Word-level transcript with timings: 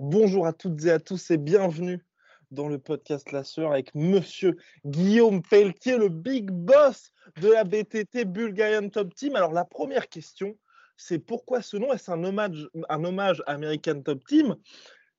Bonjour 0.00 0.46
à 0.46 0.52
toutes 0.52 0.84
et 0.84 0.90
à 0.90 0.98
tous 0.98 1.30
et 1.30 1.36
bienvenue 1.36 2.04
dans 2.50 2.66
le 2.66 2.78
podcast 2.78 3.30
La 3.30 3.44
Sœur 3.44 3.70
avec 3.70 3.94
monsieur 3.94 4.56
Guillaume 4.84 5.40
Pelletier, 5.42 5.98
le 5.98 6.08
big 6.08 6.50
boss 6.50 7.12
de 7.40 7.52
la 7.52 7.62
BTT 7.62 8.24
Bulgarian 8.24 8.88
Top 8.88 9.14
Team. 9.14 9.36
Alors 9.36 9.52
la 9.52 9.64
première 9.64 10.08
question, 10.08 10.56
c'est 10.96 11.20
pourquoi 11.20 11.62
ce 11.62 11.76
nom? 11.76 11.92
Est-ce 11.92 12.10
un 12.10 12.24
hommage, 12.24 12.68
un 12.88 13.04
hommage 13.04 13.40
à 13.46 13.52
American 13.52 14.00
Top 14.00 14.26
Team? 14.26 14.56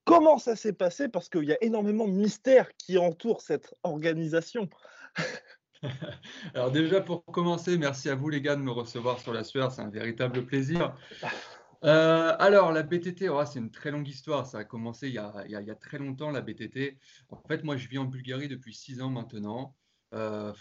Comment 0.08 0.38
ça 0.38 0.56
s'est 0.56 0.74
passé 0.74 1.10
Parce 1.10 1.28
qu'il 1.28 1.44
y 1.44 1.52
a 1.52 1.58
énormément 1.62 2.08
de 2.08 2.14
mystères 2.14 2.70
qui 2.78 2.98
entourent 2.98 3.42
cette 3.42 3.76
organisation. 3.84 4.70
Alors 6.56 6.72
déjà 6.72 7.02
pour 7.02 7.26
commencer, 7.26 7.78
merci 7.78 8.10
à 8.10 8.16
vous 8.16 8.30
les 8.30 8.42
gars 8.42 8.56
de 8.56 8.62
me 8.62 8.72
recevoir 8.72 9.20
sur 9.20 9.34
la 9.34 9.44
sueur, 9.44 9.72
c'est 9.72 9.82
un 9.82 9.90
véritable 9.90 10.46
plaisir. 10.46 10.96
Euh, 11.84 12.36
alors 12.40 12.72
la 12.72 12.82
BTT, 12.82 13.30
oh, 13.30 13.44
c'est 13.46 13.60
une 13.60 13.70
très 13.70 13.92
longue 13.92 14.08
histoire, 14.08 14.48
ça 14.48 14.60
a 14.60 14.64
commencé 14.64 15.10
il 15.10 15.14
y 15.14 15.20
a, 15.20 15.44
il 15.46 15.52
y 15.52 15.70
a, 15.70 15.76
très 15.76 16.00
longtemps 16.00 16.32
la 16.32 16.42
BTT. 16.42 16.98
En 17.30 17.44
fait 17.48 17.64
moi 17.64 17.76
je 17.76 17.88
vis 17.88 18.00
en 18.00 18.06
Bulgarie 18.06 18.48
depuis 18.48 18.74
six 18.74 19.02
ans 19.02 19.12
maintenant. 19.12 19.76
Euh, 20.14 20.54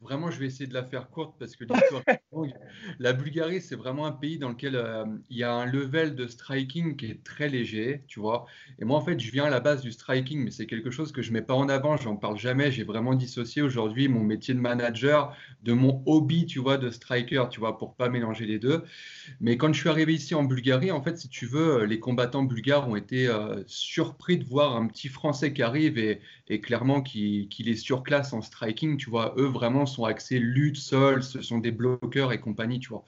Vraiment, 0.00 0.30
je 0.30 0.38
vais 0.38 0.46
essayer 0.46 0.68
de 0.68 0.74
la 0.74 0.84
faire 0.84 1.10
courte 1.10 1.34
parce 1.40 1.56
que 1.56 1.64
l'histoire 1.64 2.02
est 2.06 2.20
longue. 2.32 2.52
La 3.00 3.12
Bulgarie, 3.12 3.60
c'est 3.60 3.74
vraiment 3.74 4.06
un 4.06 4.12
pays 4.12 4.38
dans 4.38 4.50
lequel 4.50 4.76
euh, 4.76 5.04
il 5.28 5.36
y 5.36 5.42
a 5.42 5.52
un 5.52 5.66
level 5.66 6.14
de 6.14 6.28
striking 6.28 6.96
qui 6.96 7.06
est 7.06 7.24
très 7.24 7.48
léger, 7.48 8.04
tu 8.06 8.20
vois. 8.20 8.46
Et 8.78 8.84
moi, 8.84 8.96
en 8.96 9.00
fait, 9.00 9.18
je 9.18 9.32
viens 9.32 9.46
à 9.46 9.50
la 9.50 9.58
base 9.58 9.82
du 9.82 9.90
striking, 9.90 10.44
mais 10.44 10.52
c'est 10.52 10.66
quelque 10.66 10.92
chose 10.92 11.10
que 11.10 11.20
je 11.20 11.32
mets 11.32 11.42
pas 11.42 11.54
en 11.54 11.68
avant, 11.68 11.96
j'en 11.96 12.14
parle 12.16 12.38
jamais. 12.38 12.70
J'ai 12.70 12.84
vraiment 12.84 13.16
dissocié 13.16 13.60
aujourd'hui 13.60 14.06
mon 14.06 14.22
métier 14.22 14.54
de 14.54 14.60
manager 14.60 15.36
de 15.64 15.72
mon 15.72 16.00
hobby, 16.06 16.46
tu 16.46 16.60
vois, 16.60 16.78
de 16.78 16.90
striker, 16.90 17.46
tu 17.50 17.58
vois, 17.58 17.76
pour 17.76 17.96
pas 17.96 18.08
mélanger 18.08 18.46
les 18.46 18.60
deux. 18.60 18.84
Mais 19.40 19.56
quand 19.56 19.72
je 19.72 19.80
suis 19.80 19.88
arrivé 19.88 20.14
ici 20.14 20.34
en 20.34 20.44
Bulgarie, 20.44 20.92
en 20.92 21.02
fait, 21.02 21.18
si 21.18 21.28
tu 21.28 21.46
veux, 21.46 21.84
les 21.84 21.98
combattants 21.98 22.44
bulgares 22.44 22.88
ont 22.88 22.96
été 22.96 23.26
euh, 23.26 23.62
surpris 23.66 24.38
de 24.38 24.44
voir 24.44 24.76
un 24.76 24.86
petit 24.86 25.08
Français 25.08 25.52
qui 25.52 25.62
arrive 25.62 25.98
et, 25.98 26.20
et 26.48 26.60
clairement 26.60 27.02
qui, 27.02 27.48
qui 27.48 27.64
les 27.64 27.76
surclasse 27.76 28.32
en 28.32 28.42
striking, 28.42 28.96
tu 28.96 29.10
vois. 29.10 29.34
Eux, 29.36 29.46
vraiment, 29.46 29.86
sont 29.88 30.04
axés 30.04 30.38
lutte, 30.38 30.76
sol, 30.76 31.22
ce 31.22 31.42
sont 31.42 31.58
des 31.58 31.72
bloqueurs 31.72 32.32
et 32.32 32.40
compagnie, 32.40 32.78
tu 32.78 32.90
vois. 32.90 33.04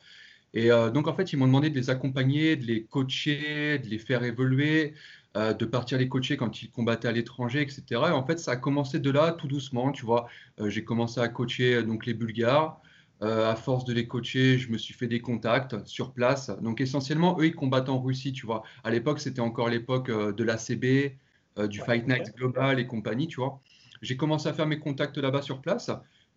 Et 0.55 0.71
euh, 0.73 0.91
donc, 0.91 1.07
en 1.07 1.15
fait, 1.15 1.33
ils 1.33 1.37
m'ont 1.37 1.47
demandé 1.47 1.71
de 1.71 1.77
les 1.77 1.91
accompagner, 1.91 2.57
de 2.57 2.65
les 2.65 2.85
coacher, 2.85 3.79
de 3.79 3.87
les 3.87 3.99
faire 3.99 4.25
évoluer, 4.25 4.95
euh, 5.37 5.55
de 5.55 5.65
partir 5.65 5.99
les 5.99 6.09
coacher 6.09 6.37
quand 6.37 6.63
ils 6.63 6.71
combattaient 6.71 7.09
à 7.09 7.13
l'étranger, 7.13 7.63
etc. 7.63 7.83
Et 7.91 8.11
en 8.11 8.27
fait, 8.27 8.39
ça 8.39 8.53
a 8.53 8.57
commencé 8.57 8.99
de 8.99 9.11
là, 9.11 9.33
tout 9.33 9.47
doucement, 9.47 9.93
tu 9.93 10.05
vois. 10.05 10.27
Euh, 10.61 10.69
j'ai 10.69 10.85
commencé 10.85 11.21
à 11.21 11.29
coacher 11.29 11.83
donc 11.83 12.07
les 12.07 12.15
Bulgares. 12.15 12.81
à 13.23 13.55
force 13.55 13.85
de 13.85 13.93
les 13.93 14.07
coacher, 14.09 14.59
je 14.59 14.71
me 14.73 14.79
suis 14.79 14.95
fait 14.95 15.07
des 15.07 15.21
contacts 15.21 15.77
sur 15.87 16.13
place. 16.13 16.51
Donc, 16.63 16.81
essentiellement, 16.81 17.37
eux, 17.39 17.47
ils 17.47 17.55
combattent 17.55 17.91
en 17.91 18.01
Russie, 18.01 18.33
tu 18.33 18.47
vois. 18.47 18.63
À 18.83 18.91
l'époque, 18.91 19.21
c'était 19.21 19.43
encore 19.43 19.69
l'époque 19.69 20.11
de 20.11 20.43
l'ACB, 20.45 21.17
du 21.69 21.81
Fight 21.81 22.09
Night 22.09 22.35
Global 22.35 22.81
et 22.81 22.87
compagnie, 22.87 23.29
tu 23.29 23.37
vois. 23.37 23.61
J'ai 24.01 24.17
commencé 24.17 24.49
à 24.49 24.55
faire 24.55 24.67
mes 24.67 24.79
contacts 24.79 25.19
là-bas 25.19 25.43
sur 25.43 25.61
place. 25.61 25.91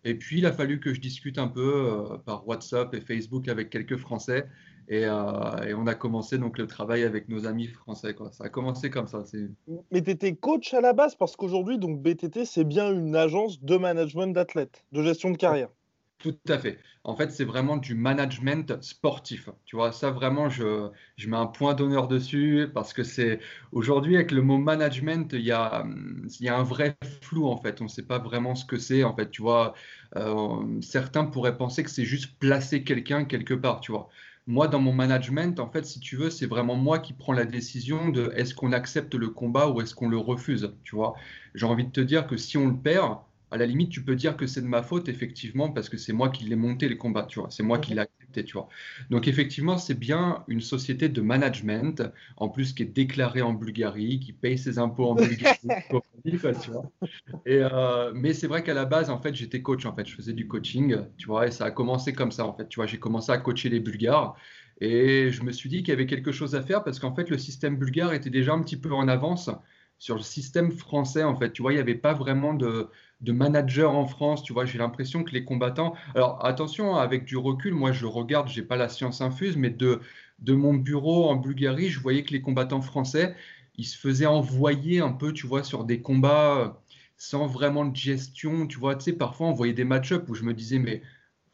Et 0.04 0.14
puis, 0.14 0.38
il 0.38 0.46
a 0.46 0.52
fallu 0.52 0.80
que 0.80 0.92
je 0.92 1.00
discute 1.00 1.38
un 1.38 1.48
peu 1.48 2.10
euh, 2.12 2.18
par 2.18 2.46
WhatsApp 2.46 2.94
et 2.94 3.00
Facebook 3.00 3.48
avec 3.48 3.70
quelques 3.70 3.96
Français. 3.96 4.46
Euh, 4.90 5.62
et, 5.62 5.74
on 5.74 5.86
a 5.86 5.94
commencé 5.94 6.36
donc 6.36 6.58
le 6.58 6.66
travail 6.66 7.04
avec 7.04 7.28
nos 7.28 7.46
amis 7.46 7.68
français. 7.68 8.14
Quoi. 8.14 8.30
Ça 8.32 8.44
a 8.44 8.48
commencé 8.48 8.90
comme 8.90 9.06
ça. 9.06 9.24
Mais 9.90 10.02
tu 10.02 10.10
étais 10.10 10.34
coach 10.34 10.74
à 10.74 10.80
la 10.80 10.92
base 10.92 11.14
parce 11.14 11.36
qu'aujourd'hui, 11.36 11.78
donc 11.78 12.02
BTT, 12.02 12.44
c'est 12.44 12.64
bien 12.64 12.92
une 12.92 13.16
agence 13.16 13.62
de 13.62 13.76
management 13.76 14.28
d'athlètes, 14.28 14.84
de 14.92 15.02
gestion 15.02 15.30
de 15.30 15.36
carrière. 15.36 15.70
Tout 16.24 16.38
à 16.48 16.58
fait. 16.58 16.78
En 17.04 17.14
fait, 17.16 17.30
c'est 17.32 17.44
vraiment 17.44 17.76
du 17.76 17.94
management 17.94 18.80
sportif. 18.82 19.50
Tu 19.66 19.76
vois, 19.76 19.92
ça 19.92 20.10
vraiment, 20.10 20.48
je, 20.48 20.90
je 21.18 21.28
mets 21.28 21.36
un 21.36 21.44
point 21.46 21.74
d'honneur 21.74 22.08
dessus 22.08 22.66
parce 22.72 22.94
que 22.94 23.02
c'est 23.02 23.40
aujourd'hui 23.72 24.16
avec 24.16 24.30
le 24.30 24.40
mot 24.40 24.56
management, 24.56 25.34
il 25.34 25.42
y 25.42 25.52
a, 25.52 25.84
il 26.40 26.46
y 26.46 26.48
a 26.48 26.56
un 26.56 26.62
vrai 26.62 26.96
flou 27.20 27.46
en 27.46 27.58
fait. 27.58 27.82
On 27.82 27.84
ne 27.84 27.88
sait 27.90 28.06
pas 28.06 28.18
vraiment 28.18 28.54
ce 28.54 28.64
que 28.64 28.78
c'est. 28.78 29.04
En 29.04 29.14
fait, 29.14 29.30
tu 29.30 29.42
vois, 29.42 29.74
euh, 30.16 30.80
certains 30.80 31.26
pourraient 31.26 31.58
penser 31.58 31.82
que 31.84 31.90
c'est 31.90 32.06
juste 32.06 32.38
placer 32.38 32.84
quelqu'un 32.84 33.26
quelque 33.26 33.52
part. 33.54 33.80
Tu 33.82 33.92
vois, 33.92 34.08
moi 34.46 34.66
dans 34.66 34.80
mon 34.80 34.94
management, 34.94 35.60
en 35.60 35.70
fait, 35.70 35.84
si 35.84 36.00
tu 36.00 36.16
veux, 36.16 36.30
c'est 36.30 36.46
vraiment 36.46 36.76
moi 36.76 37.00
qui 37.00 37.12
prends 37.12 37.34
la 37.34 37.44
décision 37.44 38.08
de 38.08 38.32
est-ce 38.34 38.54
qu'on 38.54 38.72
accepte 38.72 39.14
le 39.14 39.28
combat 39.28 39.68
ou 39.68 39.82
est-ce 39.82 39.94
qu'on 39.94 40.08
le 40.08 40.16
refuse. 40.18 40.74
Tu 40.84 40.96
vois, 40.96 41.14
j'ai 41.54 41.66
envie 41.66 41.84
de 41.84 41.92
te 41.92 42.00
dire 42.00 42.26
que 42.26 42.38
si 42.38 42.56
on 42.56 42.66
le 42.68 42.76
perd 42.80 43.18
à 43.54 43.56
la 43.56 43.66
limite, 43.66 43.90
tu 43.90 44.02
peux 44.02 44.16
dire 44.16 44.36
que 44.36 44.48
c'est 44.48 44.62
de 44.62 44.66
ma 44.66 44.82
faute, 44.82 45.08
effectivement, 45.08 45.70
parce 45.70 45.88
que 45.88 45.96
c'est 45.96 46.12
moi 46.12 46.28
qui 46.28 46.42
l'ai 46.42 46.56
monté 46.56 46.88
les 46.88 46.96
combats, 46.96 47.22
tu 47.22 47.38
vois. 47.38 47.50
C'est 47.52 47.62
moi 47.62 47.78
qui 47.78 47.94
l'ai 47.94 48.00
accepté, 48.00 48.42
tu 48.44 48.54
vois. 48.54 48.68
Donc, 49.10 49.28
effectivement, 49.28 49.78
c'est 49.78 49.94
bien 49.94 50.42
une 50.48 50.60
société 50.60 51.08
de 51.08 51.20
management, 51.20 52.02
en 52.36 52.48
plus 52.48 52.72
qui 52.72 52.82
est 52.82 52.86
déclarée 52.86 53.42
en 53.42 53.52
Bulgarie, 53.52 54.18
qui 54.18 54.32
paye 54.32 54.58
ses 54.58 54.80
impôts 54.80 55.06
en 55.06 55.14
Bulgarie, 55.14 55.56
tu 56.24 56.70
vois. 56.72 56.90
Et, 57.46 57.60
euh, 57.62 58.10
mais 58.12 58.32
c'est 58.32 58.48
vrai 58.48 58.64
qu'à 58.64 58.74
la 58.74 58.86
base, 58.86 59.08
en 59.08 59.20
fait, 59.20 59.36
j'étais 59.36 59.62
coach, 59.62 59.86
en 59.86 59.94
fait. 59.94 60.04
Je 60.04 60.16
faisais 60.16 60.32
du 60.32 60.48
coaching, 60.48 60.96
tu 61.16 61.28
vois, 61.28 61.46
et 61.46 61.52
ça 61.52 61.66
a 61.66 61.70
commencé 61.70 62.12
comme 62.12 62.32
ça, 62.32 62.46
en 62.46 62.54
fait. 62.54 62.68
Tu 62.68 62.80
vois, 62.80 62.86
j'ai 62.86 62.98
commencé 62.98 63.30
à 63.30 63.38
coacher 63.38 63.68
les 63.68 63.78
Bulgares. 63.78 64.34
Et 64.80 65.30
je 65.30 65.44
me 65.44 65.52
suis 65.52 65.68
dit 65.68 65.84
qu'il 65.84 65.90
y 65.90 65.92
avait 65.92 66.06
quelque 66.06 66.32
chose 66.32 66.56
à 66.56 66.62
faire 66.62 66.82
parce 66.82 66.98
qu'en 66.98 67.14
fait, 67.14 67.30
le 67.30 67.38
système 67.38 67.76
bulgare 67.76 68.12
était 68.14 68.30
déjà 68.30 68.52
un 68.52 68.60
petit 68.60 68.76
peu 68.76 68.92
en 68.92 69.06
avance 69.06 69.48
sur 69.98 70.16
le 70.16 70.22
système 70.22 70.72
français, 70.72 71.22
en 71.22 71.36
fait. 71.36 71.52
Tu 71.52 71.62
vois, 71.62 71.72
il 71.72 71.76
n'y 71.76 71.80
avait 71.80 71.94
pas 71.94 72.12
vraiment 72.12 72.54
de, 72.54 72.90
de 73.24 73.32
manager 73.32 73.94
en 73.94 74.06
France. 74.06 74.42
Tu 74.42 74.52
vois, 74.52 74.64
j'ai 74.66 74.78
l'impression 74.78 75.24
que 75.24 75.32
les 75.32 75.44
combattants. 75.44 75.94
Alors 76.14 76.44
attention, 76.44 76.96
avec 76.96 77.24
du 77.24 77.36
recul, 77.36 77.74
moi 77.74 77.92
je 77.92 78.06
regarde, 78.06 78.48
j'ai 78.48 78.62
pas 78.62 78.76
la 78.76 78.88
science 78.88 79.20
infuse, 79.20 79.56
mais 79.56 79.70
de, 79.70 80.00
de 80.38 80.54
mon 80.54 80.74
bureau 80.74 81.28
en 81.28 81.36
Bulgarie, 81.36 81.88
je 81.90 82.00
voyais 82.00 82.24
que 82.24 82.32
les 82.32 82.40
combattants 82.42 82.82
français, 82.82 83.34
ils 83.76 83.84
se 83.84 83.98
faisaient 83.98 84.26
envoyer 84.26 85.00
un 85.00 85.12
peu, 85.12 85.32
tu 85.32 85.46
vois, 85.46 85.64
sur 85.64 85.84
des 85.84 86.00
combats 86.02 86.58
euh, 86.60 86.68
sans 87.16 87.46
vraiment 87.46 87.84
de 87.84 87.96
gestion. 87.96 88.66
Tu 88.66 88.78
vois, 88.78 88.96
tu 88.96 89.04
sais, 89.04 89.12
parfois 89.14 89.48
on 89.48 89.52
voyait 89.52 89.72
des 89.74 89.84
match-up 89.84 90.28
où 90.28 90.34
je 90.34 90.42
me 90.44 90.54
disais, 90.54 90.78
mais 90.78 91.02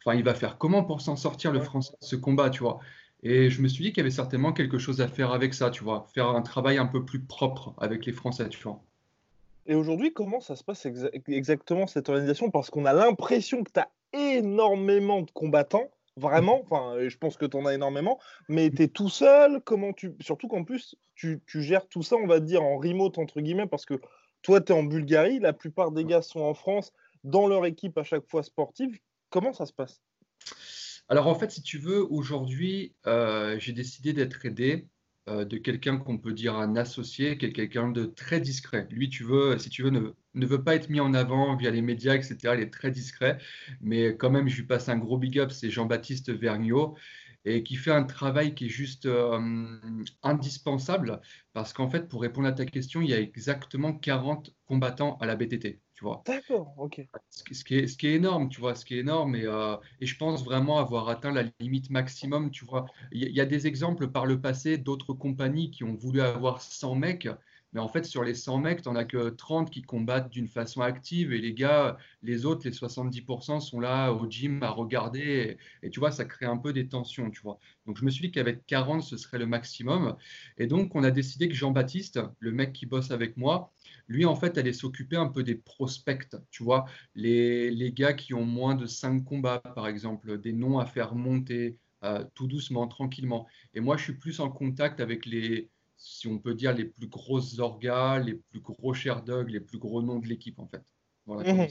enfin, 0.05 0.15
il 0.17 0.23
va 0.23 0.33
faire 0.35 0.57
comment 0.57 0.83
pour 0.83 1.01
s'en 1.01 1.15
sortir 1.15 1.51
le 1.51 1.61
français 1.61 1.93
ce 2.01 2.15
combat, 2.15 2.49
tu 2.49 2.61
vois? 2.63 2.79
Et 3.23 3.49
je 3.49 3.61
me 3.61 3.67
suis 3.67 3.83
dit 3.83 3.89
qu'il 3.91 3.99
y 3.99 4.01
avait 4.01 4.11
certainement 4.11 4.53
quelque 4.53 4.77
chose 4.77 5.01
à 5.01 5.07
faire 5.07 5.31
avec 5.31 5.53
ça, 5.53 5.69
tu 5.71 5.83
vois, 5.83 6.07
faire 6.13 6.27
un 6.29 6.41
travail 6.41 6.77
un 6.77 6.87
peu 6.87 7.05
plus 7.05 7.23
propre 7.25 7.75
avec 7.79 8.05
les 8.05 8.13
Français, 8.13 8.49
tu 8.49 8.61
vois. 8.63 8.83
Et 9.71 9.73
aujourd'hui, 9.73 10.11
comment 10.11 10.41
ça 10.41 10.57
se 10.57 10.65
passe 10.65 10.85
exactement 11.29 11.87
cette 11.87 12.09
organisation? 12.09 12.51
Parce 12.51 12.69
qu'on 12.69 12.83
a 12.83 12.91
l'impression 12.91 13.63
que 13.63 13.71
tu 13.71 13.79
as 13.79 13.89
énormément 14.11 15.21
de 15.21 15.31
combattants, 15.31 15.89
vraiment, 16.17 16.59
enfin, 16.61 16.97
je 17.07 17.17
pense 17.17 17.37
que 17.37 17.45
tu 17.45 17.55
en 17.55 17.65
as 17.65 17.73
énormément, 17.73 18.19
mais 18.49 18.69
tu 18.69 18.83
es 18.83 18.87
tout 18.89 19.07
seul, 19.07 19.61
comment 19.63 19.93
tu... 19.93 20.13
Surtout 20.19 20.49
qu'en 20.49 20.65
plus, 20.65 20.97
tu, 21.15 21.41
tu, 21.47 21.63
gères 21.63 21.87
tout 21.87 22.03
ça, 22.03 22.17
on 22.17 22.27
va 22.27 22.41
dire, 22.41 22.61
en 22.61 22.79
remote, 22.79 23.17
entre 23.17 23.39
guillemets, 23.39 23.65
parce 23.65 23.85
que 23.85 23.93
toi, 24.41 24.59
tu 24.59 24.73
es 24.73 24.75
en 24.75 24.83
Bulgarie, 24.83 25.39
la 25.39 25.53
plupart 25.53 25.91
des 25.91 26.03
gars 26.03 26.21
sont 26.21 26.41
en 26.41 26.53
France, 26.53 26.91
dans 27.23 27.47
leur 27.47 27.65
équipe 27.65 27.97
à 27.97 28.03
chaque 28.03 28.29
fois 28.29 28.43
sportive. 28.43 28.99
Comment 29.29 29.53
ça 29.53 29.65
se 29.65 29.71
passe? 29.71 30.01
Alors 31.07 31.27
en 31.27 31.35
fait, 31.35 31.49
si 31.49 31.61
tu 31.61 31.77
veux, 31.77 32.05
aujourd'hui, 32.11 32.93
euh, 33.07 33.57
j'ai 33.57 33.71
décidé 33.71 34.11
d'être 34.11 34.45
aidé 34.45 34.89
euh, 35.29 35.45
de 35.45 35.57
quelqu'un 35.57 35.97
qu'on 35.97 36.17
peut 36.17 36.33
dire 36.33 36.55
un 36.55 36.75
associé, 36.75 37.37
quelqu'un 37.37 37.89
de 37.91 38.05
très 38.05 38.39
discret. 38.39 38.87
Lui, 38.89 39.09
tu 39.09 39.23
veux, 39.23 39.57
si 39.59 39.69
tu 39.69 39.83
veux, 39.83 39.91
ne, 39.91 40.45
veut 40.45 40.63
pas 40.63 40.75
être 40.75 40.89
mis 40.89 40.99
en 40.99 41.13
avant 41.13 41.55
via 41.55 41.69
les 41.69 41.83
médias, 41.83 42.15
etc. 42.15 42.55
Il 42.55 42.61
est 42.61 42.73
très 42.73 42.89
discret, 42.89 43.37
mais 43.81 44.17
quand 44.17 44.31
même, 44.31 44.47
je 44.47 44.57
lui 44.57 44.65
passe 44.65 44.89
un 44.89 44.97
gros 44.97 45.19
big 45.19 45.37
up, 45.37 45.51
c'est 45.51 45.69
Jean-Baptiste 45.69 46.31
Vergniaud, 46.31 46.95
et 47.45 47.63
qui 47.63 47.75
fait 47.75 47.91
un 47.91 48.03
travail 48.03 48.55
qui 48.55 48.65
est 48.65 48.69
juste 48.69 49.05
euh, 49.05 49.67
indispensable, 50.23 51.21
parce 51.53 51.73
qu'en 51.73 51.89
fait, 51.89 52.07
pour 52.07 52.21
répondre 52.21 52.47
à 52.47 52.53
ta 52.53 52.65
question, 52.65 53.01
il 53.01 53.09
y 53.09 53.13
a 53.13 53.19
exactement 53.19 53.93
40 53.93 54.55
combattants 54.65 55.17
à 55.19 55.27
la 55.27 55.35
BTT. 55.35 55.81
D'accord, 56.25 56.73
ok. 56.77 57.01
Ce 57.29 57.63
qui, 57.63 57.75
est, 57.75 57.87
ce 57.87 57.97
qui 57.97 58.07
est 58.07 58.15
énorme, 58.15 58.49
tu 58.49 58.59
vois, 58.59 58.75
ce 58.75 58.85
qui 58.85 58.95
est 58.95 58.99
énorme, 58.99 59.35
et, 59.35 59.45
euh, 59.45 59.75
et 59.99 60.05
je 60.05 60.17
pense 60.17 60.43
vraiment 60.43 60.79
avoir 60.79 61.09
atteint 61.09 61.31
la 61.31 61.43
limite 61.59 61.89
maximum, 61.89 62.51
tu 62.51 62.65
vois. 62.65 62.85
Il 63.11 63.23
y, 63.31 63.41
a 63.41 63.45
des 63.45 63.67
exemples 63.67 64.09
par 64.09 64.25
le 64.25 64.39
passé 64.39 64.77
d'autres 64.77 65.13
compagnies 65.13 65.71
qui 65.71 65.83
ont 65.83 65.95
voulu 65.95 66.21
avoir 66.21 66.61
100 66.61 66.95
mecs, 66.95 67.27
Mais 67.73 67.79
en 67.79 67.87
fait, 67.87 68.05
sur 68.05 68.23
les 68.23 68.33
100 68.33 68.59
mecs, 68.59 68.81
tu 68.81 68.89
n'en 68.89 68.95
as 68.95 69.05
que 69.05 69.29
30 69.29 69.69
qui 69.71 69.81
combattent 69.81 70.29
d'une 70.29 70.47
façon 70.47 70.81
active. 70.81 71.31
Et 71.33 71.39
les 71.39 71.53
gars, 71.53 71.97
les 72.21 72.45
autres, 72.45 72.65
les 72.65 72.71
70% 72.73 73.59
sont 73.61 73.79
là 73.79 74.11
au 74.11 74.29
gym 74.29 74.61
à 74.63 74.69
regarder. 74.69 75.57
Et, 75.81 75.89
tu 75.89 75.99
vois, 75.99 76.11
ça 76.11 76.25
crée 76.25 76.45
un 76.45 76.57
peu 76.57 76.73
des 76.73 76.87
tensions, 76.89 77.29
tu 77.31 77.41
vois. 77.41 77.59
Donc, 77.85 77.97
je 77.97 78.05
me 78.05 78.09
suis 78.11 78.27
dit 78.27 78.31
qu'avec 78.31 78.65
40, 78.65 79.03
ce 79.03 79.17
serait 79.17 79.39
le 79.39 79.45
maximum. 79.47 80.17
Et 80.57 80.67
donc, 80.67 80.95
on 80.95 81.03
a 81.03 81.11
décidé 81.11 81.47
que 81.47 81.53
Jean-Baptiste, 81.55 82.19
le 82.39 82.51
mec 82.51 82.73
qui 82.73 82.85
bosse 82.85 83.11
avec 83.11 83.37
moi, 83.37 83.71
lui, 84.11 84.25
en 84.25 84.35
fait, 84.35 84.57
allait 84.57 84.73
s'occuper 84.73 85.15
un 85.15 85.27
peu 85.27 85.43
des 85.43 85.55
prospects, 85.55 86.35
tu 86.51 86.63
vois. 86.63 86.85
Les, 87.15 87.71
les 87.71 87.91
gars 87.91 88.13
qui 88.13 88.33
ont 88.33 88.45
moins 88.45 88.75
de 88.75 88.85
5 88.85 89.23
combats, 89.23 89.59
par 89.59 89.87
exemple, 89.87 90.39
des 90.39 90.53
noms 90.53 90.79
à 90.79 90.85
faire 90.85 91.15
monter 91.15 91.77
euh, 92.03 92.23
tout 92.35 92.47
doucement, 92.47 92.87
tranquillement. 92.87 93.47
Et 93.73 93.79
moi, 93.79 93.97
je 93.97 94.03
suis 94.03 94.17
plus 94.17 94.39
en 94.39 94.49
contact 94.49 94.99
avec 94.99 95.25
les 95.25 95.69
si 96.01 96.27
on 96.27 96.39
peut 96.39 96.55
dire, 96.55 96.73
les 96.73 96.85
plus 96.85 97.07
grosses 97.07 97.59
orgas, 97.59 98.19
les 98.19 98.33
plus 98.33 98.59
gros 98.59 98.93
Sherdog, 98.93 99.49
les 99.49 99.59
plus 99.59 99.77
gros 99.77 100.01
noms 100.01 100.17
de 100.17 100.27
l'équipe, 100.27 100.57
en 100.57 100.67
fait. 100.67 100.81
Mhm. 101.27 101.67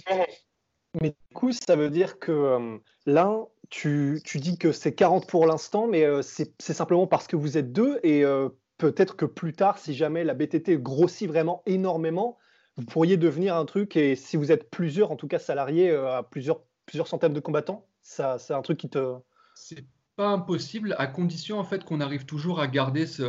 Mais 1.00 1.10
du 1.10 1.34
coup, 1.34 1.52
ça 1.52 1.76
veut 1.76 1.90
dire 1.90 2.18
que 2.18 2.32
euh, 2.32 2.78
là, 3.06 3.44
tu, 3.68 4.20
tu, 4.24 4.38
dis 4.38 4.58
que 4.58 4.72
c'est 4.72 4.94
40 4.94 5.28
pour 5.28 5.46
l'instant, 5.46 5.86
mais 5.86 6.04
euh, 6.04 6.22
c'est 6.22 6.52
simplement 6.58 7.06
parce 7.06 7.26
que 7.26 7.36
vous 7.36 7.58
êtes 7.58 7.72
deux 7.72 8.00
et 8.02 8.24
euh, 8.24 8.48
peut-être 8.80 9.14
que 9.14 9.26
plus 9.26 9.52
tard, 9.52 9.78
si 9.78 9.94
jamais 9.94 10.24
la 10.24 10.34
BTT 10.34 10.78
grossit 10.78 11.28
vraiment 11.28 11.62
énormément, 11.66 12.38
vous 12.76 12.84
pourriez 12.84 13.18
devenir 13.18 13.54
un 13.54 13.66
truc 13.66 13.94
et 13.96 14.16
si 14.16 14.36
vous 14.38 14.50
êtes 14.50 14.70
plusieurs, 14.70 15.12
en 15.12 15.16
tout 15.16 15.28
cas 15.28 15.38
salariés, 15.38 15.90
à 15.90 16.22
plusieurs, 16.22 16.62
centaines 17.04 17.34
de 17.34 17.40
combattants, 17.40 17.86
ça, 18.00 18.38
c'est 18.38 18.54
un 18.54 18.62
truc 18.62 18.78
qui 18.78 18.88
te. 18.88 19.16
C'est 19.54 19.84
pas 20.16 20.28
impossible 20.28 20.96
à 20.98 21.06
condition 21.06 21.58
en 21.58 21.64
fait 21.64 21.84
qu'on 21.84 22.00
arrive 22.00 22.24
toujours 22.24 22.58
à 22.58 22.66
garder 22.66 23.06
ce, 23.06 23.22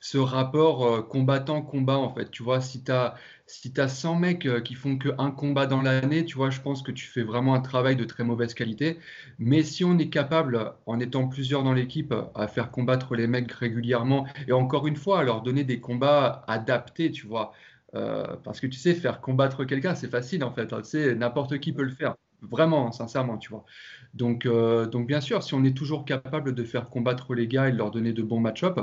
ce 0.00 0.18
rapport 0.18 0.86
euh, 0.86 1.02
combattant-combat, 1.02 1.96
en 1.96 2.14
fait. 2.14 2.30
Tu 2.30 2.42
vois, 2.42 2.60
si 2.60 2.84
tu 2.84 2.92
as, 2.92 3.14
si 3.46 3.72
as 3.78 3.88
100 3.88 4.16
mecs 4.16 4.46
euh, 4.46 4.60
qui 4.60 4.74
font 4.74 4.98
qu'un 4.98 5.30
combat 5.30 5.66
dans 5.66 5.82
l'année, 5.82 6.24
tu 6.24 6.36
vois, 6.36 6.50
je 6.50 6.60
pense 6.60 6.82
que 6.82 6.92
tu 6.92 7.06
fais 7.06 7.22
vraiment 7.22 7.54
un 7.54 7.60
travail 7.60 7.96
de 7.96 8.04
très 8.04 8.24
mauvaise 8.24 8.54
qualité. 8.54 8.98
Mais 9.38 9.62
si 9.62 9.84
on 9.84 9.98
est 9.98 10.08
capable, 10.08 10.72
en 10.86 11.00
étant 11.00 11.28
plusieurs 11.28 11.62
dans 11.62 11.72
l'équipe, 11.72 12.14
à 12.34 12.46
faire 12.48 12.70
combattre 12.70 13.14
les 13.16 13.26
mecs 13.26 13.50
régulièrement, 13.52 14.26
et 14.46 14.52
encore 14.52 14.86
une 14.86 14.96
fois, 14.96 15.20
à 15.20 15.22
leur 15.24 15.42
donner 15.42 15.64
des 15.64 15.80
combats 15.80 16.44
adaptés, 16.46 17.10
tu 17.10 17.26
vois, 17.26 17.52
euh, 17.94 18.36
parce 18.44 18.60
que 18.60 18.66
tu 18.66 18.78
sais, 18.78 18.94
faire 18.94 19.20
combattre 19.20 19.64
quelqu'un, 19.64 19.94
c'est 19.94 20.10
facile, 20.10 20.44
en 20.44 20.52
fait. 20.52 20.72
Hein. 20.72 20.82
n'importe 21.16 21.58
qui 21.58 21.72
peut 21.72 21.84
le 21.84 21.90
faire. 21.90 22.16
Vraiment, 22.42 22.92
sincèrement, 22.92 23.38
tu 23.38 23.48
vois. 23.48 23.64
Donc, 24.12 24.46
donc, 24.46 25.06
bien 25.06 25.20
sûr, 25.20 25.42
si 25.42 25.54
on 25.54 25.64
est 25.64 25.76
toujours 25.76 26.04
capable 26.04 26.54
de 26.54 26.64
faire 26.64 26.90
combattre 26.90 27.34
les 27.34 27.48
gars 27.48 27.68
et 27.68 27.72
de 27.72 27.78
leur 27.78 27.90
donner 27.90 28.12
de 28.12 28.22
bons 28.22 28.40
match-ups, 28.40 28.78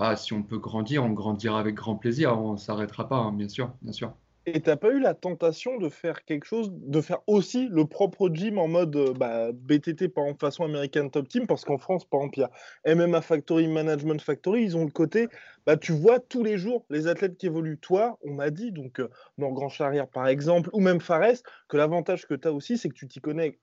ah, 0.00 0.14
si 0.16 0.32
on 0.32 0.42
peut 0.44 0.58
grandir, 0.58 1.04
on 1.04 1.10
grandira 1.10 1.58
avec 1.58 1.74
grand 1.74 1.96
plaisir. 1.96 2.38
On 2.40 2.52
ne 2.52 2.56
s'arrêtera 2.56 3.08
pas, 3.08 3.16
hein, 3.16 3.32
bien 3.32 3.48
sûr, 3.48 3.74
bien 3.82 3.92
sûr. 3.92 4.14
Et 4.46 4.60
t'as 4.62 4.76
pas 4.76 4.92
eu 4.92 5.00
la 5.00 5.14
tentation 5.14 5.76
de 5.76 5.88
faire 5.90 6.24
quelque 6.24 6.46
chose, 6.46 6.70
de 6.72 7.00
faire 7.02 7.18
aussi 7.26 7.68
le 7.68 7.84
propre 7.84 8.30
gym 8.32 8.58
en 8.58 8.68
mode 8.68 8.96
euh, 8.96 9.12
bah, 9.12 9.52
BTT 9.52 10.08
par 10.08 10.24
exemple 10.24 10.40
façon 10.40 10.64
American 10.64 11.08
Top 11.10 11.28
Team 11.28 11.46
parce 11.46 11.64
qu'en 11.66 11.76
France 11.76 12.06
par 12.06 12.20
exemple 12.20 12.42
a 12.42 12.94
MMA 12.94 13.20
Factory, 13.20 13.68
Management 13.68 14.22
Factory, 14.22 14.62
ils 14.62 14.76
ont 14.76 14.84
le 14.84 14.90
côté 14.90 15.28
bah 15.66 15.76
tu 15.76 15.92
vois 15.92 16.18
tous 16.18 16.44
les 16.44 16.56
jours 16.56 16.86
les 16.88 17.08
athlètes 17.08 17.36
qui 17.36 17.44
évoluent. 17.46 17.78
Toi, 17.78 18.18
on 18.22 18.32
m'a 18.32 18.48
dit 18.50 18.72
donc 18.72 19.00
euh, 19.00 19.10
dans 19.36 19.50
Grand 19.50 19.68
Charrière 19.68 20.08
par 20.08 20.28
exemple 20.28 20.70
ou 20.72 20.80
même 20.80 21.00
Fares 21.00 21.42
que 21.68 21.76
l'avantage 21.76 22.26
que 22.26 22.34
tu 22.34 22.48
as 22.48 22.52
aussi 22.52 22.78
c'est 22.78 22.88
que 22.88 22.94
tu 22.94 23.06
t'y 23.06 23.20
connais 23.20 23.58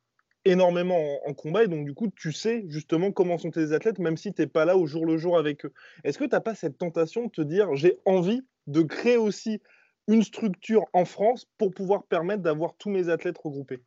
énormément 0.46 1.20
en, 1.28 1.34
combat 1.34 1.64
et 1.64 1.68
donc 1.68 1.86
du 1.86 1.94
coup 1.94 2.08
tu 2.16 2.32
sais 2.32 2.66
justement 2.70 3.12
comment 3.12 3.38
sont 3.38 3.52
tes 3.52 3.74
athlètes 3.74 4.00
même 4.00 4.16
si 4.16 4.34
tu 4.34 4.42
n'es 4.42 4.48
pas 4.48 4.66
là 4.66 4.78
au 4.78 4.86
jour 4.86 5.06
le 5.06 5.18
jour 5.18 5.38
avec 5.38 5.66
eux. 5.66 5.74
Est-ce 6.04 6.18
que 6.18 6.24
tu 6.24 6.32
n'as 6.32 6.40
pas 6.40 6.56
cette 6.56 6.78
tentation 6.78 7.26
de 7.26 7.32
te 7.32 7.42
dire 7.42 7.76
j'ai 7.76 7.98
envie 8.06 8.44
de 8.68 8.82
créer 8.82 9.18
aussi 9.18 9.62
une 10.08 10.24
structure 10.24 10.86
en 10.94 11.06
France 11.06 11.48
pour 11.58 11.74
pouvoir 11.74 12.06
permettre 12.06 12.44
d'avoir 12.44 12.76
tous 12.78 12.90
mes 12.90 13.10
athlètes 13.10 13.38
regroupés? 13.38 13.82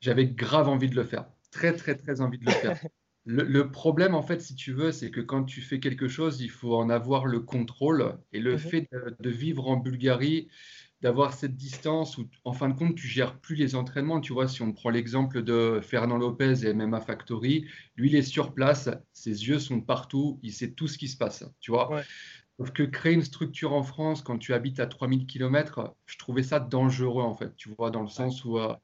J'avais 0.00 0.26
grave 0.26 0.68
envie 0.68 0.88
de 0.88 0.94
le 0.94 1.04
faire, 1.04 1.26
très 1.50 1.74
très 1.74 1.96
très 1.96 2.20
envie 2.20 2.38
de 2.38 2.46
le 2.46 2.52
faire. 2.52 2.78
Le, 3.30 3.70
problème, 3.70 4.14
en 4.14 4.22
fait, 4.22 4.40
si 4.40 4.54
tu 4.54 4.72
veux, 4.72 4.90
c'est 4.90 5.10
que 5.10 5.20
quand 5.20 5.44
tu 5.44 5.60
fais 5.60 5.80
quelque 5.80 6.08
chose, 6.08 6.40
il 6.40 6.48
faut 6.48 6.74
en 6.74 6.88
avoir 6.88 7.26
le 7.26 7.40
contrôle. 7.40 8.16
Et 8.32 8.40
le 8.40 8.54
mmh 8.54 8.58
fait 8.58 8.88
de, 9.20 9.28
vivre 9.28 9.68
en 9.68 9.76
Bulgarie, 9.76 10.48
d'avoir 11.00 11.32
cette 11.32 11.56
distance 11.56 12.18
où, 12.18 12.28
en 12.44 12.52
fin 12.52 12.68
de 12.68 12.74
compte, 12.74 12.96
tu 12.96 13.06
gères 13.06 13.38
plus 13.38 13.54
les 13.54 13.74
entraînements. 13.74 14.20
Tu 14.20 14.32
vois, 14.32 14.48
si 14.48 14.62
on 14.62 14.72
prend 14.72 14.90
l'exemple 14.90 15.42
de 15.42 15.80
Fernand 15.82 16.18
Lopez 16.18 16.66
et 16.66 16.72
MMA 16.72 17.00
Factory, 17.00 17.66
lui, 17.96 18.10
il 18.10 18.16
est 18.16 18.22
sur 18.22 18.52
place, 18.52 18.90
ses 19.12 19.48
yeux 19.48 19.60
sont 19.60 19.80
partout, 19.80 20.40
il 20.42 20.52
sait 20.52 20.72
tout 20.72 20.88
ce 20.88 20.98
qui 20.98 21.08
se 21.08 21.16
passe. 21.16 21.44
Tu 21.60 21.70
vois 21.70 22.02
Sauf 22.58 22.72
que 22.72 22.82
créer 22.82 23.12
une 23.12 23.22
structure 23.22 23.72
en 23.72 23.84
France 23.84 24.22
quand 24.22 24.36
tu 24.36 24.52
habites 24.52 24.80
à 24.80 24.88
3000 24.88 25.26
km, 25.26 25.94
je 26.06 26.18
trouvais 26.18 26.42
ça 26.42 26.58
dangereux, 26.58 27.22
en 27.22 27.36
fait. 27.36 27.54
Tu 27.54 27.68
vois, 27.68 27.92
dans 27.92 28.02
le 28.02 28.08
sens 28.08 28.44
où 28.44 28.58
euh, 28.58 28.74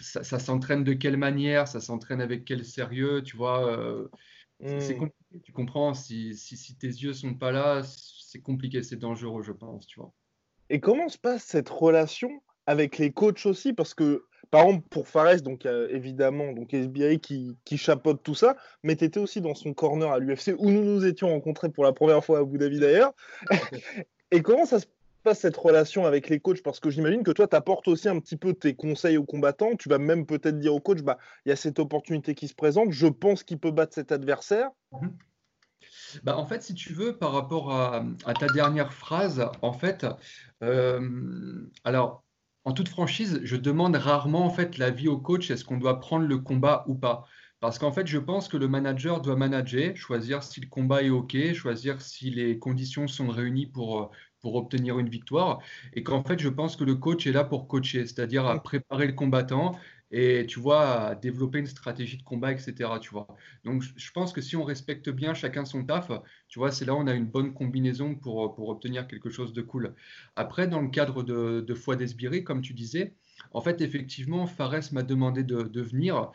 ça, 0.00 0.38
s'entraîne 0.38 0.82
de 0.82 0.94
quelle 0.94 1.18
manière, 1.18 1.68
ça 1.68 1.80
s'entraîne 1.80 2.22
avec 2.22 2.46
quel 2.46 2.64
sérieux, 2.64 3.22
tu 3.22 3.36
vois. 3.36 3.70
Euh, 3.70 4.08
c'est 4.60 4.94
hmm. 4.94 4.98
compliqué, 4.98 5.40
tu 5.42 5.52
comprends. 5.52 5.92
Si, 5.92 6.34
si, 6.34 6.56
si 6.56 6.78
tes 6.78 6.86
yeux 6.86 7.12
sont 7.12 7.34
pas 7.34 7.52
là, 7.52 7.82
c'est 7.82 8.40
compliqué, 8.40 8.82
c'est 8.82 8.96
dangereux, 8.96 9.42
je 9.42 9.52
pense, 9.52 9.86
tu 9.86 10.00
vois. 10.00 10.14
Et 10.74 10.80
comment 10.80 11.08
se 11.08 11.18
passe 11.18 11.44
cette 11.44 11.68
relation 11.68 12.42
avec 12.66 12.98
les 12.98 13.12
coachs 13.12 13.46
aussi? 13.46 13.74
Parce 13.74 13.94
que, 13.94 14.24
par 14.50 14.62
exemple, 14.62 14.88
pour 14.90 15.06
Fares, 15.06 15.40
donc 15.40 15.66
évidemment, 15.66 16.52
donc 16.52 16.74
SBI 16.74 17.20
qui, 17.20 17.56
qui 17.64 17.78
chapeaute 17.78 18.24
tout 18.24 18.34
ça, 18.34 18.56
mais 18.82 18.96
tu 18.96 19.04
étais 19.04 19.20
aussi 19.20 19.40
dans 19.40 19.54
son 19.54 19.72
corner 19.72 20.10
à 20.10 20.18
l'UFC 20.18 20.52
où 20.58 20.72
nous 20.72 20.82
nous 20.82 21.06
étions 21.06 21.28
rencontrés 21.28 21.68
pour 21.68 21.84
la 21.84 21.92
première 21.92 22.24
fois 22.24 22.38
à 22.38 22.40
Abu 22.40 22.58
Dhabi 22.58 22.80
d'ailleurs. 22.80 23.12
Et 24.32 24.42
comment 24.42 24.66
ça 24.66 24.80
se 24.80 24.86
passe 25.22 25.38
cette 25.38 25.56
relation 25.56 26.06
avec 26.06 26.28
les 26.28 26.40
coachs? 26.40 26.64
Parce 26.64 26.80
que 26.80 26.90
j'imagine 26.90 27.22
que 27.22 27.30
toi, 27.30 27.46
tu 27.46 27.54
apportes 27.54 27.86
aussi 27.86 28.08
un 28.08 28.18
petit 28.18 28.36
peu 28.36 28.52
tes 28.52 28.74
conseils 28.74 29.16
aux 29.16 29.24
combattants. 29.24 29.76
Tu 29.76 29.88
vas 29.88 29.98
même 29.98 30.26
peut-être 30.26 30.58
dire 30.58 30.74
au 30.74 30.80
coach, 30.80 31.02
bah, 31.02 31.18
il 31.46 31.50
y 31.50 31.52
a 31.52 31.56
cette 31.56 31.78
opportunité 31.78 32.34
qui 32.34 32.48
se 32.48 32.54
présente, 32.54 32.90
je 32.90 33.06
pense 33.06 33.44
qu'il 33.44 33.60
peut 33.60 33.70
battre 33.70 33.94
cet 33.94 34.10
adversaire. 34.10 34.70
Mmh 34.90 35.06
bah, 36.22 36.36
en 36.36 36.46
fait, 36.46 36.62
si 36.62 36.74
tu 36.74 36.92
veux, 36.92 37.16
par 37.16 37.32
rapport 37.32 37.72
à, 37.72 38.04
ta 38.38 38.46
dernière 38.48 38.92
phrase, 38.92 39.48
en 39.62 39.72
fait, 39.72 40.06
euh, 40.62 41.70
alors, 41.84 42.24
en 42.64 42.72
toute 42.72 42.88
franchise, 42.88 43.40
je 43.42 43.56
demande 43.56 43.96
rarement 43.96 44.46
en 44.46 44.50
fait 44.50 44.78
l'avis 44.78 45.08
au 45.08 45.18
coach 45.18 45.50
est-ce 45.50 45.64
qu'on 45.64 45.76
doit 45.76 46.00
prendre 46.00 46.26
le 46.26 46.38
combat 46.38 46.84
ou 46.88 46.94
pas? 46.94 47.24
Parce 47.60 47.78
qu'en 47.78 47.92
fait, 47.92 48.06
je 48.06 48.18
pense 48.18 48.48
que 48.48 48.56
le 48.56 48.68
manager 48.68 49.20
doit 49.20 49.36
manager, 49.36 49.96
choisir 49.96 50.42
si 50.42 50.60
le 50.60 50.66
combat 50.66 51.02
est 51.02 51.10
OK, 51.10 51.36
choisir 51.54 52.00
si 52.00 52.30
les 52.30 52.58
conditions 52.58 53.06
sont 53.06 53.28
réunies 53.28 53.66
pour, 53.66 54.10
pour 54.40 54.54
obtenir 54.56 54.98
une 54.98 55.08
victoire. 55.08 55.60
Et 55.94 56.02
qu'en 56.02 56.22
fait, 56.22 56.38
je 56.38 56.50
pense 56.50 56.76
que 56.76 56.84
le 56.84 56.94
coach 56.94 57.26
est 57.26 57.32
là 57.32 57.44
pour 57.44 57.66
coacher, 57.66 58.06
c'est-à-dire 58.06 58.46
à 58.46 58.62
préparer 58.62 59.06
le 59.06 59.14
combattant 59.14 59.78
et 60.16 60.46
tu 60.46 60.60
vois, 60.60 61.16
développer 61.16 61.58
une 61.58 61.66
stratégie 61.66 62.16
de 62.16 62.22
combat, 62.22 62.52
etc. 62.52 62.88
Tu 63.00 63.10
vois. 63.10 63.26
Donc, 63.64 63.82
je 63.96 64.10
pense 64.12 64.32
que 64.32 64.40
si 64.40 64.54
on 64.54 64.62
respecte 64.62 65.10
bien 65.10 65.34
chacun 65.34 65.64
son 65.64 65.84
taf, 65.84 66.08
tu 66.48 66.60
vois, 66.60 66.70
c'est 66.70 66.84
là 66.84 66.94
où 66.94 66.98
on 66.98 67.08
a 67.08 67.14
une 67.14 67.26
bonne 67.26 67.52
combinaison 67.52 68.14
pour, 68.14 68.54
pour 68.54 68.68
obtenir 68.68 69.08
quelque 69.08 69.28
chose 69.28 69.52
de 69.52 69.60
cool. 69.60 69.94
Après, 70.36 70.68
dans 70.68 70.80
le 70.80 70.88
cadre 70.88 71.24
de, 71.24 71.60
de 71.66 71.74
Foi 71.74 71.96
d'Esbiri, 71.96 72.44
comme 72.44 72.60
tu 72.60 72.74
disais, 72.74 73.12
en 73.50 73.60
fait, 73.60 73.80
effectivement, 73.80 74.46
Fares 74.46 74.92
m'a 74.92 75.02
demandé 75.02 75.42
de, 75.42 75.62
de 75.62 75.82
venir. 75.82 76.30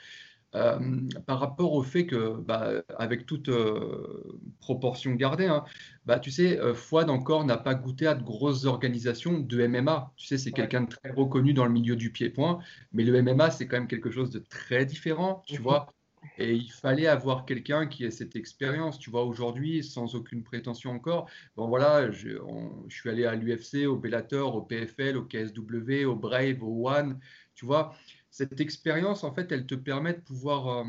Euh, 0.56 0.80
par 1.28 1.40
rapport 1.40 1.74
au 1.74 1.84
fait 1.84 2.08
que, 2.08 2.36
bah, 2.40 2.82
avec 2.98 3.28
toute 3.28 3.50
euh, 3.50 4.40
proportion 4.60 5.14
gardée, 5.14 5.46
hein, 5.46 5.64
bah, 6.08 6.18
tu 6.18 6.32
sais, 6.32 6.60
euh, 6.60 6.74
Fouad 6.74 7.10
encore 7.12 7.46
n'a 7.46 7.58
pas 7.58 7.76
goûté 7.76 8.08
à 8.08 8.16
de 8.16 8.24
grosses 8.24 8.66
organisations 8.66 9.38
de 9.40 9.68
MMA. 9.68 10.12
Tu 10.16 10.26
sais, 10.26 10.40
c'est 10.40 10.52
quelqu'un 10.52 10.82
de 10.82 10.90
très 10.90 11.12
reconnu 11.12 11.54
dans 11.54 11.66
le 11.66 11.72
milieu 11.72 11.96
du 11.96 12.12
pied-point, 12.12 12.60
mais 12.94 13.04
le 13.04 13.22
MMA, 13.22 13.52
c'est 13.52 13.68
quand 13.68 13.78
même 13.78 13.88
quelque 13.88 14.10
chose 14.10 14.32
de 14.32 14.40
très 14.40 14.86
différent, 14.86 15.44
tu 15.46 15.58
mhm. 15.58 15.62
vois. 15.62 15.94
Et 16.38 16.54
il 16.54 16.72
fallait 16.72 17.08
avoir 17.08 17.46
quelqu'un 17.46 17.86
qui 17.88 18.04
ait 18.04 18.12
cette 18.12 18.36
expérience. 18.36 18.98
Tu 18.98 19.10
vois, 19.10 19.26
aujourd'hui, 19.26 19.84
sans 19.84 20.16
aucune 20.16 20.44
prétention 20.44 20.92
encore, 20.92 21.30
bon 21.56 21.68
voilà, 21.68 22.12
je, 22.12 22.30
je 22.88 22.96
suis 22.96 23.10
allé 23.10 23.26
à 23.26 23.36
l'UFC, 23.36 23.86
au 23.88 23.98
Bellator, 23.98 24.56
au 24.56 24.64
PFL, 24.64 25.16
au 25.16 25.24
KSW, 25.24 26.06
au 26.06 26.16
Brave, 26.16 26.64
au 26.64 26.90
One, 26.90 27.20
tu 27.56 27.66
vois 27.66 27.94
cette 28.32 28.62
expérience, 28.62 29.24
en 29.24 29.34
fait, 29.34 29.52
elle 29.52 29.66
te 29.66 29.76
permet 29.76 30.14
de 30.14 30.20
pouvoir 30.20 30.68
euh, 30.68 30.86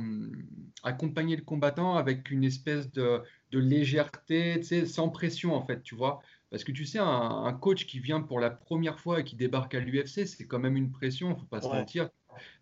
accompagner 0.82 1.36
le 1.36 1.42
combattant 1.42 1.96
avec 1.96 2.30
une 2.30 2.44
espèce 2.44 2.92
de, 2.92 3.22
légèreté, 3.52 4.56
tu 4.58 4.64
sais, 4.64 4.86
sans 4.86 5.08
pression, 5.08 5.54
en 5.54 5.64
fait, 5.64 5.82
tu 5.82 5.94
vois. 5.94 6.20
Parce 6.50 6.64
que 6.64 6.72
tu 6.72 6.84
sais, 6.84 6.98
un, 6.98 7.52
coach 7.60 7.86
qui 7.86 8.00
vient 8.00 8.20
pour 8.20 8.40
la 8.40 8.50
première 8.50 8.98
fois 8.98 9.20
et 9.20 9.24
qui 9.24 9.36
débarque 9.36 9.74
à 9.74 9.80
l'UFC, 9.80 10.26
c'est 10.26 10.46
quand 10.46 10.58
même 10.58 10.76
une 10.76 10.90
pression, 10.90 11.34
faut 11.36 11.46
pas 11.46 11.60
se 11.60 11.68
mentir. 11.68 12.10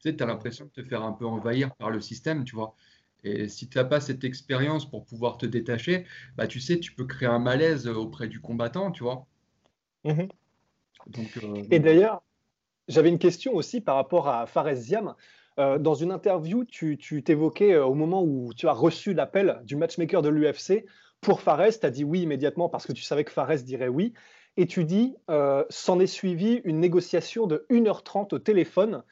Tu 0.01 0.11
sais, 0.11 0.23
as 0.23 0.27
l'impression 0.27 0.67
de 0.67 0.71
te 0.71 0.87
faire 0.87 1.03
un 1.03 1.13
peu 1.13 1.27
envahir 1.27 1.75
par 1.77 1.91
le 1.91 2.01
système, 2.01 2.45
tu 2.45 2.55
vois. 2.55 2.75
Et 3.25 3.49
si 3.49 3.69
tu 3.69 3.79
n'as 3.79 3.85
pas 3.85 4.01
cette 4.01 4.25
expérience 4.25 4.89
pour 4.89 5.05
pouvoir 5.05 5.39
te 5.39 5.47
détacher, 5.47 6.07
bah, 6.37 6.47
tu 6.47 6.61
sais, 6.61 6.79
tu 6.79 6.93
peux 6.93 7.05
créer 7.05 7.29
un 7.29 7.41
malaise 7.41 7.89
auprès 7.89 8.29
du 8.29 8.41
combattant, 8.41 8.93
tu 8.93 9.03
vois. 9.03 9.27
Mmh 10.05 10.29
euh, 11.43 11.63
et 11.71 11.79
d'ailleurs, 11.79 12.23
j'avais 12.89 13.11
une 13.11 13.19
question 13.19 13.55
aussi 13.55 13.81
par 13.81 13.97
rapport 13.97 14.29
à 14.29 14.47
Fares 14.47 14.75
Ziam. 14.75 15.15
Euh, 15.59 15.79
dans 15.79 15.95
une 15.95 16.13
interview, 16.13 16.65
tu 16.65 16.99
t'évoquais 16.99 17.75
euh, 17.75 17.85
au 17.85 17.95
moment 17.95 18.23
où 18.23 18.53
tu 18.55 18.69
as 18.69 18.73
reçu 18.73 19.13
l'appel 19.13 19.61
du 19.65 19.77
matchmaker 19.77 20.23
de 20.23 20.29
l'UFC 20.29 20.85
pour 21.21 21.41
Fares, 21.41 21.79
tu 21.81 21.87
as 21.87 21.91
dit 21.91 22.05
oui 22.05 22.23
immédiatement 22.23 22.69
parce 22.69 22.87
que 22.87 22.93
tu 22.93 23.03
savais 23.03 23.25
que 23.25 23.33
Fares 23.33 23.63
dirait 23.63 23.89
oui. 23.89 24.15
Et 24.57 24.67
tu 24.67 24.85
dis, 24.85 25.15
euh, 25.31 25.65
s'en 25.69 26.01
est 26.01 26.09
suivi 26.09 26.61
une 26.65 26.81
négociation 26.81 27.47
de 27.47 27.65
1h30 27.71 28.35
au 28.35 28.39
téléphone, 28.39 29.05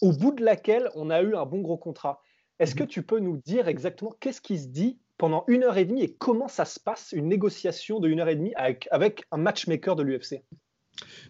au 0.00 0.12
bout 0.12 0.32
de 0.32 0.42
laquelle 0.42 0.88
on 0.94 1.10
a 1.10 1.22
eu 1.22 1.34
un 1.34 1.44
bon 1.44 1.60
gros 1.60 1.76
contrat. 1.76 2.22
Est-ce 2.58 2.74
que 2.74 2.84
mhm. 2.84 2.88
tu 2.88 3.02
peux 3.02 3.18
nous 3.18 3.36
dire 3.38 3.68
exactement 3.68 4.12
qu'est-ce 4.20 4.40
qui 4.40 4.58
se 4.58 4.68
dit 4.68 4.98
pendant 5.18 5.44
une 5.48 5.64
heure 5.64 5.76
et 5.76 5.84
demie 5.84 6.02
et 6.02 6.14
comment 6.14 6.48
ça 6.48 6.64
se 6.64 6.80
passe, 6.80 7.12
une 7.12 7.28
négociation 7.28 8.00
de 8.00 8.08
une 8.08 8.20
heure 8.20 8.28
et 8.28 8.36
demie 8.36 8.54
avec, 8.54 8.88
avec 8.90 9.24
un 9.30 9.36
matchmaker 9.36 9.96
de 9.96 10.02
l'UFC 10.02 10.42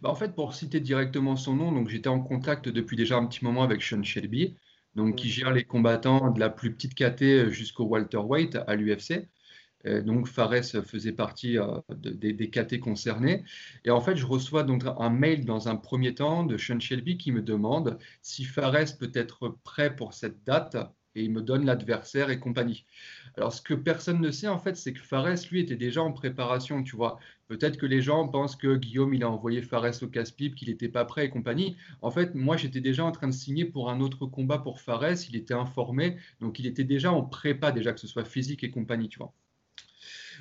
bah 0.02 0.10
en 0.10 0.14
fait, 0.14 0.34
pour 0.34 0.54
citer 0.54 0.80
directement 0.80 1.36
son 1.36 1.56
nom, 1.56 1.72
donc 1.72 1.88
j'étais 1.88 2.08
en 2.08 2.20
contact 2.20 2.68
depuis 2.68 2.96
déjà 2.96 3.16
un 3.16 3.26
petit 3.26 3.44
moment 3.44 3.62
avec 3.62 3.82
Sean 3.82 4.02
Shelby, 4.02 4.56
donc 4.94 5.16
qui 5.16 5.28
gère 5.30 5.52
les 5.52 5.64
combattants 5.64 6.30
de 6.30 6.40
la 6.40 6.50
plus 6.50 6.74
petite 6.74 6.94
KT 6.94 7.50
jusqu'au 7.50 7.84
Walter 7.84 8.18
White 8.18 8.58
à 8.66 8.76
l'UFC. 8.76 9.28
Donc 9.84 10.28
Fares 10.28 10.64
faisait 10.86 11.12
partie 11.12 11.58
euh, 11.58 11.78
des, 11.94 12.32
des 12.32 12.48
KT 12.48 12.80
concernés. 12.80 13.44
Et 13.84 13.90
en 13.90 14.00
fait, 14.00 14.16
je 14.16 14.24
reçois 14.24 14.62
donc 14.62 14.82
un 14.98 15.10
mail 15.10 15.44
dans 15.44 15.68
un 15.68 15.76
premier 15.76 16.14
temps 16.14 16.44
de 16.44 16.56
Sean 16.56 16.80
Shelby 16.80 17.18
qui 17.18 17.32
me 17.32 17.42
demande 17.42 17.98
si 18.22 18.44
Fares 18.44 18.96
peut 18.98 19.12
être 19.14 19.58
prêt 19.62 19.94
pour 19.94 20.14
cette 20.14 20.42
date 20.44 20.76
et 21.14 21.22
il 21.22 21.30
me 21.30 21.42
donne 21.42 21.64
l'adversaire 21.64 22.30
et 22.30 22.38
compagnie. 22.38 22.84
Alors, 23.36 23.52
ce 23.52 23.62
que 23.62 23.74
personne 23.74 24.20
ne 24.20 24.30
sait, 24.30 24.48
en 24.48 24.58
fait, 24.58 24.76
c'est 24.76 24.92
que 24.92 25.00
Fares, 25.00 25.36
lui, 25.50 25.60
était 25.60 25.76
déjà 25.76 26.02
en 26.02 26.12
préparation, 26.12 26.82
tu 26.82 26.96
vois. 26.96 27.18
Peut-être 27.46 27.76
que 27.76 27.86
les 27.86 28.00
gens 28.00 28.26
pensent 28.28 28.56
que 28.56 28.76
Guillaume, 28.76 29.14
il 29.14 29.22
a 29.22 29.30
envoyé 29.30 29.62
Fares 29.62 30.02
au 30.02 30.08
casse-pipe, 30.08 30.54
qu'il 30.54 30.68
n'était 30.68 30.88
pas 30.88 31.04
prêt 31.04 31.26
et 31.26 31.30
compagnie. 31.30 31.76
En 32.02 32.10
fait, 32.10 32.34
moi, 32.34 32.56
j'étais 32.56 32.80
déjà 32.80 33.04
en 33.04 33.12
train 33.12 33.28
de 33.28 33.32
signer 33.32 33.64
pour 33.64 33.90
un 33.90 34.00
autre 34.00 34.26
combat 34.26 34.58
pour 34.58 34.80
Fares, 34.80 35.28
il 35.28 35.36
était 35.36 35.54
informé, 35.54 36.16
donc 36.40 36.58
il 36.58 36.66
était 36.66 36.84
déjà 36.84 37.12
en 37.12 37.22
prépa, 37.22 37.72
déjà, 37.72 37.92
que 37.92 38.00
ce 38.00 38.06
soit 38.06 38.24
physique 38.24 38.64
et 38.64 38.70
compagnie, 38.70 39.08
tu 39.08 39.18
vois. 39.18 39.32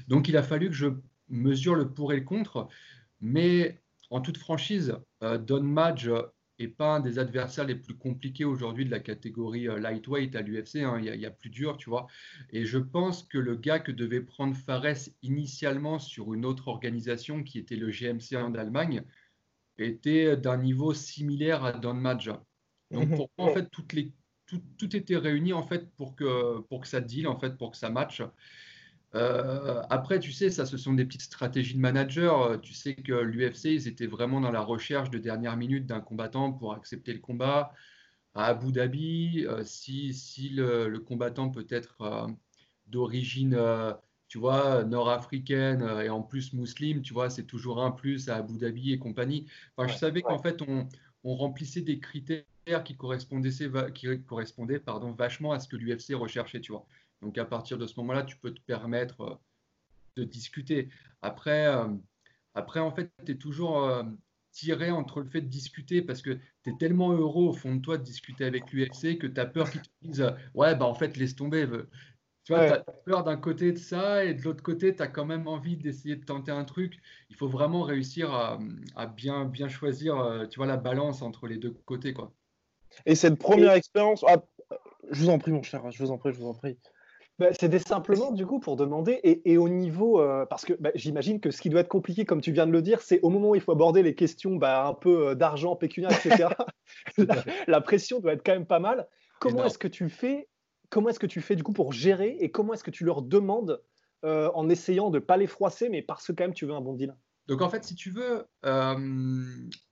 Donc, 0.08 0.28
il 0.28 0.38
a 0.38 0.44
fallu 0.44 0.70
que 0.70 0.76
je 0.76 0.88
mesure 1.30 1.76
le 1.76 1.90
pour 1.90 2.14
et 2.14 2.18
le 2.18 2.24
contre, 2.24 2.68
mais 3.22 3.82
en 4.10 4.22
toute 4.22 4.38
franchise, 4.38 4.96
euh, 5.24 5.38
Don 5.38 5.64
Madge 5.64 6.12
et 6.60 6.68
pas 6.68 6.96
un 6.96 7.00
des 7.00 7.20
adversaires 7.20 7.66
les 7.66 7.76
plus 7.76 7.96
compliqués 7.96 8.46
aujourd'hui 8.46 8.86
de 8.86 8.92
la 8.92 9.00
catégorie 9.00 9.68
euh, 9.68 9.80
lightweight 9.80 10.36
à 10.36 10.42
l'UFC. 10.42 10.78
Hein. 10.78 11.00
Il, 11.00 11.20
y 11.20 11.26
a 11.26 11.32
plus 11.32 11.50
dur, 11.50 11.78
tu 11.78 11.90
vois. 11.90 12.08
Et 12.52 12.66
je 12.66 12.78
pense 12.78 13.24
que 13.24 13.38
le 13.38 13.56
gars 13.56 13.80
que 13.80 13.92
devait 13.92 14.22
prendre 14.22 14.56
Fares 14.56 15.10
initialement 15.22 16.00
sur 16.00 16.34
une 16.34 16.46
autre 16.46 16.68
organisation 16.68 17.44
qui 17.44 17.60
était 17.60 17.76
le 17.76 17.90
GMC 17.90 18.36
en 18.36 18.54
Allemagne 18.56 19.04
était 19.78 20.38
d'un 20.38 20.58
niveau 20.58 20.94
similaire 20.94 21.64
à 21.64 21.74
Don 21.74 21.96
Madja. 21.96 22.44
Donc 22.92 23.10
pour 23.16 23.30
moi, 23.38 23.50
en 23.50 23.54
fait, 23.54 23.70
tout, 23.72 24.96
était 24.96 25.18
réuni 25.18 25.52
en 25.54 25.64
fait 25.64 25.92
pour 25.96 26.16
que, 26.16 26.60
pour 26.70 26.82
que 26.82 26.88
ça 26.88 27.02
deal, 27.02 27.28
en 27.28 27.40
fait, 27.40 27.58
pour 27.58 27.72
que 27.72 27.78
ça 27.78 27.90
matche. 27.90 28.22
Euh, 29.16 29.82
après, 29.90 30.20
tu 30.20 30.32
sais, 30.32 30.50
ça, 30.50 30.66
ce 30.66 30.78
sont 30.78 30.94
des 30.94 31.06
petites 31.06 31.22
stratégies 31.22 31.76
de 31.76 31.80
manager. 31.80 32.60
Tu 32.62 32.74
sais 32.74 32.96
que 32.96 33.14
l'UFC, 33.14 33.66
ils 33.66 33.88
étaient 33.88 34.08
vraiment 34.08 34.42
dans 34.42 34.52
la 34.52 34.62
recherche 34.62 35.10
de 35.12 35.20
dernière 35.20 35.56
minute 35.58 35.86
d'un 35.86 36.02
combattant 36.02 36.52
pour 36.52 36.74
accepter 36.74 37.14
le 37.14 37.20
combat. 37.20 37.74
À 38.36 38.46
Abu 38.46 38.72
Dhabi, 38.72 39.46
euh, 39.48 39.64
si, 39.64 40.14
si 40.14 40.50
le, 40.50 40.98
combattant 41.00 41.50
peut 41.52 41.68
être 41.70 42.02
euh, 42.02 42.28
d'origine, 42.88 43.58
tu 44.28 44.40
vois, 44.40 44.84
nord-africaine 44.84 45.84
et 46.04 46.10
en 46.10 46.24
plus 46.24 46.54
musulmane, 46.54 47.04
tu 47.04 47.14
vois, 47.14 47.30
c'est 47.30 47.46
toujours 47.46 47.84
un 47.84 47.92
plus 47.92 48.30
à 48.30 48.38
Abu 48.38 48.58
Dhabi 48.58 48.94
et 48.94 49.00
compagnie. 49.00 49.46
Enfin, 49.78 49.88
je 49.92 49.98
savais 49.98 50.24
qu'en 50.24 50.40
fait, 50.40 50.62
on, 50.64 50.88
on, 51.24 51.36
remplissait 51.36 51.82
des 51.82 52.00
critères 52.00 52.44
qui 52.84 52.96
correspondaient, 52.98 53.52
qui 53.94 54.08
correspondaient 54.24 54.80
pardon, 54.80 55.12
vachement 55.12 55.52
à 55.52 55.60
ce 55.60 55.68
que 55.68 55.76
l'UFC 55.76 56.14
recherchait, 56.16 56.62
tu 56.62 56.72
vois. 56.72 56.88
Donc 57.24 57.38
à 57.38 57.46
partir 57.46 57.78
de 57.78 57.88
ce 57.88 58.00
moment-là, 58.02 58.24
tu 58.24 58.36
peux 58.38 58.54
te 58.54 58.62
permettre 58.62 59.22
euh, 59.22 59.36
de 60.18 60.24
discuter. 60.24 60.90
Après, 61.22 61.68
euh, 61.68 61.88
après 62.54 62.80
en 62.80 62.92
fait, 62.92 63.10
tu 63.26 63.32
es 63.32 63.36
toujours 63.36 63.84
euh, 63.84 64.04
tiré 64.52 64.92
entre 64.92 65.22
le 65.22 65.30
fait 65.30 65.42
de 65.42 65.48
discuter 65.48 66.02
parce 66.02 66.22
que 66.22 66.38
tu 66.64 66.70
es 66.70 66.78
tellement 66.78 67.12
heureux 67.12 67.46
au 67.46 67.54
fond 67.54 67.76
de 67.76 67.82
toi 67.82 67.98
de 67.98 68.04
discuter 68.04 68.46
avec 68.46 68.72
l'UFC 68.72 69.18
que 69.18 69.28
tu 69.28 69.40
as 69.40 69.46
peur 69.46 69.72
qu'ils 69.72 69.82
te 69.82 69.88
disent 70.04 70.34
Ouais, 70.54 70.76
bah 70.76 70.86
en 70.86 70.94
fait, 70.94 71.18
laisse 71.18 71.36
tomber. 71.36 71.66
Tu 72.44 72.54
vois, 72.54 72.68
tu 72.68 72.74
as 72.74 72.80
peur 73.06 73.24
d'un 73.24 73.38
côté 73.38 73.72
de 73.72 73.78
ça 73.78 74.26
et 74.26 74.34
de 74.34 74.42
l'autre 74.42 74.62
côté, 74.62 74.94
tu 74.94 75.02
as 75.02 75.08
quand 75.08 75.26
même 75.26 75.48
envie 75.48 75.78
d'essayer 75.78 76.18
de 76.18 76.26
tenter 76.26 76.52
un 76.52 76.66
truc. 76.66 77.00
Il 77.30 77.38
faut 77.38 77.48
vraiment 77.48 77.84
réussir 77.84 78.34
à, 78.34 79.06
bien, 79.08 79.46
bien 79.46 79.70
choisir 79.70 80.46
tu 80.52 80.58
vois, 80.58 80.68
la 80.68 80.78
balance 80.78 81.22
entre 81.22 81.48
les 81.48 81.56
deux 81.56 81.72
côtés. 81.86 82.14
Quoi. 82.14 82.34
Et 83.06 83.16
cette 83.16 83.40
première 83.40 83.74
expérience, 83.74 84.26
ah, 84.28 84.44
je 85.10 85.22
vous 85.22 85.30
en 85.30 85.40
prie, 85.40 85.52
mon 85.52 85.64
cher, 85.64 85.90
je 85.90 86.04
vous 86.04 86.12
en 86.12 86.18
prie, 86.18 86.34
je 86.34 86.40
vous 86.40 86.48
en 86.48 86.54
prie. 86.54 86.78
Bah, 87.40 87.48
C'était 87.60 87.80
simplement 87.80 88.32
du 88.32 88.46
coup 88.46 88.60
pour 88.60 88.76
demander, 88.76 89.20
et, 89.24 89.58
au 89.58 89.68
niveau, 89.68 90.22
euh, 90.22 90.46
parce 90.46 90.66
que 90.66 90.74
bah, 90.74 90.92
j'imagine 90.94 91.40
que 91.40 91.50
ce 91.50 91.62
qui 91.62 91.70
doit 91.70 91.82
être 91.82 91.88
compliqué, 91.88 92.26
comme 92.26 92.42
tu 92.42 92.52
viens 92.52 92.68
de 92.68 92.72
le 92.72 92.82
dire, 92.82 93.02
c'est 93.02 93.20
au 93.22 93.30
moment 93.30 93.50
où 93.50 93.56
il 93.56 93.62
faut 93.62 93.72
aborder 93.72 94.04
les 94.04 94.14
questions 94.14 94.56
bah, 94.56 94.88
un 94.88 94.94
peu 94.94 95.30
euh, 95.30 95.36
d'argent, 95.36 95.76
pécuniaire, 95.76 96.12
etc. 96.12 96.50
la, 97.68 97.82
pression 97.82 98.20
doit 98.20 98.34
être 98.34 98.46
quand 98.46 98.54
même 98.54 98.68
pas 98.68 98.80
mal. 98.80 99.08
Comment 99.40 99.66
est-ce 99.66 99.80
que 99.80 99.88
tu 99.88 100.10
fais 100.10 100.48
Comment 100.90 101.10
est-ce 101.10 101.20
que 101.20 101.26
tu 101.26 101.42
fais 101.42 101.56
du 101.56 101.64
coup 101.64 101.74
pour 101.74 101.92
gérer 101.92 102.38
et 102.40 102.52
comment 102.52 102.74
est-ce 102.74 102.84
que 102.84 102.92
tu 102.92 103.04
leur 103.04 103.24
demandes 103.24 103.82
euh, 104.26 104.52
en 104.54 104.70
essayant 104.70 105.10
de 105.10 105.18
pas 105.18 105.38
les 105.38 105.48
froisser, 105.48 105.90
mais 105.90 106.04
parce 106.04 106.28
que 106.28 106.34
quand 106.34 106.44
même 106.44 106.54
tu 106.54 106.68
veux 106.68 106.74
un 106.74 106.82
bon 106.82 106.94
deal? 106.94 107.16
Donc 107.48 107.64
en 107.64 107.70
fait, 107.70 107.84
si 107.84 107.96
tu 107.96 108.12
veux, 108.12 108.46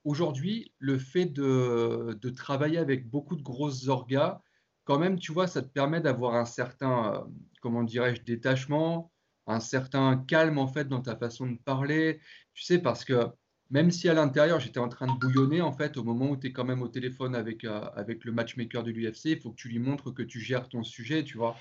aujourd'hui, 0.06 0.74
le 0.78 1.00
fait 1.00 1.26
de, 1.26 2.18
de, 2.22 2.30
travailler 2.30 2.78
avec 2.78 3.10
beaucoup 3.10 3.36
de 3.36 3.42
grosses 3.42 3.88
orgas, 3.88 4.42
quand 4.84 5.00
même, 5.00 5.20
tu 5.20 5.32
vois, 5.32 5.48
ça 5.48 5.62
te 5.62 5.68
permet 5.68 6.02
d'avoir 6.02 6.36
un 6.36 6.46
certain, 6.46 7.14
euh, 7.14 7.20
comment 7.62 7.84
dirais-je, 7.84 8.22
détachement, 8.22 9.12
un 9.48 9.60
certain 9.60 10.18
calme 10.28 10.58
en 10.58 10.68
fait 10.68 10.88
dans 10.88 11.02
ta 11.02 11.16
façon 11.16 11.48
de 11.48 11.58
parler. 11.58 12.20
Tu 12.54 12.64
sais, 12.64 12.80
parce 12.80 13.06
que 13.06 13.28
même 13.70 13.92
si 13.92 14.10
à 14.10 14.14
l'intérieur 14.14 14.60
j'étais 14.60 14.80
en 14.80 14.90
train 14.90 15.08
de 15.08 15.18
bouillonner, 15.20 15.62
en 15.62 15.72
fait, 15.72 15.98
au 15.98 16.04
moment 16.04 16.32
où 16.32 16.38
tu 16.38 16.48
es 16.48 16.52
quand 16.52 16.66
même 16.66 16.82
au 16.82 16.88
téléphone 16.88 17.36
avec, 17.36 17.64
euh, 17.64 17.82
avec 17.96 18.26
le 18.26 18.32
matchmaker 18.32 18.84
de 18.84 18.92
l'UFC, 18.92 19.26
il 19.26 19.42
faut 19.42 19.52
que 19.52 19.56
tu 19.56 19.70
lui 19.70 19.80
montres 19.80 20.14
que 20.14 20.24
tu 20.24 20.40
gères 20.40 20.68
ton 20.68 20.84
sujet, 20.84 21.24
tu 21.24 21.38
vois. 21.38 21.56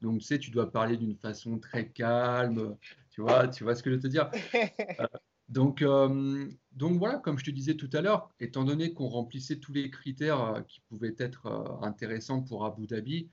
Donc, 0.00 0.20
tu 0.20 0.26
sais, 0.26 0.38
tu 0.38 0.50
dois 0.50 0.72
parler 0.72 0.96
d'une 0.96 1.16
façon 1.16 1.58
très 1.60 1.88
calme, 1.88 2.76
tu 3.10 3.20
vois, 3.20 3.46
tu 3.48 3.62
vois 3.62 3.76
ce 3.76 3.82
que 3.82 3.90
je 3.90 3.96
veux 3.96 4.02
te 4.02 4.08
dire? 4.08 4.30
donc, 5.52 5.82
euh, 5.82 6.48
donc 6.72 6.98
voilà, 6.98 7.18
comme 7.18 7.38
je 7.38 7.44
te 7.44 7.50
disais 7.50 7.74
tout 7.74 7.90
à 7.92 8.00
l'heure, 8.00 8.30
étant 8.40 8.64
donné 8.64 8.94
qu'on 8.94 9.08
remplissait 9.08 9.58
tous 9.58 9.72
les 9.72 9.90
critères 9.90 10.40
euh, 10.40 10.60
qui 10.62 10.80
pouvaient 10.88 11.14
être 11.18 11.46
euh, 11.46 11.86
intéressants 11.86 12.42
pour 12.42 12.64
Abu 12.64 12.86
Dhabi, 12.86 13.28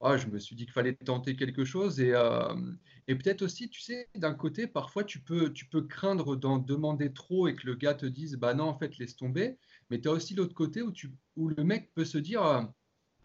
ah, 0.00 0.16
je 0.16 0.28
me 0.28 0.38
suis 0.38 0.56
dit 0.56 0.64
qu'il 0.64 0.72
fallait 0.72 0.94
tenter 0.94 1.36
quelque 1.36 1.64
chose. 1.66 2.00
Et, 2.00 2.12
peut-être 3.06 3.42
aussi, 3.42 3.68
tu 3.68 3.82
sais, 3.82 4.08
d'un 4.14 4.32
côté, 4.32 4.66
parfois, 4.66 5.04
tu 5.04 5.20
peux, 5.20 5.52
craindre 5.88 6.36
d'en 6.36 6.56
demander 6.56 7.12
trop 7.12 7.48
et 7.48 7.54
que 7.54 7.66
le 7.66 7.74
gars 7.74 7.92
te 7.92 8.06
dise, 8.06 8.36
bah 8.36 8.54
non, 8.54 8.64
en 8.64 8.78
fait, 8.78 8.96
laisse 8.96 9.16
tomber. 9.16 9.58
Mais 9.90 10.00
tu 10.00 10.08
as 10.08 10.12
aussi 10.12 10.34
l'autre 10.34 10.54
côté 10.54 10.80
où, 10.80 10.92
où 11.36 11.48
le 11.50 11.64
mec 11.64 11.92
peut 11.94 12.06
se 12.06 12.16
dire, 12.16 12.70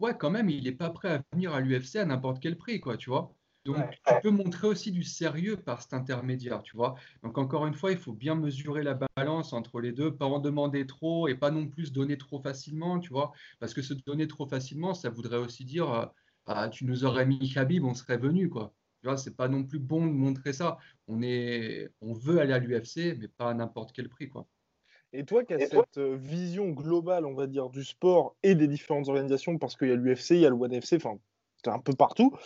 ouais, 0.00 0.16
quand 0.18 0.30
même, 0.30 0.50
il 0.50 0.64
n'est 0.64 0.72
pas 0.72 0.90
prêt 0.90 1.08
à 1.08 1.22
venir 1.32 1.54
à 1.54 1.60
l'UFC 1.60 1.96
à 1.96 2.04
n'importe 2.04 2.42
quel 2.42 2.58
prix, 2.58 2.80
quoi, 2.80 2.98
tu 2.98 3.08
vois. 3.08 3.35
Donc, 3.66 3.90
tu 4.06 4.14
peux 4.22 4.30
montrer 4.30 4.66
aussi 4.66 4.92
du 4.92 5.02
sérieux 5.02 5.56
par 5.56 5.82
cet 5.82 5.92
intermédiaire, 5.92 6.62
tu 6.62 6.76
vois. 6.76 6.94
Donc, 7.22 7.36
encore 7.38 7.66
une 7.66 7.74
fois, 7.74 7.92
il 7.92 7.98
faut 7.98 8.12
bien 8.12 8.34
mesurer 8.34 8.82
la 8.82 8.98
balance 9.16 9.52
entre 9.52 9.80
les 9.80 9.92
deux, 9.92 10.14
pas 10.14 10.26
en 10.26 10.38
demander 10.38 10.86
trop 10.86 11.28
et 11.28 11.34
pas 11.34 11.50
non 11.50 11.66
plus 11.66 11.92
donner 11.92 12.16
trop 12.16 12.40
facilement, 12.40 12.98
tu 12.98 13.10
vois. 13.10 13.32
Parce 13.58 13.74
que 13.74 13.82
se 13.82 13.94
donner 13.94 14.28
trop 14.28 14.46
facilement, 14.46 14.94
ça 14.94 15.10
voudrait 15.10 15.38
aussi 15.38 15.64
dire, 15.64 15.92
euh, 15.92 16.06
ah, 16.46 16.68
tu 16.68 16.84
nous 16.84 17.04
aurais 17.04 17.26
mis 17.26 17.52
Khabib, 17.52 17.84
on 17.84 17.94
serait 17.94 18.18
venu, 18.18 18.48
quoi. 18.48 18.72
Tu 19.02 19.08
vois, 19.08 19.16
c'est 19.16 19.36
pas 19.36 19.48
non 19.48 19.64
plus 19.64 19.78
bon 19.78 20.06
de 20.06 20.12
montrer 20.12 20.52
ça. 20.52 20.78
On, 21.08 21.22
est, 21.22 21.90
on 22.00 22.14
veut 22.14 22.40
aller 22.40 22.52
à 22.52 22.58
l'UFC, 22.58 23.18
mais 23.18 23.28
pas 23.28 23.50
à 23.50 23.54
n'importe 23.54 23.92
quel 23.92 24.08
prix, 24.08 24.28
quoi. 24.28 24.46
Et 25.12 25.24
toi 25.24 25.44
qui 25.44 25.54
as 25.54 25.60
cette 25.60 25.98
euh, 25.98 26.16
vision 26.16 26.70
globale, 26.70 27.24
on 27.24 27.34
va 27.34 27.46
dire, 27.46 27.70
du 27.70 27.84
sport 27.84 28.36
et 28.42 28.54
des 28.54 28.68
différentes 28.68 29.08
organisations, 29.08 29.58
parce 29.58 29.76
qu'il 29.76 29.88
y 29.88 29.92
a 29.92 29.94
l'UFC, 29.94 30.30
il 30.32 30.40
y 30.40 30.46
a 30.46 30.50
le 30.50 30.56
ONE 30.56 30.74
FC, 30.74 30.96
enfin, 30.96 31.18
c'est 31.64 31.70
un 31.70 31.78
peu 31.78 31.94
partout. 31.94 32.36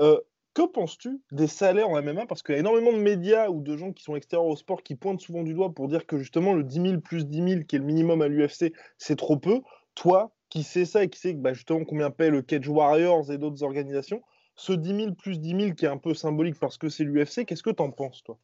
Euh, 0.00 0.20
que 0.58 0.72
penses-tu 0.72 1.20
des 1.30 1.46
salaires 1.46 1.88
en 1.88 2.02
MMA 2.02 2.26
Parce 2.26 2.42
qu'il 2.42 2.54
y 2.54 2.56
a 2.56 2.60
énormément 2.60 2.92
de 2.92 2.98
médias 2.98 3.48
ou 3.48 3.62
de 3.62 3.76
gens 3.76 3.92
qui 3.92 4.02
sont 4.02 4.16
extérieurs 4.16 4.46
au 4.46 4.56
sport 4.56 4.82
qui 4.82 4.96
pointent 4.96 5.20
souvent 5.20 5.44
du 5.44 5.54
doigt 5.54 5.72
pour 5.72 5.86
dire 5.86 6.04
que 6.04 6.18
justement 6.18 6.52
le 6.52 6.64
10 6.64 6.82
000 6.82 7.00
plus 7.00 7.26
10 7.26 7.48
000 7.48 7.62
qui 7.62 7.76
est 7.76 7.78
le 7.78 7.84
minimum 7.84 8.22
à 8.22 8.28
l'UFC, 8.28 8.72
c'est 8.96 9.14
trop 9.14 9.36
peu. 9.36 9.60
Toi, 9.94 10.32
qui 10.48 10.64
sais 10.64 10.84
ça 10.84 11.04
et 11.04 11.08
qui 11.08 11.20
sais 11.20 11.32
bah, 11.34 11.52
justement 11.52 11.84
combien 11.84 12.10
paye 12.10 12.30
le 12.30 12.42
Cage 12.42 12.68
Warriors 12.68 13.30
et 13.30 13.38
d'autres 13.38 13.62
organisations, 13.62 14.20
ce 14.56 14.72
10 14.72 14.96
000 14.96 15.14
plus 15.14 15.38
10 15.38 15.60
000 15.60 15.74
qui 15.74 15.84
est 15.84 15.88
un 15.88 15.96
peu 15.96 16.12
symbolique 16.12 16.58
parce 16.58 16.76
que 16.76 16.88
c'est 16.88 17.04
l'UFC, 17.04 17.44
qu'est-ce 17.46 17.62
que 17.62 17.70
tu 17.70 17.82
en 17.82 17.92
penses, 17.92 18.24
toi? 18.24 18.36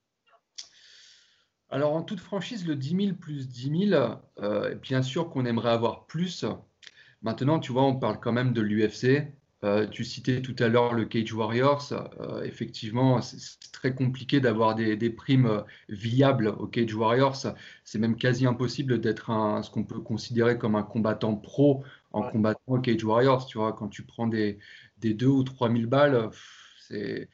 Alors, 1.69 1.95
en 1.95 2.03
toute 2.05 2.21
franchise, 2.21 2.65
le 2.65 2.77
10 2.77 3.07
000 3.07 3.17
plus 3.17 3.49
10 3.49 3.89
000, 3.89 4.19
euh, 4.39 4.75
bien 4.77 5.03
sûr 5.03 5.31
qu'on 5.31 5.47
aimerait 5.47 5.73
avoir 5.73 6.07
plus. 6.07 6.45
Maintenant, 7.23 7.59
tu 7.59 7.73
vois, 7.73 7.83
on 7.83 7.97
parle 7.97 8.21
quand 8.21 8.33
même 8.33 8.53
de 8.53 8.61
l'UFC. 8.61 9.35
Euh, 9.65 9.87
tu 9.87 10.05
citais 10.05 10.43
tout 10.43 10.55
à 10.59 10.69
l'heure 10.69 10.95
le 10.95 11.07
Cage 11.07 11.33
Warriors. 11.33 11.93
Euh, 12.21 12.43
effectivement, 12.43 13.21
c'est 13.23 13.73
très 13.73 13.95
compliqué 13.95 14.41
d'avoir 14.41 14.75
des, 14.75 15.11
primes 15.11 15.47
euh, 15.47 15.63
viables 15.89 16.49
au 16.49 16.67
Cage 16.67 16.95
Warriors. 16.95 17.37
C'est 17.85 17.99
même 17.99 18.17
quasi 18.17 18.47
impossible 18.47 19.01
d'être 19.01 19.31
ce 19.63 19.71
qu'on 19.71 19.85
peut 19.85 20.01
considérer 20.01 20.59
comme 20.59 20.77
un 20.77 20.83
combattant 20.83 21.35
pro 21.35 21.85
en 22.13 22.23
combattant 22.31 22.61
au 22.67 22.79
Cage 22.81 23.05
Warriors. 23.05 23.47
Tu 23.47 23.59
vois, 23.59 23.73
quand 23.73 23.89
tu 23.89 24.05
prends 24.05 24.27
des, 24.27 24.59
des 24.99 25.15
2 25.15 25.27
ou 25.27 25.43
3 25.43 25.73
000 25.73 25.87
balles, 25.89 26.31
c'est 26.79 27.29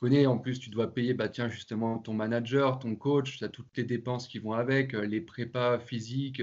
connais, 0.00 0.26
en 0.26 0.38
plus, 0.38 0.58
tu 0.58 0.70
dois 0.70 0.92
payer, 0.92 1.14
bah, 1.14 1.28
tiens, 1.28 1.48
justement, 1.48 1.98
ton 1.98 2.14
manager, 2.14 2.78
ton 2.78 2.96
coach, 2.96 3.38
tu 3.38 3.44
as 3.44 3.48
toutes 3.48 3.76
les 3.76 3.84
dépenses 3.84 4.28
qui 4.28 4.38
vont 4.38 4.52
avec, 4.52 4.94
euh, 4.94 5.06
les 5.06 5.20
prépas 5.20 5.78
physiques, 5.78 6.42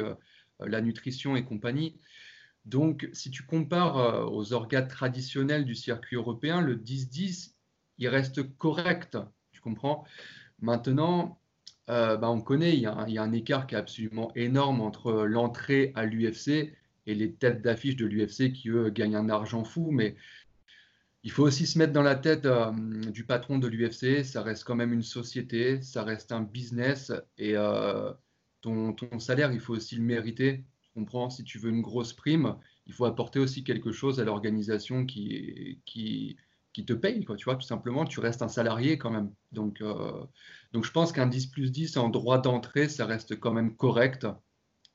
la 0.59 0.81
nutrition 0.81 1.35
et 1.35 1.43
compagnie. 1.43 1.99
Donc, 2.65 3.09
si 3.13 3.29
tu 3.29 3.43
compares 3.43 4.31
aux 4.31 4.53
organes 4.53 4.87
traditionnels 4.87 5.65
du 5.65 5.75
circuit 5.75 6.15
européen, 6.15 6.61
le 6.61 6.75
10-10, 6.75 7.53
il 7.97 8.07
reste 8.07 8.57
correct, 8.57 9.17
tu 9.51 9.61
comprends? 9.61 10.05
Maintenant, 10.59 11.39
bah, 11.87 12.29
on 12.29 12.41
connaît, 12.41 12.73
il 12.73 12.79
y, 12.79 12.85
a 12.85 12.95
un, 12.95 13.31
écart 13.33 13.67
qui 13.67 13.75
est 13.75 13.77
absolument 13.77 14.31
énorme 14.35 14.79
entre 14.79 15.25
l'entrée 15.25 15.91
à 15.95 16.05
l'UFC 16.05 16.73
et 17.05 17.15
les 17.15 17.33
têtes 17.33 17.61
d'affiche 17.61 17.95
de 17.95 18.05
l'UFC 18.05 18.53
qui, 18.53 18.69
eux, 18.69 18.89
gagnent 18.89 19.15
un 19.15 19.29
argent 19.29 19.63
fou. 19.63 19.91
Mais 19.91 20.15
il 21.23 21.31
faut 21.31 21.43
aussi 21.43 21.65
se 21.65 21.77
mettre 21.77 21.93
dans 21.93 22.03
la 22.03 22.15
tête 22.15 22.45
euh, 22.45 22.71
du 23.11 23.25
patron 23.25 23.57
de 23.57 23.67
l'UFC. 23.67 24.23
Ça 24.25 24.43
reste 24.43 24.65
quand 24.65 24.75
même 24.75 24.93
une 24.93 25.03
société, 25.03 25.81
ça 25.81 26.03
reste 26.03 26.31
un 26.31 26.41
business. 26.41 27.11
Et 27.37 27.55
euh, 27.55 28.11
ton, 28.61 28.95
salaire, 29.19 29.51
il 29.51 29.59
faut 29.59 29.73
aussi 29.73 29.95
le 29.95 30.03
mériter. 30.03 30.65
Comprends 30.93 31.29
Si 31.29 31.43
tu 31.43 31.57
veux 31.57 31.69
une 31.69 31.81
grosse 31.81 32.13
prime, 32.13 32.55
il 32.85 32.93
faut 32.93 33.05
apporter 33.05 33.39
aussi 33.39 33.63
quelque 33.63 33.91
chose 33.91 34.19
à 34.19 34.23
l'organisation 34.23 35.05
qui, 35.05 35.79
te 36.85 36.93
paye. 36.93 37.25
Quoi, 37.25 37.35
tu 37.35 37.45
vois, 37.45 37.55
tout 37.55 37.65
simplement, 37.65 38.05
tu 38.05 38.19
restes 38.19 38.43
un 38.43 38.47
salarié 38.47 38.97
quand 38.97 39.09
même. 39.09 39.31
Donc, 39.51 39.81
euh, 39.81 40.25
je 40.73 40.91
pense 40.91 41.11
qu'un 41.11 41.27
10 41.27 41.47
plus 41.47 41.71
10 41.71 41.97
en 41.97 42.09
droit 42.09 42.39
d'entrée, 42.39 42.89
ça 42.89 43.05
reste 43.05 43.39
quand 43.39 43.53
même 43.53 43.75
correct. 43.75 44.27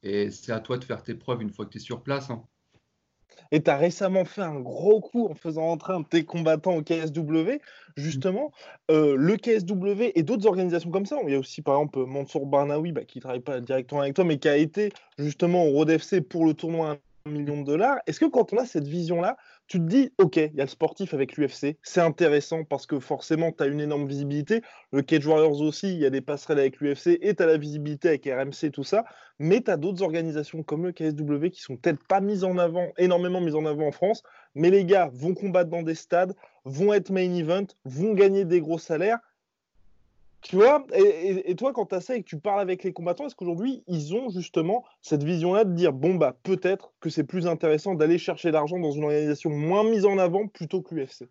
Et 0.02 0.30
c'est 0.30 0.52
à 0.52 0.60
toi 0.60 0.78
de 0.78 0.84
faire 0.84 1.02
tes 1.02 1.14
preuves 1.14 1.42
une 1.42 1.50
fois 1.50 1.66
que 1.66 1.70
tu 1.72 1.78
es 1.78 1.80
sur 1.80 2.02
place. 2.02 2.30
Hein. 2.30 2.44
Et 3.52 3.62
tu 3.62 3.70
as 3.70 3.76
récemment 3.76 4.24
fait 4.24 4.42
un 4.42 4.60
gros 4.60 5.00
coup 5.00 5.28
en 5.28 5.34
faisant 5.34 5.68
entrer 5.68 5.92
un 5.94 6.00
de 6.00 6.06
tes 6.06 6.24
combattants 6.24 6.76
au 6.76 6.82
KSW. 6.82 7.60
Justement, 7.96 8.52
euh, 8.90 9.16
le 9.16 9.36
KSW 9.36 10.12
et 10.14 10.22
d'autres 10.22 10.46
organisations 10.46 10.90
comme 10.90 11.06
ça. 11.06 11.16
Il 11.24 11.30
y 11.30 11.34
a 11.34 11.38
aussi, 11.38 11.62
par 11.62 11.76
exemple, 11.76 12.04
Mansour 12.06 12.46
Barnaoui, 12.46 12.92
bah, 12.92 13.04
qui 13.04 13.20
travaille 13.20 13.40
pas 13.40 13.60
directement 13.60 14.02
avec 14.02 14.14
toi, 14.14 14.24
mais 14.24 14.38
qui 14.38 14.48
a 14.48 14.56
été 14.56 14.92
justement 15.18 15.64
au 15.64 15.70
Road 15.72 15.90
FC 15.90 16.20
pour 16.20 16.46
le 16.46 16.54
tournoi 16.54 16.98
à 17.28 17.30
1 17.30 17.32
million 17.32 17.60
de 17.60 17.66
dollars. 17.66 17.98
Est-ce 18.06 18.20
que 18.20 18.26
quand 18.26 18.52
on 18.52 18.58
a 18.58 18.64
cette 18.64 18.86
vision-là, 18.86 19.36
tu 19.66 19.78
te 19.78 19.84
dis, 19.84 20.10
OK, 20.18 20.36
il 20.36 20.54
y 20.54 20.60
a 20.60 20.64
le 20.64 20.68
sportif 20.68 21.12
avec 21.14 21.36
l'UFC, 21.36 21.76
c'est 21.82 22.00
intéressant 22.00 22.64
parce 22.64 22.86
que 22.86 22.98
forcément, 22.98 23.52
tu 23.52 23.62
as 23.62 23.66
une 23.66 23.80
énorme 23.80 24.08
visibilité. 24.08 24.62
Le 24.92 25.02
Cage 25.02 25.26
Warriors 25.26 25.60
aussi, 25.60 25.92
il 25.92 25.98
y 25.98 26.06
a 26.06 26.10
des 26.10 26.20
passerelles 26.20 26.58
avec 26.58 26.80
l'UFC 26.80 27.18
et 27.20 27.34
tu 27.34 27.42
as 27.42 27.46
la 27.46 27.58
visibilité 27.58 28.08
avec 28.08 28.24
RMC, 28.24 28.70
tout 28.72 28.84
ça. 28.84 29.04
Mais 29.38 29.60
tu 29.60 29.70
as 29.70 29.76
d'autres 29.76 30.02
organisations 30.02 30.62
comme 30.62 30.84
le 30.84 30.92
KSW 30.92 31.50
qui 31.50 31.60
sont 31.60 31.76
peut-être 31.76 32.02
pas 32.06 32.20
mises 32.20 32.44
en 32.44 32.56
avant, 32.58 32.88
énormément 32.96 33.40
mises 33.40 33.54
en 33.54 33.66
avant 33.66 33.86
en 33.86 33.92
France. 33.92 34.22
Mais 34.54 34.70
les 34.70 34.84
gars 34.84 35.10
vont 35.12 35.34
combattre 35.34 35.70
dans 35.70 35.82
des 35.82 35.94
stades, 35.94 36.34
vont 36.64 36.92
être 36.92 37.10
main 37.10 37.34
event, 37.34 37.66
vont 37.84 38.14
gagner 38.14 38.44
des 38.44 38.60
gros 38.60 38.78
salaires. 38.78 39.18
Tu 40.40 40.56
vois, 40.56 40.86
et, 40.94 41.56
toi, 41.56 41.72
quand 41.72 41.86
tu 41.86 41.94
as 41.96 42.00
ça 42.00 42.16
et 42.16 42.22
que 42.22 42.28
tu 42.28 42.38
parles 42.38 42.60
avec 42.60 42.84
les 42.84 42.92
combattants, 42.92 43.26
est-ce 43.26 43.34
qu'aujourd'hui, 43.34 43.82
ils 43.88 44.14
ont 44.14 44.30
justement 44.30 44.84
cette 45.02 45.24
vision-là 45.24 45.64
de 45.64 45.72
dire 45.72 45.92
bon, 45.92 46.14
bah, 46.14 46.36
peut-être 46.42 46.92
que 47.00 47.10
c'est 47.10 47.24
plus 47.24 47.46
intéressant 47.46 47.94
d'aller 47.94 48.18
chercher 48.18 48.50
l'argent 48.50 48.78
dans 48.78 48.92
une 48.92 49.04
organisation 49.04 49.50
moins 49.50 49.82
mise 49.82 50.06
en 50.06 50.16
avant 50.16 50.46
plutôt 50.46 50.80
que 50.80 50.94
l'UFC 50.94 51.24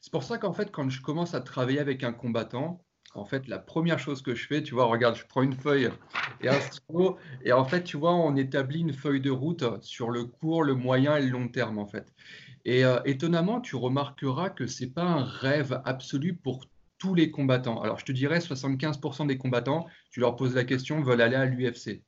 C'est 0.00 0.12
pour 0.12 0.24
ça 0.24 0.38
qu'en 0.38 0.52
fait, 0.52 0.72
quand 0.72 0.88
je 0.90 1.00
commence 1.00 1.34
à 1.34 1.40
travailler 1.40 1.78
avec 1.78 2.02
un 2.02 2.12
combattant, 2.12 2.82
en 3.14 3.24
fait, 3.24 3.46
la 3.48 3.58
première 3.58 3.98
chose 3.98 4.20
que 4.20 4.34
je 4.34 4.46
fais, 4.46 4.62
tu 4.62 4.74
vois, 4.74 4.86
regarde, 4.86 5.16
je 5.16 5.24
prends 5.26 5.42
une 5.42 5.54
feuille 5.54 5.90
et 6.40 6.48
un 6.48 6.60
stylo, 6.60 7.16
et 7.44 7.52
en 7.52 7.64
fait, 7.64 7.84
tu 7.84 7.96
vois, 7.96 8.14
on 8.14 8.36
établit 8.36 8.80
une 8.80 8.92
feuille 8.92 9.20
de 9.20 9.30
route 9.30 9.64
sur 9.80 10.10
le 10.10 10.24
court, 10.24 10.64
le 10.64 10.74
moyen 10.74 11.16
et 11.16 11.22
le 11.22 11.28
long 11.28 11.48
terme, 11.48 11.78
en 11.78 11.86
fait. 11.86 12.12
Et 12.64 12.84
euh, 12.84 12.98
étonnamment, 13.04 13.60
tu 13.60 13.76
remarqueras 13.76 14.50
que 14.50 14.66
c'est 14.66 14.88
pas 14.88 15.04
un 15.04 15.24
rêve 15.24 15.80
absolu 15.84 16.34
pour 16.34 16.66
tous 16.98 17.14
les 17.14 17.30
combattants. 17.30 17.80
Alors, 17.80 17.98
je 17.98 18.04
te 18.04 18.12
dirais, 18.12 18.38
75% 18.38 19.26
des 19.26 19.38
combattants, 19.38 19.86
tu 20.10 20.20
leur 20.20 20.36
poses 20.36 20.54
la 20.54 20.64
question, 20.64 21.00
veulent 21.00 21.20
aller 21.20 21.36
à 21.36 21.46
l'UFC. 21.46 22.02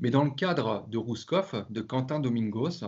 Mais 0.00 0.10
dans 0.10 0.24
le 0.24 0.30
cadre 0.30 0.86
de 0.88 0.98
Rouskov, 0.98 1.66
de 1.70 1.80
Quentin 1.80 2.18
Domingos, 2.18 2.84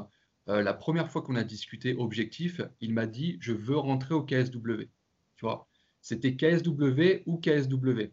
euh, 0.48 0.62
la 0.62 0.74
première 0.74 1.10
fois 1.10 1.22
qu'on 1.22 1.36
a 1.36 1.44
discuté 1.44 1.94
objectif, 1.94 2.60
il 2.80 2.92
m'a 2.92 3.06
dit, 3.06 3.38
je 3.40 3.52
veux 3.52 3.76
rentrer 3.76 4.14
au 4.14 4.22
KSW. 4.22 4.88
Tu 5.36 5.44
vois, 5.44 5.68
c'était 6.00 6.36
KSW 6.36 7.22
ou 7.26 7.38
KSW. 7.38 8.10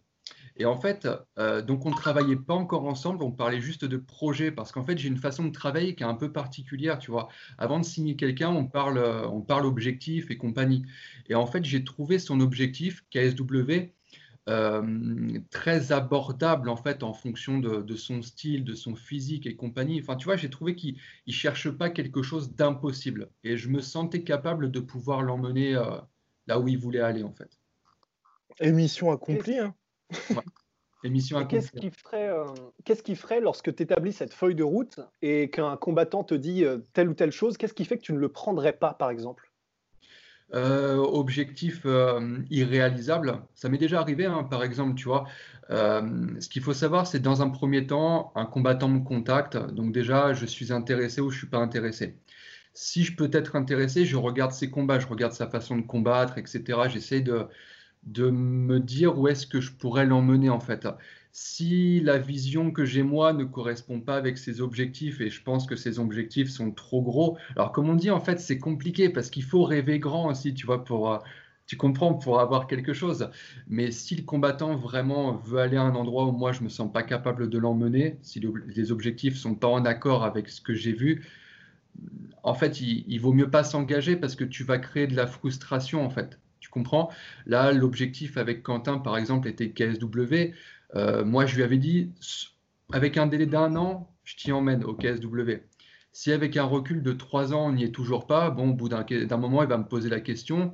Et 0.61 0.65
en 0.65 0.77
fait, 0.77 1.07
euh, 1.39 1.63
donc 1.63 1.87
on 1.87 1.89
ne 1.89 1.95
travaillait 1.95 2.35
pas 2.35 2.53
encore 2.53 2.85
ensemble, 2.85 3.23
on 3.23 3.31
parlait 3.31 3.59
juste 3.59 3.83
de 3.83 3.97
projet, 3.97 4.51
parce 4.51 4.71
qu'en 4.71 4.83
fait, 4.83 4.95
j'ai 4.95 5.07
une 5.07 5.17
façon 5.17 5.43
de 5.45 5.49
travailler 5.49 5.95
qui 5.95 6.03
est 6.03 6.05
un 6.05 6.13
peu 6.13 6.31
particulière, 6.31 6.99
tu 6.99 7.09
vois. 7.09 7.29
Avant 7.57 7.79
de 7.79 7.83
signer 7.83 8.15
quelqu'un, 8.15 8.49
on 8.49 8.67
parle, 8.67 8.99
euh, 8.99 9.27
on 9.27 9.41
parle 9.41 9.65
objectif 9.65 10.29
et 10.29 10.37
compagnie. 10.37 10.85
Et 11.29 11.33
en 11.33 11.47
fait, 11.47 11.65
j'ai 11.65 11.83
trouvé 11.83 12.19
son 12.19 12.41
objectif, 12.41 13.03
KSW, 13.09 13.89
euh, 14.49 15.39
très 15.49 15.91
abordable 15.91 16.69
en 16.69 16.75
fait 16.75 17.01
en 17.01 17.13
fonction 17.13 17.57
de, 17.57 17.95
son 17.95 18.21
style, 18.21 18.63
de 18.63 18.75
son 18.75 18.95
physique 18.95 19.47
et 19.47 19.55
compagnie. 19.55 19.99
Enfin, 19.99 20.15
tu 20.15 20.25
vois, 20.25 20.35
j'ai 20.35 20.51
trouvé 20.51 20.75
qu'il 20.75 20.95
ne 21.25 21.33
cherche 21.33 21.71
pas 21.71 21.89
quelque 21.89 22.21
chose 22.21 22.53
d'impossible. 22.53 23.31
Et 23.43 23.57
je 23.57 23.67
me 23.67 23.81
sentais 23.81 24.21
capable 24.21 24.69
de 24.69 24.79
pouvoir 24.79 25.23
l'emmener 25.23 25.73
là 26.45 26.59
où 26.59 26.67
il 26.67 26.77
voulait 26.77 26.99
aller 26.99 27.23
en 27.23 27.33
fait. 27.33 27.49
Émission 28.59 29.11
accomplie, 29.11 29.57
hein 29.57 29.73
Qu'est-ce 31.49 31.71
qui, 31.71 31.89
ferait, 31.89 32.29
euh, 32.29 32.45
qu'est-ce 32.85 33.01
qui 33.01 33.15
ferait 33.15 33.41
lorsque 33.41 33.75
tu 33.75 33.83
établis 33.83 34.13
cette 34.13 34.33
feuille 34.33 34.53
de 34.53 34.63
route 34.63 34.99
et 35.23 35.49
qu'un 35.49 35.75
combattant 35.75 36.23
te 36.23 36.35
dit 36.35 36.63
euh, 36.63 36.77
telle 36.93 37.09
ou 37.09 37.15
telle 37.15 37.31
chose 37.31 37.57
Qu'est-ce 37.57 37.73
qui 37.73 37.85
fait 37.85 37.97
que 37.97 38.03
tu 38.03 38.13
ne 38.13 38.19
le 38.19 38.29
prendrais 38.29 38.73
pas, 38.73 38.93
par 38.93 39.09
exemple? 39.09 39.51
Euh, 40.53 40.97
Objectif 40.97 41.87
irréalisable. 42.49 43.41
Ça 43.55 43.69
m'est 43.69 43.77
déjà 43.77 43.99
arrivé, 43.99 44.25
hein, 44.25 44.43
par 44.43 44.63
exemple, 44.63 44.95
tu 44.95 45.05
vois. 45.05 45.25
ce 45.69 46.49
qu'il 46.49 46.61
faut 46.61 46.73
savoir, 46.73 47.07
c'est 47.07 47.19
dans 47.19 47.41
un 47.41 47.49
premier 47.49 47.87
temps, 47.87 48.31
un 48.35 48.45
combattant 48.45 48.89
me 48.89 48.99
contacte. 48.99 49.57
Donc 49.57 49.93
déjà, 49.93 50.33
je 50.33 50.45
suis 50.45 50.71
intéressé 50.71 51.21
ou 51.21 51.31
je 51.31 51.35
ne 51.35 51.39
suis 51.39 51.47
pas 51.47 51.59
intéressé. 51.59 52.17
Si 52.73 53.03
je 53.03 53.15
peux 53.15 53.29
être 53.33 53.55
intéressé, 53.55 54.05
je 54.05 54.17
regarde 54.17 54.51
ses 54.51 54.69
combats, 54.69 54.99
je 54.99 55.07
regarde 55.07 55.33
sa 55.33 55.47
façon 55.47 55.77
de 55.77 55.81
combattre, 55.81 56.37
etc. 56.37 56.89
J'essaie 56.89 57.21
de 57.21 57.47
de 58.03 58.29
me 58.29 58.79
dire 58.79 59.17
où 59.17 59.27
est-ce 59.27 59.45
que 59.47 59.61
je 59.61 59.71
pourrais 59.71 60.05
l'emmener 60.05 60.49
en 60.49 60.59
fait. 60.59 60.87
Si 61.33 62.01
la 62.01 62.17
vision 62.17 62.71
que 62.71 62.83
j'ai 62.83 63.03
moi 63.03 63.31
ne 63.33 63.45
correspond 63.45 64.01
pas 64.01 64.17
avec 64.17 64.37
ses 64.37 64.59
objectifs 64.59 65.21
et 65.21 65.29
je 65.29 65.41
pense 65.43 65.65
que 65.65 65.75
ses 65.75 65.99
objectifs 65.99 66.49
sont 66.49 66.71
trop 66.71 67.01
gros, 67.01 67.37
alors 67.55 67.71
comme 67.71 67.89
on 67.89 67.95
dit 67.95 68.11
en 68.11 68.19
fait 68.19 68.39
c'est 68.39 68.57
compliqué 68.59 69.09
parce 69.09 69.29
qu'il 69.29 69.43
faut 69.43 69.63
rêver 69.63 69.99
grand 69.99 70.29
aussi, 70.29 70.53
tu 70.53 70.65
vois, 70.65 70.83
pour, 70.83 71.13
euh, 71.13 71.19
tu 71.67 71.77
comprends, 71.77 72.15
pour 72.15 72.41
avoir 72.41 72.67
quelque 72.67 72.93
chose. 72.93 73.29
Mais 73.67 73.91
si 73.91 74.15
le 74.15 74.23
combattant 74.23 74.75
vraiment 74.75 75.35
veut 75.37 75.59
aller 75.59 75.77
à 75.77 75.83
un 75.83 75.95
endroit 75.95 76.25
où 76.25 76.31
moi 76.31 76.51
je 76.51 76.63
me 76.63 76.69
sens 76.69 76.91
pas 76.91 77.03
capable 77.03 77.49
de 77.49 77.57
l'emmener, 77.57 78.17
si 78.23 78.41
les 78.67 78.91
objectifs 78.91 79.37
sont 79.37 79.55
pas 79.55 79.67
en 79.67 79.85
accord 79.85 80.23
avec 80.25 80.49
ce 80.49 80.59
que 80.59 80.73
j'ai 80.73 80.93
vu, 80.93 81.25
en 82.43 82.55
fait 82.55 82.81
il, 82.81 83.05
il 83.07 83.21
vaut 83.21 83.33
mieux 83.33 83.49
pas 83.49 83.63
s'engager 83.63 84.15
parce 84.15 84.35
que 84.35 84.43
tu 84.43 84.63
vas 84.63 84.79
créer 84.79 85.07
de 85.07 85.15
la 85.15 85.27
frustration 85.27 86.03
en 86.05 86.09
fait 86.09 86.39
comprends? 86.69 87.09
Là, 87.45 87.71
l'objectif 87.71 88.37
avec 88.37 88.63
Quentin, 88.63 88.97
par 88.99 89.17
exemple, 89.17 89.47
était 89.47 89.71
KSW. 89.71 90.53
Euh, 90.95 91.23
moi, 91.25 91.45
je 91.45 91.55
lui 91.55 91.63
avais 91.63 91.77
dit, 91.77 92.11
avec 92.91 93.17
un 93.17 93.27
délai 93.27 93.45
d'un 93.45 93.75
an, 93.75 94.09
je 94.23 94.35
t'y 94.35 94.51
emmène 94.51 94.83
au 94.83 94.93
KSW. 94.93 95.63
Si 96.11 96.31
avec 96.31 96.57
un 96.57 96.65
recul 96.65 97.01
de 97.01 97.13
trois 97.13 97.53
ans, 97.53 97.67
on 97.67 97.73
n'y 97.73 97.83
est 97.85 97.91
toujours 97.91 98.27
pas, 98.27 98.49
bon, 98.49 98.71
au 98.71 98.73
bout 98.73 98.89
d'un 98.89 99.37
moment, 99.37 99.63
il 99.63 99.69
va 99.69 99.77
me 99.77 99.85
poser 99.85 100.09
la 100.09 100.19
question. 100.19 100.73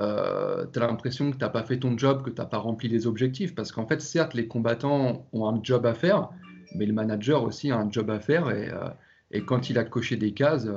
Euh, 0.00 0.66
tu 0.72 0.80
as 0.80 0.86
l'impression 0.86 1.30
que 1.30 1.36
tu 1.36 1.44
n'as 1.44 1.50
pas 1.50 1.62
fait 1.62 1.78
ton 1.78 1.96
job, 1.96 2.22
que 2.22 2.30
tu 2.30 2.40
n'as 2.40 2.46
pas 2.46 2.58
rempli 2.58 2.88
les 2.88 3.06
objectifs. 3.06 3.54
Parce 3.54 3.70
qu'en 3.70 3.86
fait, 3.86 4.00
certes, 4.00 4.34
les 4.34 4.48
combattants 4.48 5.26
ont 5.32 5.48
un 5.48 5.60
job 5.62 5.86
à 5.86 5.94
faire, 5.94 6.30
mais 6.74 6.86
le 6.86 6.92
manager 6.92 7.44
aussi 7.44 7.70
a 7.70 7.78
un 7.78 7.90
job 7.90 8.10
à 8.10 8.18
faire. 8.18 8.50
Et, 8.50 8.68
euh, 8.70 9.40
quand 9.46 9.70
il 9.70 9.78
a 9.78 9.84
coché 9.84 10.16
des 10.16 10.32
cases, 10.32 10.68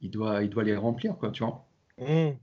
il, 0.00 0.10
doit, 0.10 0.42
il 0.42 0.50
doit 0.50 0.64
les 0.64 0.76
remplir, 0.76 1.16
quoi, 1.16 1.30
tu 1.30 1.44
vois. 1.44 1.66
Mmh. 1.98 2.36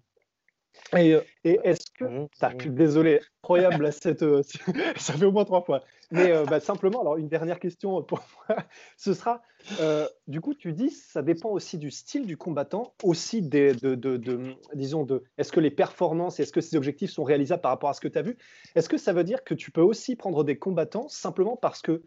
Et, 0.97 1.13
euh, 1.13 1.21
et 1.43 1.60
est-ce 1.63 1.91
que. 1.97 2.05
Mmh, 2.05 2.27
mmh. 2.41 2.75
Désolé, 2.75 3.21
incroyable, 3.43 3.91
cette, 3.93 4.23
euh, 4.23 4.41
ça 4.97 5.13
fait 5.13 5.25
au 5.25 5.31
moins 5.31 5.45
trois 5.45 5.62
fois. 5.62 5.84
Mais 6.12 6.31
euh, 6.31 6.43
bah, 6.45 6.60
simplement, 6.60 7.01
alors 7.01 7.17
une 7.17 7.29
dernière 7.29 7.60
question 7.60 8.03
pour 8.03 8.21
moi, 8.49 8.57
ce 8.97 9.13
sera 9.13 9.41
du 10.27 10.41
coup, 10.41 10.55
tu 10.55 10.73
dis, 10.73 10.89
ça 10.89 11.21
dépend 11.21 11.49
aussi 11.49 11.77
du 11.77 11.91
style 11.91 12.25
du 12.25 12.36
combattant, 12.36 12.93
aussi 13.03 13.43
des, 13.43 13.73
de, 13.73 13.93
de, 13.93 14.17
de, 14.17 14.55
disons, 14.73 15.03
de, 15.03 15.23
est-ce 15.38 15.51
que 15.51 15.60
les 15.60 15.69
performances, 15.69 16.39
est-ce 16.39 16.51
que 16.51 16.62
ces 16.62 16.75
objectifs 16.75 17.12
sont 17.12 17.23
réalisables 17.23 17.62
par 17.62 17.71
rapport 17.71 17.89
à 17.89 17.93
ce 17.93 18.01
que 18.01 18.07
tu 18.07 18.17
as 18.17 18.23
vu? 18.23 18.38
Est-ce 18.73 18.89
que 18.89 18.97
ça 18.97 19.13
veut 19.13 19.23
dire 19.23 19.43
que 19.43 19.53
tu 19.53 19.69
peux 19.69 19.81
aussi 19.81 20.15
prendre 20.15 20.43
des 20.43 20.57
combattants 20.57 21.07
simplement 21.10 21.57
parce 21.57 21.84
que 21.84 22.01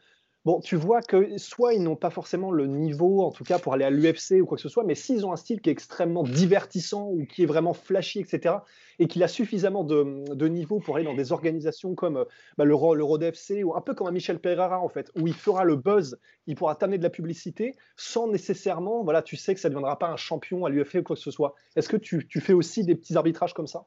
Bon, 0.44 0.60
tu 0.60 0.76
vois 0.76 1.00
que 1.00 1.38
soit 1.38 1.72
ils 1.72 1.82
n'ont 1.82 1.96
pas 1.96 2.10
forcément 2.10 2.50
le 2.50 2.66
niveau, 2.66 3.22
en 3.22 3.30
tout 3.30 3.44
cas 3.44 3.58
pour 3.58 3.72
aller 3.72 3.84
à 3.86 3.88
l'UFC 3.88 4.42
ou 4.42 4.44
quoi 4.44 4.56
que 4.56 4.62
ce 4.62 4.68
soit, 4.68 4.84
mais 4.84 4.94
s'ils 4.94 5.24
ont 5.24 5.32
un 5.32 5.36
style 5.36 5.62
qui 5.62 5.70
est 5.70 5.72
extrêmement 5.72 6.22
divertissant 6.22 7.08
ou 7.08 7.24
qui 7.24 7.44
est 7.44 7.46
vraiment 7.46 7.72
flashy, 7.72 8.20
etc., 8.20 8.56
et 8.98 9.08
qu'il 9.08 9.22
a 9.22 9.28
suffisamment 9.28 9.84
de, 9.84 10.48
niveau 10.48 10.80
pour 10.80 10.96
aller 10.96 11.06
dans 11.06 11.14
des 11.14 11.32
organisations 11.32 11.94
comme 11.94 12.26
bah, 12.58 12.64
le, 12.66 12.74
le 12.74 13.64
ou 13.64 13.74
un 13.74 13.80
peu 13.80 13.94
comme 13.94 14.06
un 14.06 14.10
Michel 14.10 14.38
Pereira, 14.38 14.80
en 14.80 14.88
fait, 14.90 15.10
où 15.16 15.26
il 15.26 15.34
fera 15.34 15.64
le 15.64 15.76
buzz, 15.76 16.18
il 16.46 16.56
pourra 16.56 16.74
t'amener 16.76 16.98
de 16.98 17.02
la 17.02 17.10
publicité 17.10 17.74
sans 17.96 18.28
nécessairement, 18.28 19.02
voilà, 19.02 19.22
tu 19.22 19.36
sais 19.36 19.54
que 19.54 19.60
ça 19.60 19.70
ne 19.70 19.74
deviendra 19.74 19.98
pas 19.98 20.08
un 20.10 20.16
champion 20.16 20.66
à 20.66 20.68
l'UFC 20.68 20.96
ou 20.96 21.02
quoi 21.04 21.16
que 21.16 21.22
ce 21.22 21.30
soit. 21.30 21.54
Est-ce 21.74 21.88
que 21.88 21.96
tu, 21.96 22.28
tu 22.28 22.42
fais 22.42 22.52
aussi 22.52 22.84
des 22.84 22.94
petits 22.94 23.16
arbitrages 23.16 23.54
comme 23.54 23.66
ça? 23.66 23.86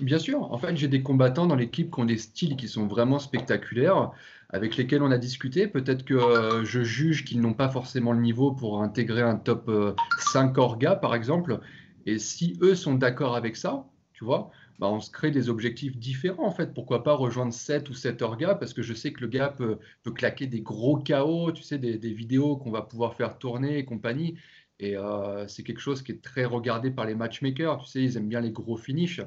Bien 0.00 0.18
sûr. 0.18 0.52
En 0.52 0.58
fait, 0.58 0.76
j'ai 0.76 0.88
des 0.88 1.02
combattants 1.02 1.46
dans 1.46 1.56
l'équipe 1.56 1.94
qui 1.94 2.00
ont 2.00 2.04
des 2.04 2.18
styles 2.18 2.56
qui 2.56 2.68
sont 2.68 2.86
vraiment 2.86 3.18
spectaculaires, 3.18 4.10
avec 4.50 4.76
lesquels 4.76 5.02
on 5.02 5.10
a 5.10 5.18
discuté. 5.18 5.66
Peut-être 5.66 6.04
que 6.04 6.14
euh, 6.14 6.64
je 6.64 6.82
juge 6.82 7.24
qu'ils 7.24 7.40
n'ont 7.40 7.54
pas 7.54 7.68
forcément 7.70 8.12
le 8.12 8.20
niveau 8.20 8.52
pour 8.52 8.82
intégrer 8.82 9.22
un 9.22 9.36
top 9.36 9.70
5 10.18 10.56
orga, 10.58 10.96
par 10.96 11.14
exemple. 11.14 11.60
Et 12.04 12.18
si 12.18 12.58
eux 12.62 12.74
sont 12.74 12.94
d'accord 12.94 13.36
avec 13.36 13.56
ça, 13.56 13.86
tu 14.12 14.24
vois, 14.24 14.50
bah, 14.78 14.88
on 14.88 15.00
se 15.00 15.10
crée 15.10 15.30
des 15.30 15.48
objectifs 15.48 15.96
différents 15.96 16.46
en 16.46 16.50
fait. 16.50 16.74
Pourquoi 16.74 17.02
pas 17.02 17.14
rejoindre 17.14 17.52
7 17.52 17.88
ou 17.90 17.94
7 17.94 18.22
orgas? 18.22 18.54
Parce 18.54 18.74
que 18.74 18.82
je 18.82 18.94
sais 18.94 19.12
que 19.12 19.20
le 19.20 19.28
gars 19.28 19.48
peut, 19.48 19.78
claquer 20.14 20.46
des 20.46 20.60
gros 20.60 20.98
chaos, 20.98 21.52
tu 21.52 21.62
sais, 21.62 21.78
des, 21.78 21.96
vidéos 22.12 22.56
qu'on 22.56 22.70
va 22.70 22.82
pouvoir 22.82 23.14
faire 23.14 23.38
tourner 23.38 23.78
et 23.78 23.84
compagnie. 23.84 24.36
Et 24.78 24.96
euh, 24.96 25.48
c'est 25.48 25.62
quelque 25.62 25.80
chose 25.80 26.02
qui 26.02 26.12
est 26.12 26.22
très 26.22 26.44
regardé 26.44 26.90
par 26.90 27.06
les 27.06 27.14
matchmakers. 27.14 27.78
Tu 27.84 27.86
sais, 27.90 28.02
ils 28.02 28.16
aiment 28.16 28.28
bien 28.28 28.40
les 28.40 28.52
gros 28.52 28.76
finishes. 28.76 29.22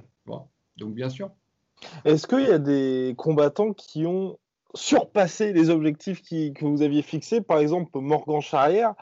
Donc 0.79 0.93
bien 0.93 1.09
sûr. 1.09 1.31
Est-ce 2.05 2.27
qu'il 2.27 2.41
y 2.41 2.51
a 2.51 2.59
des 2.59 3.13
combattants 3.17 3.73
qui 3.73 4.05
ont 4.05 4.37
surpassé 4.75 5.53
les 5.53 5.69
objectifs 5.69 6.21
que 6.21 6.65
vous 6.65 6.81
aviez 6.81 7.01
fixés? 7.01 7.41
Par 7.41 7.59
exemple, 7.59 7.99
Morgan 7.99 8.41
Charrière, 8.41 8.93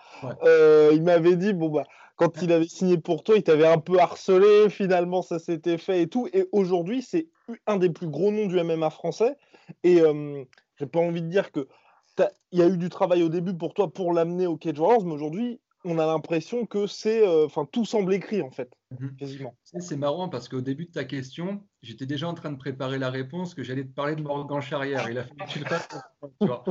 euh, 0.44 0.92
il 0.94 1.04
m'avait 1.04 1.36
dit 1.36 1.54
bon 1.54 1.70
bah 1.70 1.84
quand 2.16 2.42
il 2.42 2.52
avait 2.52 2.68
signé 2.68 2.98
pour 2.98 3.24
toi, 3.24 3.36
il 3.36 3.44
t'avait 3.44 3.68
un 3.68 3.78
peu 3.78 4.00
harcelé, 4.00 4.70
finalement 4.70 5.22
ça 5.22 5.40
s'était 5.40 5.78
fait 5.78 6.04
et 6.04 6.08
tout. 6.08 6.28
Et 6.34 6.48
aujourd'hui, 6.52 7.02
c'est 7.02 7.28
un 7.68 7.78
des 7.78 7.90
plus 7.90 8.08
gros 8.08 8.32
noms 8.32 8.48
du 8.48 8.62
MMA 8.62 8.90
français. 8.90 9.38
Et 9.84 10.02
euh, 10.02 10.44
j'ai 10.78 10.88
pas 10.88 11.00
envie 11.00 11.22
de 11.22 11.28
dire 11.28 11.52
que 11.52 11.68
il 12.52 12.60
y 12.60 12.64
a 12.64 12.68
eu 12.68 12.78
du 12.78 12.90
travail 12.90 13.22
au 13.22 13.30
début 13.30 13.56
pour 13.56 13.74
toi 13.76 13.94
pour 13.94 14.14
l'amener 14.14 14.48
au 14.48 14.58
Cage 14.58 14.80
Warriors, 14.80 15.06
mais 15.06 15.14
aujourd'hui, 15.14 15.60
on 15.88 15.98
a 16.00 16.06
l'impression 16.06 16.66
que 16.66 16.86
c'est, 16.86 17.26
euh, 17.26 17.46
enfin, 17.46 17.66
tout 17.72 17.86
semble 17.86 18.14
écrit 18.14 18.42
en 18.42 18.52
fait, 18.52 18.70
mhm. 19.00 19.16
quasiment. 19.16 19.56
C'est 19.64 19.96
marrant 19.96 20.28
parce 20.28 20.50
qu'au 20.50 20.62
début 20.62 20.86
de 20.86 20.92
ta 20.92 21.06
question, 21.06 21.64
j'étais 21.82 22.06
déjà 22.06 22.28
en 22.28 22.34
train 22.34 22.52
de 22.52 22.58
préparer 22.58 23.00
la 23.00 23.10
réponse 23.10 23.56
que 23.56 23.64
j'allais 23.64 23.86
te 23.86 23.94
parler 23.94 24.16
de 24.16 24.22
Morgan 24.22 24.62
Charrière. 24.62 25.10
Il 25.10 25.18
a 25.18 25.24
que 25.24 25.50
tu 25.50 25.60
le 25.60 26.46
vois. 26.46 26.64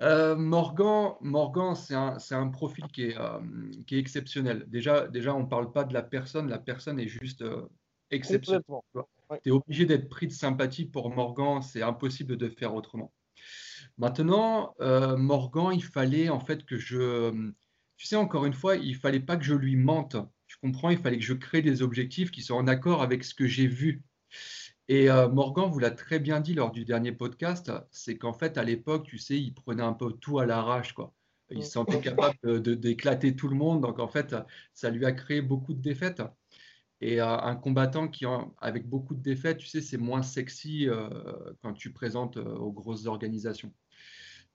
Euh, 0.00 0.36
Morgan, 0.36 1.14
Morgan 1.20 1.74
c'est 1.74 1.94
un, 1.96 2.48
profil 2.50 2.84
euh, 2.84 3.40
qui 3.84 3.96
est, 3.96 3.98
exceptionnel. 3.98 4.64
Déjà, 4.68 5.08
déjà 5.08 5.34
on 5.34 5.40
ne 5.40 5.48
parle 5.48 5.72
pas 5.72 5.82
de 5.82 5.92
la 5.92 6.02
personne, 6.02 6.48
la 6.48 6.60
personne 6.60 7.00
est 7.00 7.08
juste 7.08 7.44
exceptionnelle. 8.12 8.62
Tu 9.42 9.48
es 9.48 9.50
obligé 9.50 9.86
d'être 9.86 10.08
pris 10.08 10.28
de 10.28 10.32
sympathie 10.32 10.86
pour 10.86 11.10
Morgan, 11.10 11.62
c'est 11.62 11.82
impossible 11.82 12.36
de 12.36 12.48
faire 12.48 12.74
autrement. 12.74 13.12
Maintenant, 13.98 14.72
Morgan, 14.78 15.72
il 15.74 15.82
fallait 15.82 16.28
en 16.28 16.38
fait 16.38 16.64
que 16.64 16.78
je. 16.78 17.52
Tu 17.98 18.06
sais, 18.06 18.16
encore 18.16 18.46
une 18.46 18.54
fois, 18.54 18.76
il 18.76 18.94
fallait 18.94 19.20
pas 19.20 19.36
que 19.36 19.44
je 19.44 19.54
lui 19.54 19.76
mente. 19.76 20.16
Tu 20.46 20.56
comprends? 20.62 20.90
Il 20.90 20.98
fallait 20.98 21.18
que 21.18 21.24
je 21.24 21.34
crée 21.34 21.62
des 21.62 21.82
objectifs 21.82 22.30
qui 22.30 22.42
soient 22.42 22.56
en 22.56 22.68
accord 22.68 23.02
avec 23.02 23.24
ce 23.24 23.34
que 23.34 23.46
j'ai 23.46 23.66
vu. 23.66 24.02
Et 24.86 25.10
euh, 25.10 25.28
Morgan 25.28 25.68
vous 25.68 25.80
l'a 25.80 25.90
très 25.90 26.20
bien 26.20 26.40
dit 26.40 26.54
lors 26.54 26.70
du 26.70 26.84
dernier 26.84 27.12
podcast, 27.12 27.72
c'est 27.90 28.16
qu'en 28.16 28.32
fait, 28.32 28.56
à 28.56 28.62
l'époque, 28.62 29.06
tu 29.06 29.18
sais, 29.18 29.38
il 29.38 29.52
prenait 29.52 29.82
un 29.82 29.92
peu 29.92 30.12
tout 30.12 30.38
à 30.38 30.46
l'arrache, 30.46 30.92
quoi. 30.92 31.12
Il 31.50 31.64
se 31.64 31.72
sentait 31.72 32.00
capable 32.00 32.62
d'éclater 32.62 33.34
tout 33.34 33.48
le 33.48 33.56
monde, 33.56 33.80
donc 33.80 33.98
en 33.98 34.08
fait, 34.08 34.36
ça 34.74 34.90
lui 34.90 35.04
a 35.04 35.12
créé 35.12 35.42
beaucoup 35.42 35.74
de 35.74 35.80
défaites. 35.80 36.22
Et 37.00 37.20
euh, 37.20 37.36
un 37.38 37.56
combattant 37.56 38.06
qui, 38.08 38.26
avec 38.60 38.88
beaucoup 38.88 39.14
de 39.14 39.22
défaites, 39.22 39.58
tu 39.58 39.66
sais, 39.66 39.80
c'est 39.80 39.98
moins 39.98 40.22
sexy 40.22 40.88
euh, 40.88 41.08
quand 41.62 41.72
tu 41.72 41.92
présentes 41.92 42.36
aux 42.36 42.72
grosses 42.72 43.06
organisations. 43.06 43.72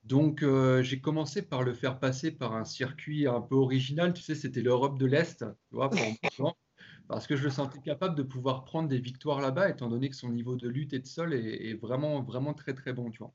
Donc, 0.03 0.43
j'ai 0.81 0.99
commencé 0.99 1.41
par 1.41 1.63
le 1.63 1.73
faire 1.73 1.99
passer 1.99 2.31
par 2.31 2.53
un 2.53 2.65
circuit 2.65 3.27
un 3.27 3.41
peu 3.41 3.55
original. 3.55 4.13
Tu 4.13 4.21
sais, 4.21 4.35
c'était 4.35 4.61
l'Europe 4.61 4.99
de 4.99 5.05
l'Est, 5.05 5.45
tu 5.69 5.75
vois, 5.75 5.89
pour 5.89 5.99
parce 7.07 7.27
que 7.27 7.35
je 7.35 7.43
le 7.43 7.49
sentais 7.49 7.79
capable 7.79 8.15
de 8.15 8.23
pouvoir 8.23 8.63
prendre 8.63 8.89
des 8.89 8.99
victoires 8.99 9.41
là-bas, 9.41 9.69
étant 9.69 9.89
donné 9.89 10.09
que 10.09 10.15
son 10.15 10.29
niveau 10.29 10.55
de 10.55 10.67
lutte 10.67 10.93
et 10.93 10.99
de 10.99 11.05
sol 11.05 11.33
est, 11.33 11.73
vraiment, 11.73 12.21
vraiment 12.21 12.53
très, 12.53 12.73
très 12.73 12.93
bon, 12.93 13.11
tu 13.11 13.19
vois. 13.19 13.33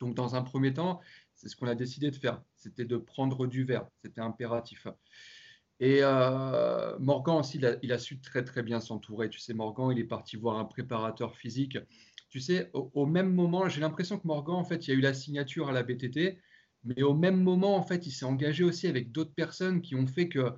Donc, 0.00 0.14
dans 0.14 0.34
un 0.34 0.42
premier 0.42 0.72
temps, 0.72 1.00
c'est 1.34 1.48
ce 1.48 1.56
qu'on 1.56 1.66
a 1.66 1.74
décidé 1.74 2.10
de 2.10 2.16
faire. 2.16 2.42
C'était 2.56 2.84
de 2.84 2.96
prendre 2.96 3.46
du 3.46 3.64
verre. 3.64 3.86
C'était 4.02 4.20
impératif. 4.20 4.86
Et 5.78 6.00
euh, 6.02 6.98
Morgan 6.98 7.36
aussi, 7.36 7.58
il 7.82 7.92
a, 7.92 7.98
su 7.98 8.20
très, 8.20 8.44
très 8.44 8.62
bien 8.62 8.80
s'entourer. 8.80 9.30
Tu 9.30 9.38
sais, 9.38 9.54
Morgan, 9.54 9.90
il 9.90 9.98
est 9.98 10.04
parti 10.04 10.36
voir 10.36 10.58
un 10.58 10.64
préparateur 10.64 11.36
physique. 11.36 11.78
Tu 12.30 12.40
sais, 12.40 12.70
au, 12.72 13.06
même 13.06 13.34
moment, 13.34 13.68
j'ai 13.68 13.80
l'impression 13.80 14.18
que 14.18 14.26
Morgan, 14.26 14.54
en 14.54 14.64
fait, 14.64 14.86
il 14.86 14.90
y 14.90 14.94
a 14.94 14.96
eu 14.96 15.00
la 15.00 15.14
signature 15.14 15.68
à 15.68 15.72
la 15.72 15.82
BTT, 15.82 16.38
mais 16.84 17.02
au 17.02 17.14
même 17.14 17.42
moment, 17.42 17.76
en 17.76 17.82
fait, 17.82 18.06
il 18.06 18.12
s'est 18.12 18.24
engagé 18.24 18.64
aussi 18.64 18.86
avec 18.86 19.10
d'autres 19.12 19.34
personnes 19.34 19.82
qui 19.82 19.96
ont 19.96 20.06
fait 20.06 20.28
que 20.28 20.52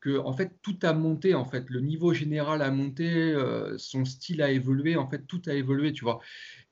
que 0.00 0.18
en 0.18 0.32
fait 0.32 0.56
tout 0.62 0.78
a 0.82 0.92
monté 0.92 1.34
en 1.34 1.44
fait. 1.44 1.68
Le 1.70 1.80
niveau 1.80 2.12
général 2.14 2.62
a 2.62 2.70
monté 2.70 3.32
euh, 3.32 3.76
son 3.78 4.04
style 4.04 4.42
a 4.42 4.50
évolué 4.50 4.96
en 4.96 5.08
fait 5.08 5.26
tout 5.26 5.42
a 5.46 5.54
évolué 5.54 5.92
tu 5.92 6.04
vois. 6.04 6.20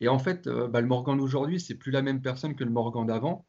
Et 0.01 0.09
en 0.09 0.19
fait 0.19 0.47
euh, 0.47 0.69
bah, 0.69 0.81
le 0.81 0.87
Morgan 0.87 1.19
d'aujourd'hui 1.19 1.61
c'est 1.61 1.75
plus 1.75 1.91
la 1.91 2.03
même 2.03 2.23
personne 2.23 2.55
que 2.55 2.65
le 2.65 2.71
Morgan 2.71 3.07
d'avant. 3.07 3.47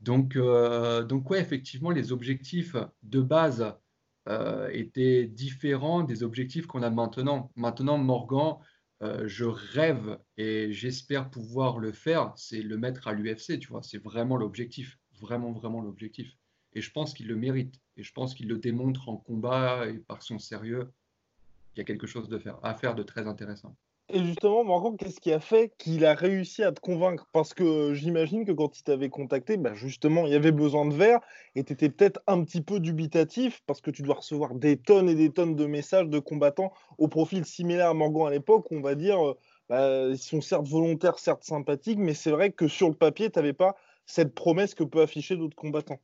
Donc 0.00 0.36
euh, 0.36 1.04
donc 1.04 1.28
ouais 1.30 1.40
effectivement 1.40 1.90
les 1.90 2.12
objectifs 2.12 2.76
de 3.02 3.20
base 3.20 3.74
étaient 4.72 5.26
différents 5.26 6.04
des 6.04 6.22
objectifs 6.22 6.66
qu'on 6.66 6.82
a 6.82 6.90
maintenant. 6.90 7.50
Maintenant 7.56 7.98
Morgan 7.98 8.58
je 9.00 9.44
rêve 9.44 10.18
et 10.36 10.72
j'espère 10.72 11.30
pouvoir 11.30 11.78
le 11.78 11.92
faire 11.92 12.34
c'est 12.36 12.62
le 12.62 12.76
mettre 12.76 13.08
à 13.08 13.14
l'UFC 13.14 13.58
tu 13.58 13.68
vois 13.68 13.82
c'est 13.82 14.02
vraiment 14.02 14.36
l'objectif 14.36 14.98
vraiment 15.20 15.52
vraiment 15.52 15.80
l'objectif 15.80 16.36
et 16.72 16.80
je 16.80 16.90
pense 16.90 17.14
qu'il 17.14 17.26
le 17.26 17.36
mérite. 17.36 17.80
Et 17.96 18.02
je 18.02 18.12
pense 18.12 18.34
qu'il 18.34 18.48
le 18.48 18.58
démontre 18.58 19.08
en 19.08 19.16
combat 19.16 19.88
et 19.88 19.98
par 19.98 20.22
son 20.22 20.38
sérieux. 20.38 20.92
Il 21.74 21.78
y 21.78 21.80
a 21.82 21.84
quelque 21.84 22.06
chose 22.06 22.28
à 22.62 22.74
faire 22.74 22.94
de 22.94 23.02
très 23.02 23.26
intéressant. 23.26 23.76
Et 24.12 24.24
justement, 24.24 24.64
Marco, 24.64 24.92
qu'est-ce 24.96 25.20
qui 25.20 25.32
a 25.32 25.38
fait 25.40 25.72
qu'il 25.78 26.04
a 26.04 26.14
réussi 26.14 26.62
à 26.64 26.72
te 26.72 26.80
convaincre? 26.80 27.28
Parce 27.32 27.54
que 27.54 27.94
j'imagine 27.94 28.44
que 28.44 28.50
quand 28.52 28.76
il 28.78 28.82
t'avait 28.82 29.08
contacté, 29.08 29.56
bah 29.56 29.74
justement, 29.74 30.26
il 30.26 30.32
y 30.32 30.34
avait 30.34 30.50
besoin 30.52 30.84
de 30.86 30.94
verre 30.94 31.20
et 31.54 31.62
tu 31.64 31.72
étais 31.72 31.90
peut-être 31.90 32.20
un 32.26 32.42
petit 32.44 32.60
peu 32.60 32.80
dubitatif 32.80 33.62
parce 33.66 33.80
que 33.80 33.90
tu 33.90 34.02
dois 34.02 34.16
recevoir 34.16 34.54
des 34.54 34.76
tonnes 34.78 35.08
et 35.08 35.14
des 35.14 35.30
tonnes 35.32 35.54
de 35.54 35.64
messages 35.66 36.08
de 36.08 36.18
combattants 36.18 36.72
au 36.98 37.06
profil 37.08 37.44
similaire 37.44 37.90
à 37.90 37.94
Morgan 37.94 38.26
à 38.26 38.30
l'époque. 38.30 38.66
On 38.72 38.80
va 38.80 38.96
dire, 38.96 39.24
euh, 39.24 39.38
bah, 39.68 40.08
ils 40.08 40.18
sont 40.18 40.40
certes 40.40 40.66
volontaires, 40.68 41.18
certes 41.20 41.44
sympathiques, 41.44 41.98
mais 41.98 42.14
c'est 42.14 42.32
vrai 42.32 42.50
que 42.52 42.66
sur 42.68 42.88
le 42.88 42.96
papier, 42.96 43.30
tu 43.30 43.38
n'avais 43.38 43.52
pas 43.52 43.76
cette 44.06 44.34
promesse 44.34 44.74
que 44.74 44.84
peut 44.84 45.02
afficher 45.02 45.36
d'autres 45.36 45.56
combattants. 45.56 46.00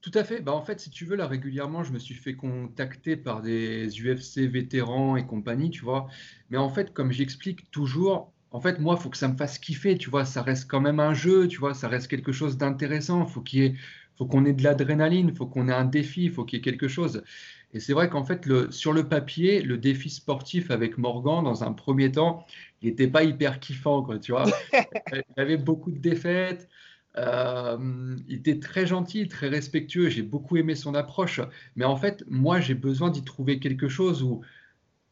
Tout 0.00 0.12
à 0.14 0.22
fait. 0.24 0.40
Bah, 0.40 0.52
en 0.52 0.62
fait, 0.62 0.80
si 0.80 0.90
tu 0.90 1.04
veux, 1.04 1.16
là, 1.16 1.26
régulièrement, 1.26 1.82
je 1.82 1.92
me 1.92 1.98
suis 1.98 2.14
fait 2.14 2.34
contacter 2.36 3.16
par 3.16 3.42
des 3.42 3.88
UFC 4.00 4.46
vétérans 4.48 5.16
et 5.16 5.26
compagnie, 5.26 5.70
tu 5.70 5.82
vois. 5.82 6.08
Mais 6.50 6.56
en 6.56 6.68
fait, 6.68 6.92
comme 6.92 7.10
j'explique 7.10 7.70
toujours, 7.72 8.32
en 8.52 8.60
fait, 8.60 8.78
moi, 8.78 8.94
il 8.98 9.02
faut 9.02 9.10
que 9.10 9.16
ça 9.16 9.28
me 9.28 9.36
fasse 9.36 9.58
kiffer, 9.58 9.98
tu 9.98 10.08
vois. 10.08 10.24
Ça 10.24 10.42
reste 10.42 10.70
quand 10.70 10.80
même 10.80 11.00
un 11.00 11.14
jeu, 11.14 11.48
tu 11.48 11.58
vois. 11.58 11.74
Ça 11.74 11.88
reste 11.88 12.06
quelque 12.08 12.30
chose 12.32 12.56
d'intéressant. 12.56 13.26
Faut 13.26 13.40
qu'il 13.42 13.62
ait, 13.62 13.74
faut 14.16 14.26
qu'on 14.26 14.44
ait 14.44 14.52
de 14.52 14.62
l'adrénaline, 14.62 15.34
faut 15.34 15.46
qu'on 15.46 15.68
ait 15.68 15.72
un 15.72 15.84
défi, 15.84 16.24
il 16.24 16.30
faut 16.32 16.44
qu'il 16.44 16.58
y 16.58 16.60
ait 16.60 16.62
quelque 16.62 16.88
chose. 16.88 17.24
Et 17.72 17.80
c'est 17.80 17.92
vrai 17.92 18.08
qu'en 18.08 18.24
fait, 18.24 18.46
le, 18.46 18.70
sur 18.70 18.92
le 18.92 19.08
papier, 19.08 19.60
le 19.62 19.78
défi 19.78 20.10
sportif 20.10 20.70
avec 20.70 20.96
Morgan, 20.96 21.42
dans 21.44 21.64
un 21.64 21.72
premier 21.72 22.10
temps, 22.12 22.46
il 22.82 22.88
n'était 22.88 23.08
pas 23.08 23.24
hyper 23.24 23.60
kiffant, 23.60 24.02
quoi, 24.02 24.18
tu 24.18 24.32
vois. 24.32 24.46
il 25.12 25.22
avait 25.36 25.56
beaucoup 25.58 25.90
de 25.90 25.98
défaites. 25.98 26.68
Euh, 27.16 28.16
il 28.28 28.36
était 28.36 28.58
très 28.60 28.86
gentil, 28.86 29.28
très 29.28 29.48
respectueux, 29.48 30.08
j'ai 30.08 30.22
beaucoup 30.22 30.56
aimé 30.56 30.74
son 30.74 30.94
approche, 30.94 31.40
mais 31.74 31.84
en 31.84 31.96
fait, 31.96 32.24
moi, 32.28 32.60
j'ai 32.60 32.74
besoin 32.74 33.10
d'y 33.10 33.24
trouver 33.24 33.58
quelque 33.58 33.88
chose 33.88 34.22
où, 34.22 34.42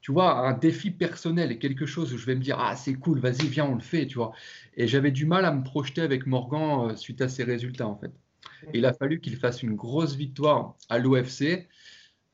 tu 0.01 0.13
vois, 0.13 0.47
un 0.47 0.53
défi 0.53 0.91
personnel 0.91 1.51
et 1.51 1.59
quelque 1.59 1.87
chose 1.87 2.13
où 2.15 2.19
je 2.19 2.27
vais 2.27 2.37
me 2.37 2.43
dire, 2.43 2.59
ah, 2.61 2.77
c'est 2.77 2.95
cool, 2.95 3.19
vas-y, 3.19 3.49
viens, 3.49 3.67
on 3.67 3.75
le 3.75 3.81
fait, 3.81 4.07
tu 4.07 4.17
vois. 4.19 4.33
Et 4.77 4.87
j'avais 4.87 5.11
du 5.11 5.27
mal 5.27 5.45
à 5.45 5.53
me 5.53 5.65
projeter 5.65 6.03
avec 6.03 6.27
Morgan 6.27 6.91
euh, 6.91 6.97
suite 6.97 7.21
à 7.23 7.29
ses 7.29 7.45
résultats, 7.45 7.89
en 7.89 7.97
fait. 7.97 8.13
il 8.75 8.87
a 8.87 8.93
fallu 8.93 9.21
qu'il 9.21 9.37
fasse 9.37 9.63
une 9.63 9.75
grosse 9.75 10.15
victoire 10.17 10.77
à 10.89 10.99
l'OFC. 10.99 11.69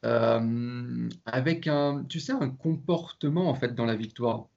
Euh, 0.05 1.09
avec 1.27 1.69
un, 1.69 2.05
tu 2.09 2.19
sais, 2.19 2.33
un 2.33 2.51
comportement 2.51 3.49
en 3.49 3.55
fait 3.55 3.75
dans 3.75 3.85
la 3.85 3.95
victoire. 3.95 4.49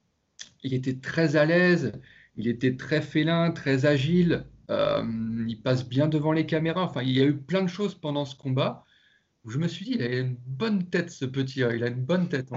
Il 0.63 0.73
était 0.73 0.97
très 0.99 1.35
à 1.35 1.45
l'aise, 1.45 1.93
il 2.35 2.47
était 2.47 2.75
très 2.75 3.01
félin, 3.01 3.51
très 3.51 3.85
agile, 3.85 4.45
il 4.69 5.61
passe 5.63 5.87
bien 5.87 6.07
devant 6.07 6.31
les 6.31 6.45
caméras. 6.45 6.83
Enfin, 6.83 7.01
il 7.01 7.11
y 7.11 7.21
a 7.21 7.25
eu 7.25 7.37
plein 7.37 7.63
de 7.63 7.69
choses 7.69 7.95
pendant 7.95 8.25
ce 8.25 8.35
combat 8.35 8.83
où 9.45 9.51
je 9.51 9.59
me 9.59 9.67
suis 9.67 9.85
dit, 9.85 9.91
il 9.93 10.01
a 10.01 10.07
une 10.07 10.37
bonne 10.47 10.83
tête, 10.89 11.11
ce 11.11 11.23
petit. 11.25 11.59
Il 11.59 11.83
a 11.83 11.87
une 11.87 12.03
bonne 12.03 12.27
tête. 12.27 12.49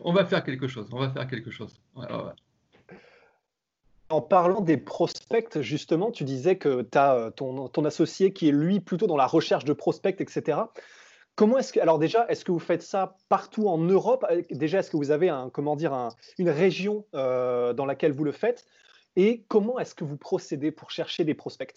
On, 0.00 0.12
va 0.12 0.24
faire 0.24 0.42
quelque 0.42 0.66
chose. 0.66 0.88
On 0.92 0.98
va 0.98 1.10
faire 1.10 1.28
quelque 1.28 1.50
chose. 1.50 1.80
En 4.08 4.20
parlant 4.20 4.60
des 4.60 4.76
prospects, 4.76 5.60
justement, 5.60 6.10
tu 6.10 6.24
disais 6.24 6.56
que 6.56 6.82
tu 6.82 6.98
as 6.98 7.14
euh, 7.14 7.30
ton, 7.30 7.84
associé 7.84 8.32
qui 8.32 8.48
est 8.48 8.52
lui 8.52 8.80
plutôt 8.80 9.06
dans 9.06 9.16
la 9.16 9.26
recherche 9.26 9.64
de 9.64 9.72
prospects, 9.72 10.20
etc. 10.20 10.58
Comment 11.36 11.58
est-ce 11.58 11.72
que, 11.72 11.80
alors 11.80 11.98
déjà, 11.98 12.26
est-ce 12.28 12.44
que 12.44 12.52
vous 12.52 12.58
faites 12.58 12.82
ça 12.82 13.16
partout 13.28 13.68
en 13.68 13.78
Europe? 13.78 14.26
Déjà, 14.50 14.80
est-ce 14.80 14.90
que 14.90 14.96
vous 14.96 15.10
avez 15.12 15.28
un, 15.28 15.50
comment 15.50 15.76
dire, 15.76 16.10
une 16.38 16.50
région 16.50 17.06
euh, 17.14 17.72
dans 17.72 17.86
laquelle 17.86 18.12
vous 18.12 18.24
le 18.24 18.32
faites? 18.32 18.66
Et 19.16 19.44
comment 19.48 19.78
est-ce 19.78 19.94
que 19.94 20.04
vous 20.04 20.16
procédez 20.16 20.70
pour 20.72 20.90
chercher 20.90 21.24
des 21.24 21.34
prospects? 21.34 21.74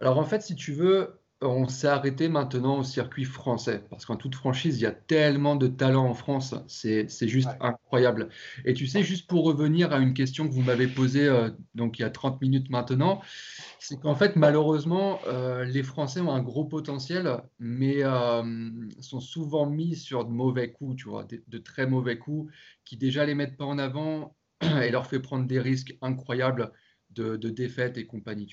Alors 0.00 0.18
en 0.18 0.24
fait, 0.24 0.42
si 0.42 0.54
tu 0.54 0.72
veux, 0.72 1.20
on 1.42 1.68
s'est 1.68 1.88
arrêté 1.88 2.28
maintenant 2.28 2.78
au 2.78 2.84
circuit 2.84 3.24
français 3.24 3.82
parce 3.88 4.04
qu'en 4.04 4.16
toute 4.16 4.34
franchise, 4.34 4.78
il 4.78 4.82
y 4.82 4.86
a 4.86 4.92
tellement 4.92 5.56
de 5.56 5.68
talent 5.68 6.06
en 6.06 6.14
France, 6.14 6.54
c'est 6.66 7.08
juste 7.28 7.48
incroyable. 7.60 8.28
Et 8.66 8.74
tu 8.74 8.86
sais, 8.86 9.02
juste 9.02 9.26
pour 9.26 9.44
revenir 9.44 9.92
à 9.92 9.98
une 9.98 10.12
question 10.12 10.46
que 10.46 10.52
vous 10.52 10.62
m'avez 10.62 10.86
posée 10.86 11.26
euh, 11.26 11.50
donc 11.74 11.98
il 11.98 12.02
y 12.02 12.04
a 12.04 12.10
30 12.10 12.40
minutes 12.42 12.68
maintenant, 12.68 13.22
c'est 13.78 13.98
qu'en 13.98 14.14
fait, 14.14 14.36
malheureusement, 14.36 15.20
euh, 15.26 15.64
les 15.64 15.82
Français 15.82 16.20
ont 16.20 16.30
un 16.30 16.42
gros 16.42 16.66
potentiel, 16.66 17.40
mais 17.58 18.02
euh, 18.02 18.42
sont 19.00 19.20
souvent 19.20 19.66
mis 19.66 19.96
sur 19.96 20.26
de 20.26 20.30
mauvais 20.30 20.72
coups, 20.72 20.96
tu 20.96 21.08
vois, 21.08 21.24
de, 21.24 21.58
très 21.58 21.86
mauvais 21.86 22.18
coups 22.18 22.52
qui 22.84 22.96
déjà 22.96 23.24
les 23.24 23.34
mettent 23.34 23.56
pas 23.56 23.64
en 23.64 23.78
avant 23.78 24.36
et 24.60 24.90
leur 24.90 25.06
fait 25.06 25.20
prendre 25.20 25.46
des 25.46 25.60
risques 25.60 25.96
incroyables 26.00 26.72
de, 27.10 27.36
de 27.36 27.50
défaite 27.50 27.98
et 27.98 28.06
compagnie. 28.06 28.52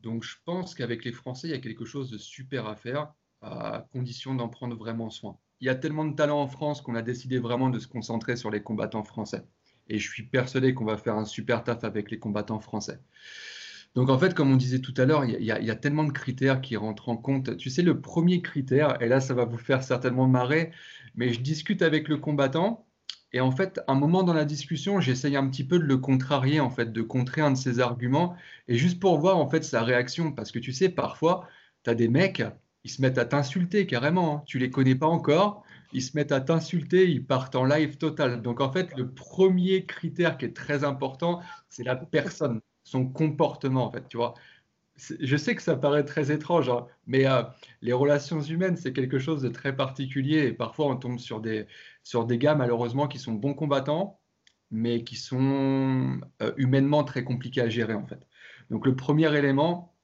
Donc 0.00 0.24
je 0.24 0.36
pense 0.44 0.74
qu'avec 0.74 1.04
les 1.04 1.12
Français, 1.12 1.48
il 1.48 1.50
y 1.50 1.54
a 1.54 1.58
quelque 1.58 1.84
chose 1.84 2.10
de 2.10 2.18
super 2.18 2.66
à 2.66 2.76
faire, 2.76 3.12
à 3.42 3.86
condition 3.92 4.34
d'en 4.34 4.48
prendre 4.48 4.76
vraiment 4.76 5.10
soin. 5.10 5.38
Il 5.60 5.66
y 5.66 5.70
a 5.70 5.74
tellement 5.74 6.04
de 6.04 6.14
talent 6.14 6.40
en 6.40 6.46
France 6.46 6.80
qu'on 6.80 6.94
a 6.94 7.02
décidé 7.02 7.38
vraiment 7.38 7.70
de 7.70 7.78
se 7.78 7.86
concentrer 7.86 8.36
sur 8.36 8.50
les 8.50 8.62
combattants 8.62 9.04
français. 9.04 9.44
Et 9.88 9.98
je 9.98 10.08
suis 10.08 10.22
persuadé 10.22 10.72
qu'on 10.72 10.84
va 10.84 10.96
faire 10.96 11.16
un 11.16 11.24
super 11.24 11.64
taf 11.64 11.84
avec 11.84 12.10
les 12.10 12.18
combattants 12.18 12.60
français. 12.60 13.00
Donc 13.94 14.08
en 14.08 14.18
fait, 14.18 14.34
comme 14.34 14.52
on 14.52 14.56
disait 14.56 14.78
tout 14.78 14.94
à 14.96 15.04
l'heure, 15.04 15.24
il, 15.24 15.36
il, 15.40 15.44
y 15.44 15.70
a 15.70 15.76
tellement 15.76 16.04
de 16.04 16.12
critères 16.12 16.60
qui 16.60 16.76
rentrent 16.76 17.08
en 17.08 17.16
compte. 17.16 17.56
Tu 17.56 17.70
sais, 17.70 17.82
le 17.82 18.00
premier 18.00 18.40
critère, 18.40 19.02
et 19.02 19.08
là 19.08 19.20
ça 19.20 19.34
va 19.34 19.44
vous 19.44 19.58
faire 19.58 19.82
certainement 19.82 20.28
marrer, 20.28 20.70
mais 21.16 21.32
je 21.32 21.40
discute 21.40 21.82
avec 21.82 22.08
le 22.08 22.16
combattant 22.16 22.86
et 23.32 23.40
en 23.40 23.50
fait, 23.52 23.80
un 23.86 23.94
moment 23.94 24.22
dans 24.22 24.32
la 24.34 24.44
discussion, 24.44 25.00
j'essaye 25.00 25.36
un 25.36 25.48
petit 25.48 25.64
peu 25.64 25.78
de 25.78 25.84
le 25.84 25.98
contrarier, 25.98 26.60
en 26.60 26.70
fait, 26.70 26.92
de 26.92 27.02
contrer 27.02 27.40
un 27.40 27.52
de 27.52 27.56
ses 27.56 27.80
arguments, 27.80 28.36
et 28.68 28.76
juste 28.76 29.00
pour 29.00 29.18
voir 29.18 29.36
en 29.38 29.48
fait 29.48 29.62
sa 29.64 29.82
réaction, 29.82 30.32
parce 30.32 30.50
que 30.50 30.58
tu 30.58 30.72
sais, 30.72 30.88
parfois, 30.88 31.48
tu 31.84 31.90
as 31.90 31.94
des 31.94 32.08
mecs, 32.08 32.42
ils 32.84 32.90
se 32.90 33.02
mettent 33.02 33.18
à 33.18 33.24
t'insulter 33.24 33.86
carrément, 33.86 34.36
hein. 34.38 34.42
tu 34.46 34.58
les 34.58 34.70
connais 34.70 34.94
pas 34.94 35.06
encore, 35.06 35.62
ils 35.92 36.02
se 36.02 36.16
mettent 36.16 36.32
à 36.32 36.40
t'insulter, 36.40 37.08
ils 37.10 37.24
partent 37.24 37.56
en 37.56 37.64
live 37.64 37.96
total. 37.98 38.42
Donc 38.42 38.60
en 38.60 38.72
fait, 38.72 38.96
le 38.96 39.10
premier 39.10 39.86
critère 39.86 40.38
qui 40.38 40.46
est 40.46 40.56
très 40.56 40.84
important, 40.84 41.40
c'est 41.68 41.84
la 41.84 41.96
personne, 41.96 42.60
son 42.84 43.06
comportement, 43.06 43.86
en 43.86 43.92
fait, 43.92 44.08
tu 44.08 44.16
vois 44.16 44.34
je 45.20 45.36
sais 45.36 45.54
que 45.54 45.62
ça 45.62 45.76
paraît 45.76 46.04
très 46.04 46.30
étrange, 46.32 46.68
hein, 46.68 46.86
mais 47.06 47.26
euh, 47.26 47.42
les 47.82 47.92
relations 47.92 48.40
humaines, 48.40 48.76
c'est 48.76 48.92
quelque 48.92 49.18
chose 49.18 49.42
de 49.42 49.48
très 49.48 49.74
particulier 49.74 50.46
et 50.46 50.52
parfois 50.52 50.86
on 50.86 50.96
tombe 50.96 51.18
sur 51.18 51.40
des, 51.40 51.66
sur 52.02 52.24
des 52.26 52.38
gars 52.38 52.54
malheureusement 52.54 53.08
qui 53.08 53.18
sont 53.18 53.32
bons 53.32 53.54
combattants, 53.54 54.20
mais 54.70 55.04
qui 55.04 55.16
sont 55.16 56.20
euh, 56.42 56.52
humainement 56.56 57.04
très 57.04 57.24
compliqués 57.24 57.62
à 57.62 57.68
gérer 57.68 57.94
en 57.94 58.06
fait. 58.06 58.26
Donc 58.70 58.86
le 58.86 58.96
premier 58.96 59.34
élément, 59.36 59.94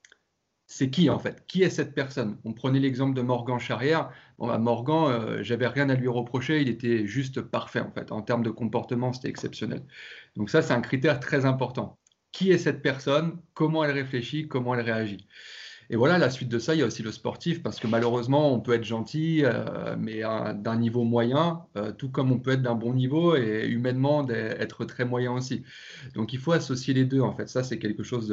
c'est 0.65 0.89
qui 0.89 1.09
en 1.09 1.19
fait? 1.19 1.45
Qui 1.47 1.63
est 1.63 1.69
cette 1.69 1.95
personne? 1.95 2.39
On 2.43 2.53
prenait 2.53 2.79
l'exemple 2.79 3.15
de 3.15 3.21
Morgan 3.21 3.59
Charrière. 3.59 4.09
Bon, 4.37 4.47
bah, 4.47 4.57
Morgan, 4.57 5.05
euh, 5.09 5.43
j'avais 5.43 5.67
rien 5.67 5.89
à 5.89 5.95
lui 5.95 6.09
reprocher, 6.09 6.61
il 6.61 6.69
était 6.69 7.07
juste 7.07 7.41
parfait 7.41 7.79
en 7.79 7.91
fait. 7.91 8.11
En 8.11 8.21
termes 8.21 8.43
de 8.43 8.51
comportement, 8.51 9.13
c'était 9.13 9.29
exceptionnel. 9.29 9.85
Donc 10.35 10.49
ça, 10.49 10.61
c'est 10.61 10.73
un 10.73 10.81
critère 10.81 11.19
très 11.19 11.45
important 11.45 11.97
qui 12.31 12.51
est 12.51 12.57
cette 12.57 12.81
personne, 12.81 13.37
comment 13.53 13.83
elle 13.83 13.91
réfléchit, 13.91 14.47
comment 14.47 14.75
elle 14.75 14.85
réagit. 14.85 15.27
Et 15.89 15.95
voilà, 15.95 16.17
la 16.17 16.29
suite 16.29 16.49
de 16.49 16.59
ça, 16.59 16.75
il 16.75 16.79
y 16.79 16.83
a 16.83 16.85
aussi 16.85 17.01
le 17.01 17.13
sportif, 17.13 17.63
parce 17.63 17.79
que 17.79 17.87
malheureusement, 17.87 18.53
on 18.53 18.59
peut 18.59 18.73
être 18.73 18.83
gentil, 18.83 19.43
euh, 19.45 19.95
mais 19.97 20.21
d'un 20.21 20.75
niveau 20.75 21.03
moyen, 21.03 21.61
euh, 21.77 21.93
tout 21.93 22.09
comme 22.09 22.31
on 22.31 22.39
peut 22.39 22.51
être 22.51 22.61
d'un 22.61 22.75
bon 22.75 22.93
niveau 22.93 23.37
et 23.37 23.65
humainement 23.67 24.27
être 24.29 24.83
très 24.83 25.05
moyen 25.05 25.31
aussi. 25.31 25.63
Donc 26.13 26.33
il 26.33 26.39
faut 26.39 26.51
associer 26.51 26.93
les 26.93 27.05
deux, 27.05 27.21
en 27.21 27.33
fait. 27.33 27.47
Ça, 27.47 27.63
c'est 27.63 27.79
quelque 27.79 28.03
chose 28.03 28.27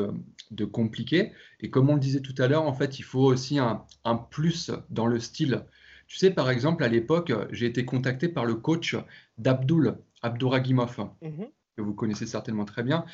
de, 0.50 0.64
compliqué. 0.64 1.32
Et 1.60 1.70
comme 1.70 1.90
on 1.90 1.94
le 1.94 2.00
disait 2.00 2.20
tout 2.20 2.34
à 2.38 2.48
l'heure, 2.48 2.64
en 2.64 2.74
fait, 2.74 2.98
il 2.98 3.02
faut 3.02 3.24
aussi 3.24 3.58
un, 3.60 3.84
plus 4.30 4.72
dans 4.90 5.06
le 5.06 5.20
style. 5.20 5.64
Tu 6.08 6.16
sais, 6.18 6.30
par 6.30 6.50
exemple, 6.50 6.82
à 6.82 6.88
l'époque, 6.88 7.32
j'ai 7.50 7.66
été 7.66 7.84
contacté 7.84 8.28
par 8.28 8.44
le 8.44 8.56
coach 8.56 8.96
d'Abdul, 9.38 9.96
Abdouragimov. 10.22 11.08
Mm 11.22 11.44
que 11.76 11.82
vous 11.82 11.94
connaissez 11.94 12.26
certainement 12.26 12.64
très 12.64 12.82
bien. 12.82 13.04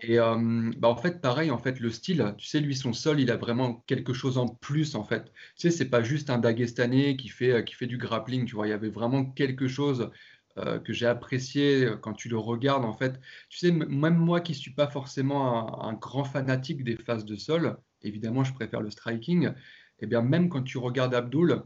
Et 0.00 0.18
euh, 0.18 0.70
bah 0.78 0.88
en 0.88 0.96
fait, 0.96 1.20
pareil, 1.20 1.50
en 1.50 1.58
fait, 1.58 1.80
le 1.80 1.90
style, 1.90 2.34
tu 2.38 2.46
sais, 2.46 2.60
lui, 2.60 2.74
son 2.74 2.92
sol, 2.92 3.20
il 3.20 3.30
a 3.30 3.36
vraiment 3.36 3.84
quelque 3.86 4.12
chose 4.12 4.38
en 4.38 4.48
plus, 4.48 4.94
en 4.94 5.04
fait. 5.04 5.32
Tu 5.56 5.68
sais, 5.68 5.70
c'est 5.70 5.90
pas 5.90 6.02
juste 6.02 6.30
un 6.30 6.38
Dagestanais 6.38 7.16
qui 7.16 7.28
fait, 7.28 7.64
qui 7.64 7.74
fait 7.74 7.86
du 7.86 7.98
grappling, 7.98 8.44
tu 8.46 8.54
vois, 8.54 8.66
il 8.66 8.70
y 8.70 8.74
avait 8.74 8.90
vraiment 8.90 9.24
quelque 9.24 9.68
chose 9.68 10.10
euh, 10.58 10.80
que 10.80 10.92
j'ai 10.92 11.06
apprécié 11.06 11.84
euh, 11.84 11.96
quand 11.96 12.12
tu 12.12 12.28
le 12.28 12.36
regardes, 12.36 12.84
en 12.84 12.92
fait. 12.92 13.20
Tu 13.48 13.58
sais, 13.58 13.70
même 13.70 14.16
moi 14.16 14.40
qui 14.40 14.54
suis 14.54 14.72
pas 14.72 14.88
forcément 14.88 15.84
un, 15.84 15.92
grand 15.94 16.24
fanatique 16.24 16.82
des 16.82 16.96
phases 16.96 17.24
de 17.24 17.36
sol, 17.36 17.78
évidemment, 18.02 18.42
je 18.42 18.52
préfère 18.52 18.80
le 18.80 18.90
striking, 18.90 19.46
et 19.46 19.52
eh 20.00 20.06
bien, 20.06 20.22
même 20.22 20.48
quand 20.48 20.62
tu 20.62 20.78
regardes 20.78 21.14
Abdul, 21.14 21.62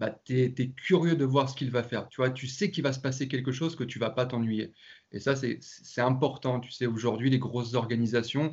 bah, 0.00 0.10
tu 0.24 0.40
es, 0.40 0.70
curieux 0.72 1.14
de 1.14 1.24
voir 1.24 1.48
ce 1.48 1.54
qu'il 1.54 1.70
va 1.70 1.84
faire. 1.84 2.08
Tu 2.08 2.16
vois, 2.16 2.30
tu 2.30 2.48
sais 2.48 2.70
qu'il 2.70 2.82
va 2.82 2.92
se 2.92 2.98
passer 2.98 3.28
quelque 3.28 3.52
chose 3.52 3.76
que 3.76 3.84
tu 3.84 3.98
vas 4.00 4.10
pas 4.10 4.26
t'ennuyer. 4.26 4.72
Et 5.14 5.20
ça, 5.20 5.34
c'est 5.36 6.00
important. 6.00 6.58
Tu 6.58 6.72
sais, 6.72 6.86
aujourd'hui, 6.86 7.30
les 7.30 7.38
grosses 7.38 7.74
organisations, 7.74 8.52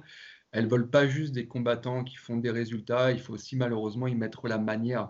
elles 0.52 0.67
veulent 0.67 0.89
pas 0.89 1.08
juste 1.08 1.34
des 1.34 1.47
combattants 1.47 2.04
qui 2.04 2.15
font 2.15 2.38
des 2.38 2.52
résultats. 2.52 3.12
Il 3.12 3.19
faut 3.19 3.34
aussi 3.34 3.56
malheureusement 3.56 4.06
y 4.06 4.13
mettre 4.13 4.47
la 4.47 4.60
manière. 4.60 5.10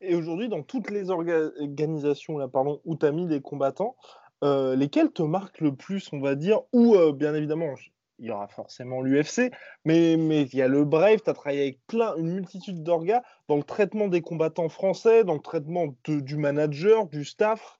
Et 0.00 0.16
aujourd'hui, 0.16 0.48
dans 0.48 0.62
toutes 0.62 0.90
les 0.90 1.08
organisations 1.08 2.36
là, 2.36 2.48
pardon, 2.48 2.80
où 2.84 2.96
tu 2.96 3.06
as 3.06 3.12
mis 3.12 3.26
des 3.26 3.40
combattants, 3.40 3.96
euh, 4.44 4.74
lesquels 4.74 5.12
te 5.12 5.22
marquent 5.22 5.60
le 5.60 5.74
plus, 5.74 6.12
on 6.12 6.20
va 6.20 6.34
dire, 6.34 6.60
ou 6.72 6.96
euh, 6.96 7.12
bien 7.12 7.34
évidemment, 7.34 7.74
il 8.18 8.26
y 8.26 8.30
aura 8.30 8.48
forcément 8.48 9.00
l'UFC, 9.02 9.52
mais, 9.84 10.16
mais 10.16 10.42
il 10.42 10.54
y 10.54 10.62
a 10.62 10.68
le 10.68 10.84
Brave, 10.84 11.20
tu 11.22 11.30
as 11.30 11.32
travaillé 11.32 11.62
avec 11.62 11.80
plein, 11.86 12.14
une 12.16 12.34
multitude 12.34 12.82
d'orgas 12.82 13.22
dans 13.48 13.56
le 13.56 13.62
traitement 13.62 14.08
des 14.08 14.20
combattants 14.20 14.68
français, 14.68 15.24
dans 15.24 15.34
le 15.34 15.40
traitement 15.40 15.94
du 16.06 16.36
manager, 16.36 17.06
du 17.06 17.24
staff. 17.24 17.78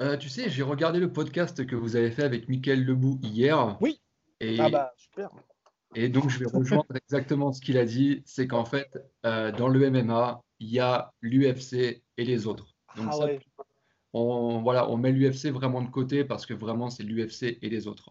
Euh, 0.00 0.16
tu 0.16 0.28
sais, 0.28 0.48
j'ai 0.48 0.62
regardé 0.62 0.98
le 0.98 1.12
podcast 1.12 1.66
que 1.66 1.76
vous 1.76 1.96
avez 1.96 2.10
fait 2.10 2.22
avec 2.24 2.48
Mickaël 2.48 2.84
Lebou 2.84 3.18
hier. 3.22 3.76
Oui. 3.80 4.00
Et, 4.40 4.58
ah 4.58 4.70
bah 4.70 4.92
super. 4.96 5.30
Et 5.94 6.08
donc 6.08 6.30
je 6.30 6.38
vais 6.38 6.46
rejoindre 6.46 6.86
exactement 6.96 7.52
ce 7.52 7.60
qu'il 7.60 7.76
a 7.76 7.84
dit, 7.84 8.22
c'est 8.24 8.46
qu'en 8.46 8.64
fait, 8.64 8.88
euh, 9.26 9.52
dans 9.52 9.68
le 9.68 9.90
MMA, 9.90 10.42
il 10.60 10.70
y 10.70 10.78
a 10.78 11.12
l'UFC 11.20 12.02
et 12.16 12.24
les 12.24 12.46
autres. 12.46 12.74
Donc 12.96 13.08
ah 13.10 13.18
ouais 13.18 13.40
on, 14.12 14.62
voilà, 14.62 14.88
on 14.88 14.96
met 14.96 15.12
l'UFC 15.12 15.46
vraiment 15.46 15.82
de 15.82 15.90
côté 15.90 16.24
parce 16.24 16.46
que 16.46 16.54
vraiment 16.54 16.90
c'est 16.90 17.02
l'UFC 17.02 17.58
et 17.62 17.68
les 17.68 17.86
autres. 17.86 18.10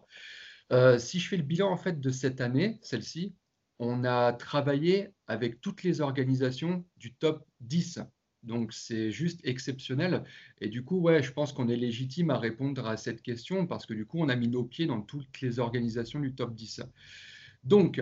Euh, 0.72 0.98
si 0.98 1.18
je 1.18 1.28
fais 1.28 1.36
le 1.36 1.42
bilan 1.42 1.70
en 1.70 1.76
fait 1.76 2.00
de 2.00 2.10
cette 2.10 2.40
année, 2.40 2.78
celle-ci, 2.82 3.34
on 3.78 4.04
a 4.04 4.32
travaillé 4.32 5.10
avec 5.26 5.60
toutes 5.60 5.82
les 5.82 6.00
organisations 6.00 6.84
du 6.96 7.14
top 7.14 7.44
10. 7.60 8.00
Donc 8.42 8.72
c'est 8.72 9.10
juste 9.10 9.40
exceptionnel. 9.44 10.24
Et 10.60 10.68
du 10.68 10.84
coup, 10.84 10.98
ouais, 10.98 11.22
je 11.22 11.32
pense 11.32 11.52
qu'on 11.52 11.68
est 11.68 11.76
légitime 11.76 12.30
à 12.30 12.38
répondre 12.38 12.86
à 12.86 12.96
cette 12.96 13.22
question 13.22 13.66
parce 13.66 13.86
que 13.86 13.94
du 13.94 14.06
coup, 14.06 14.18
on 14.20 14.28
a 14.28 14.36
mis 14.36 14.48
nos 14.48 14.64
pieds 14.64 14.86
dans 14.86 15.02
toutes 15.02 15.40
les 15.40 15.58
organisations 15.58 16.20
du 16.20 16.34
top 16.34 16.54
10. 16.54 16.82
Donc, 17.64 18.00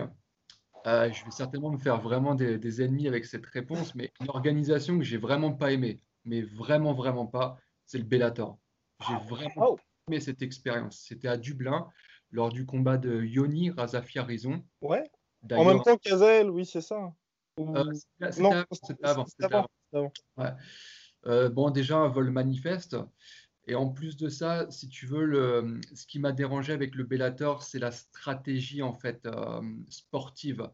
euh, 0.87 1.11
je 1.11 1.25
vais 1.25 1.31
certainement 1.31 1.71
me 1.71 1.77
faire 1.77 1.99
vraiment 1.99 2.35
des, 2.35 2.57
des, 2.57 2.81
ennemis 2.81 3.07
avec 3.07 3.25
cette 3.25 3.45
réponse, 3.45 3.95
mais 3.95 4.11
une 4.21 4.29
organisation 4.29 4.97
que 4.97 5.03
j'ai 5.03 5.17
vraiment 5.17 5.51
pas 5.51 5.73
aimée, 5.73 5.99
mais 6.23 6.41
vraiment, 6.41 6.93
vraiment 6.93 7.25
pas, 7.25 7.57
c'est 7.85 7.97
le 7.97 8.05
Bellator. 8.05 8.57
J'ai 9.07 9.15
vraiment 9.27 9.71
oh. 9.71 9.79
aimé 10.07 10.21
cette 10.21 10.41
expérience. 10.41 11.03
C'était 11.05 11.27
à 11.27 11.37
Dublin, 11.37 11.89
lors 12.31 12.49
du 12.49 12.65
combat 12.65 12.97
de 12.97 13.23
Yoni 13.23 13.71
Razafia-Rizon. 13.71 14.63
Ouais. 14.81 15.03
En 15.51 15.65
même 15.65 15.81
temps 15.81 15.97
qu'Azel, 15.97 16.49
oui, 16.49 16.65
c'est 16.65 16.81
ça. 16.81 17.13
Euh, 17.59 17.91
c'était 18.71 19.05
avant. 19.05 19.25
Euh, 21.25 21.49
bon, 21.49 21.69
déjà, 21.69 21.97
un 21.97 22.07
vol 22.07 22.31
manifeste. 22.31 22.95
Et 23.67 23.75
en 23.75 23.89
plus 23.89 24.17
de 24.17 24.29
ça, 24.29 24.69
si 24.71 24.89
tu 24.89 25.05
veux, 25.05 25.25
le, 25.25 25.79
ce 25.93 26.07
qui 26.07 26.19
m'a 26.19 26.31
dérangé 26.31 26.73
avec 26.73 26.95
le 26.95 27.03
Bellator, 27.03 27.61
c'est 27.61 27.77
la 27.77 27.91
stratégie 27.91 28.81
en 28.81 28.93
fait 28.93 29.25
euh, 29.25 29.61
sportive. 29.89 30.69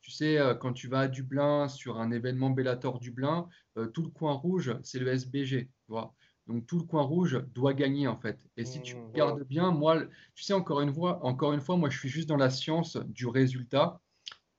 Tu 0.00 0.10
sais, 0.10 0.38
quand 0.60 0.72
tu 0.72 0.88
vas 0.88 1.00
à 1.00 1.08
Dublin 1.08 1.68
sur 1.68 2.00
un 2.00 2.10
événement 2.10 2.48
Bellator 2.48 2.98
Dublin, 2.98 3.48
tout 3.92 4.02
le 4.02 4.08
coin 4.08 4.32
rouge, 4.32 4.74
c'est 4.82 4.98
le 4.98 5.08
SBG. 5.08 5.66
Tu 5.66 5.92
vois 5.92 6.16
donc 6.50 6.66
tout 6.66 6.78
le 6.78 6.84
coin 6.84 7.02
rouge 7.02 7.44
doit 7.54 7.74
gagner 7.74 8.08
en 8.08 8.16
fait. 8.16 8.44
Et 8.56 8.64
si 8.64 8.82
tu 8.82 8.96
mmh, 8.96 9.06
regardes 9.12 9.46
bien, 9.46 9.70
moi, 9.70 10.02
tu 10.34 10.42
sais, 10.42 10.52
encore 10.52 10.80
une 10.80 10.92
fois, 10.92 11.24
encore 11.24 11.52
une 11.52 11.60
fois, 11.60 11.76
moi 11.76 11.90
je 11.90 11.98
suis 11.98 12.08
juste 12.08 12.28
dans 12.28 12.36
la 12.36 12.50
science 12.50 12.96
du 12.96 13.26
résultat. 13.26 14.00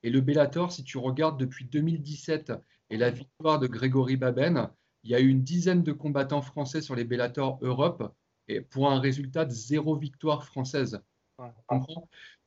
Et 0.02 0.10
le 0.10 0.20
Bellator, 0.20 0.72
si 0.72 0.84
tu 0.84 0.96
regardes 0.98 1.38
depuis 1.38 1.66
2017 1.66 2.52
et 2.92 2.98
la 2.98 3.10
victoire 3.10 3.58
de 3.58 3.66
Grégory 3.66 4.18
Baben, 4.18 4.68
il 5.02 5.10
y 5.10 5.14
a 5.14 5.20
eu 5.20 5.28
une 5.28 5.42
dizaine 5.42 5.82
de 5.82 5.92
combattants 5.92 6.42
français 6.42 6.82
sur 6.82 6.94
les 6.94 7.04
Bellator 7.04 7.58
Europe 7.62 8.14
et 8.48 8.60
pour 8.60 8.90
un 8.90 9.00
résultat 9.00 9.46
de 9.46 9.50
zéro 9.50 9.96
victoire 9.96 10.44
française. 10.44 11.00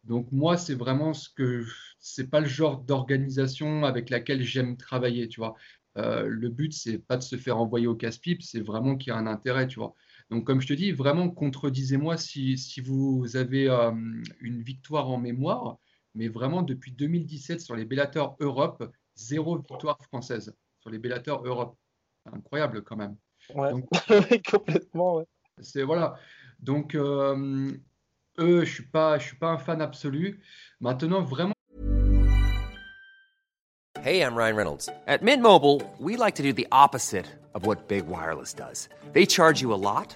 Donc 0.04 0.32
moi, 0.32 0.56
c'est 0.56 0.76
vraiment 0.76 1.16
ce 1.16 1.30
que 1.30 1.66
c'est 1.98 2.30
pas 2.30 2.42
le 2.42 2.46
genre 2.46 2.78
d'organisation 2.78 3.86
avec 3.86 4.12
laquelle 4.12 4.44
j'aime 4.44 4.78
travailler, 4.78 5.28
tu 5.28 5.40
vois. 5.40 5.56
Euh, 5.98 6.28
le 6.28 6.50
but, 6.50 6.74
c'est 6.74 7.00
pas 7.00 7.18
de 7.18 7.24
se 7.24 7.38
faire 7.38 7.58
envoyer 7.58 7.88
au 7.88 7.96
casse-pipe, 7.96 8.44
c'est 8.44 8.60
vraiment 8.60 8.98
qu'il 8.98 9.12
y 9.12 9.14
a 9.14 9.18
un 9.18 9.26
intérêt, 9.26 9.66
tu 9.66 9.80
vois. 9.80 9.96
Donc, 10.30 10.46
comme 10.46 10.62
je 10.62 10.68
te 10.68 10.74
dis, 10.74 10.92
vraiment, 10.92 11.32
contredisez-moi 11.32 12.18
si, 12.18 12.60
si, 12.60 12.82
vous 12.82 13.36
avez 13.36 13.68
euh, 13.68 13.92
une 14.42 14.62
victoire 14.62 15.10
en 15.10 15.18
mémoire, 15.18 15.80
mais 16.14 16.28
vraiment 16.28 16.62
depuis 16.62 16.92
2017 16.92 17.62
sur 17.62 17.76
les 17.76 17.86
Bellator 17.86 18.36
Europe, 18.40 18.92
zéro 19.16 19.58
victoire 19.58 19.98
française 20.04 20.56
sur 20.80 20.90
les 20.90 21.00
Bellator 21.00 21.46
Europe. 21.46 21.78
Incroyable 22.32 22.84
quand 22.84 22.98
même. 22.98 23.16
Ouais, 23.54 24.42
complètement. 24.50 25.18
Ouais. 25.18 25.26
C'est 25.62 25.84
voilà. 25.84 26.16
Donc 26.60 26.96
euh, 26.96 27.72
eux, 28.40 28.66
je 28.66 28.74
suis 28.74 28.88
pas, 28.88 29.20
je 29.20 29.28
suis 29.28 29.38
pas 29.38 29.50
un 29.50 29.60
fan 29.60 29.82
absolu. 29.82 30.42
Maintenant, 30.80 31.22
vraiment. 31.22 31.54
Hey, 34.02 34.22
I'm 34.22 34.36
Ryan 34.36 34.56
Reynolds. 34.56 34.90
At 35.08 35.24
Mint 35.24 35.42
Mobile, 35.42 35.82
we 36.00 36.16
like 36.16 36.36
to 36.36 36.44
do 36.44 36.54
the 36.54 36.68
opposite 36.72 37.26
of 37.54 37.66
what 37.66 37.88
big 37.88 38.08
wireless 38.08 38.54
does. 38.54 38.90
They 39.14 39.26
charge 39.26 39.62
you 39.62 39.74
a 39.74 39.78
lot. 39.78 40.16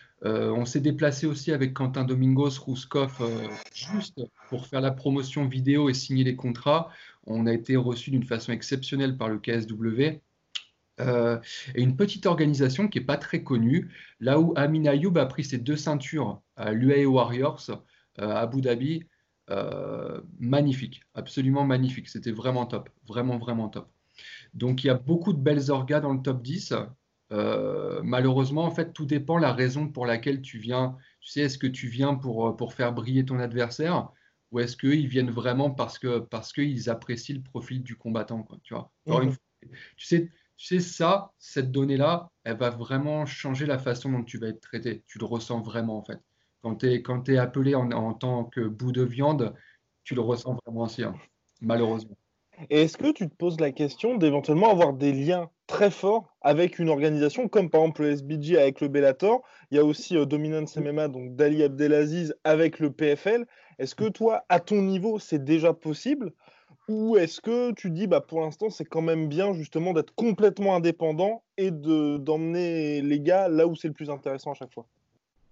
Euh, 0.23 0.51
on 0.51 0.65
s'est 0.65 0.81
déplacé 0.81 1.25
aussi 1.25 1.51
avec 1.51 1.73
Quentin 1.73 2.03
Domingos, 2.03 2.59
Rouskov, 2.59 3.17
euh, 3.21 3.47
juste 3.73 4.21
pour 4.49 4.67
faire 4.67 4.81
la 4.81 4.91
promotion 4.91 5.47
vidéo 5.47 5.89
et 5.89 5.93
signer 5.93 6.23
les 6.23 6.35
contrats. 6.35 6.89
On 7.25 7.47
a 7.47 7.53
été 7.53 7.75
reçu 7.75 8.11
d'une 8.11 8.23
façon 8.23 8.51
exceptionnelle 8.51 9.17
par 9.17 9.29
le 9.29 9.39
KSW. 9.39 10.21
Euh, 10.99 11.39
et 11.73 11.81
une 11.81 11.95
petite 11.95 12.27
organisation 12.27 12.87
qui 12.87 12.99
n'est 12.99 13.05
pas 13.05 13.17
très 13.17 13.43
connue, 13.43 13.89
là 14.19 14.39
où 14.39 14.53
Amin 14.55 14.85
Ayoub 14.85 15.17
a 15.17 15.25
pris 15.25 15.43
ses 15.43 15.57
deux 15.57 15.77
ceintures 15.77 16.41
à 16.55 16.71
l'UAE 16.71 17.05
Warriors 17.05 17.71
à 18.17 18.39
Abu 18.39 18.61
Dhabi. 18.61 19.05
magnifique, 20.39 21.01
absolument 21.15 21.65
magnifique. 21.65 22.09
C'était 22.09 22.31
vraiment 22.31 22.65
top, 22.67 22.89
vraiment, 23.07 23.37
vraiment 23.39 23.69
top. 23.69 23.89
Donc 24.53 24.83
il 24.83 24.87
y 24.87 24.89
a 24.89 24.95
beaucoup 24.95 25.33
de 25.33 25.39
belles 25.39 25.71
orgas 25.71 26.01
dans 26.01 26.13
le 26.13 26.21
top 26.21 26.43
10. 26.43 26.73
Euh, 27.31 28.01
malheureusement, 28.03 28.63
en 28.63 28.71
fait, 28.71 28.93
tout 28.93 29.05
dépend 29.05 29.37
la 29.37 29.53
raison 29.53 29.87
pour 29.87 30.05
laquelle 30.05 30.41
tu 30.41 30.57
viens. 30.57 30.97
Tu 31.21 31.29
sais, 31.29 31.41
est-ce 31.41 31.57
que 31.57 31.67
tu 31.67 31.87
viens 31.87 32.15
pour, 32.15 32.47
euh, 32.47 32.55
pour 32.55 32.73
faire 32.73 32.93
briller 32.93 33.25
ton 33.25 33.39
adversaire 33.39 34.09
ou 34.51 34.59
est-ce 34.59 34.75
qu'ils 34.75 35.07
viennent 35.07 35.31
vraiment 35.31 35.71
parce 35.71 35.97
que 35.97 36.19
parce 36.19 36.51
qu'ils 36.51 36.89
apprécient 36.89 37.35
le 37.35 37.41
profil 37.41 37.83
du 37.83 37.95
combattant, 37.95 38.43
quoi, 38.43 38.57
tu 38.63 38.73
vois? 38.73 38.91
Mhm. 39.07 39.35
tu 39.95 40.05
sais, 40.05 40.29
tu 40.57 40.65
sais 40.65 40.79
ça, 40.81 41.31
cette 41.39 41.71
donnée-là, 41.71 42.29
elle 42.43 42.57
va 42.57 42.69
vraiment 42.69 43.25
changer 43.25 43.65
la 43.65 43.79
façon 43.79 44.11
dont 44.11 44.23
tu 44.23 44.37
vas 44.37 44.47
être 44.47 44.59
traité. 44.59 45.03
Tu 45.07 45.19
le 45.19 45.25
ressens 45.25 45.61
vraiment 45.61 45.97
en 45.97 46.03
fait. 46.03 46.19
Quand 46.61 46.75
tu 46.75 46.87
es, 46.87 47.01
quand 47.01 47.29
es 47.29 47.37
appelé 47.37 47.75
en, 47.75 47.91
en, 47.91 48.13
tant 48.13 48.43
que 48.43 48.61
bout 48.61 48.91
de 48.91 49.03
viande, 49.03 49.55
tu 50.03 50.15
le 50.15 50.21
ressens 50.21 50.59
vraiment 50.65 50.81
aussi, 50.81 51.03
hein, 51.03 51.15
malheureusement. 51.61 52.17
Et 52.69 52.81
est-ce 52.83 52.97
que 52.97 53.11
tu 53.11 53.29
te 53.29 53.35
poses 53.35 53.59
la 53.59 53.71
question 53.71 54.15
d'éventuellement 54.15 54.69
avoir 54.71 54.93
des 54.93 55.13
liens 55.13 55.49
très 55.67 55.89
forts 55.91 56.35
avec 56.41 56.79
une 56.79 56.89
organisation 56.89 57.47
comme 57.47 57.69
par 57.69 57.81
exemple 57.81 58.03
le 58.03 58.11
SBG 58.11 58.57
avec 58.57 58.81
le 58.81 58.87
Bellator? 58.87 59.41
Il 59.71 59.77
y 59.77 59.79
a 59.79 59.85
aussi 59.85 60.17
euh, 60.17 60.25
Dominance 60.25 60.77
MMA, 60.77 61.07
donc 61.07 61.35
Dali 61.35 61.63
Abdelaziz 61.63 62.35
avec 62.43 62.79
le 62.79 62.91
PFL. 62.91 63.45
Est-ce 63.79 63.95
que 63.95 64.09
toi, 64.09 64.45
à 64.49 64.59
ton 64.59 64.81
niveau, 64.81 65.17
c'est 65.17 65.43
déjà 65.43 65.73
possible? 65.73 66.33
Ou 66.87 67.17
est-ce 67.17 67.41
que 67.41 67.71
tu 67.73 67.89
dis, 67.91 68.07
bah, 68.07 68.21
pour 68.21 68.41
l'instant, 68.41 68.69
c'est 68.69 68.85
quand 68.85 69.01
même 69.01 69.27
bien 69.27 69.53
justement 69.53 69.93
d'être 69.93 70.13
complètement 70.15 70.75
indépendant 70.75 71.43
et 71.57 71.71
d'emmener 71.71 73.01
les 73.01 73.21
gars 73.21 73.47
là 73.49 73.67
où 73.67 73.75
c'est 73.75 73.87
le 73.87 73.93
plus 73.93 74.09
intéressant 74.09 74.51
à 74.51 74.55
chaque 74.55 74.73
fois? 74.73 74.87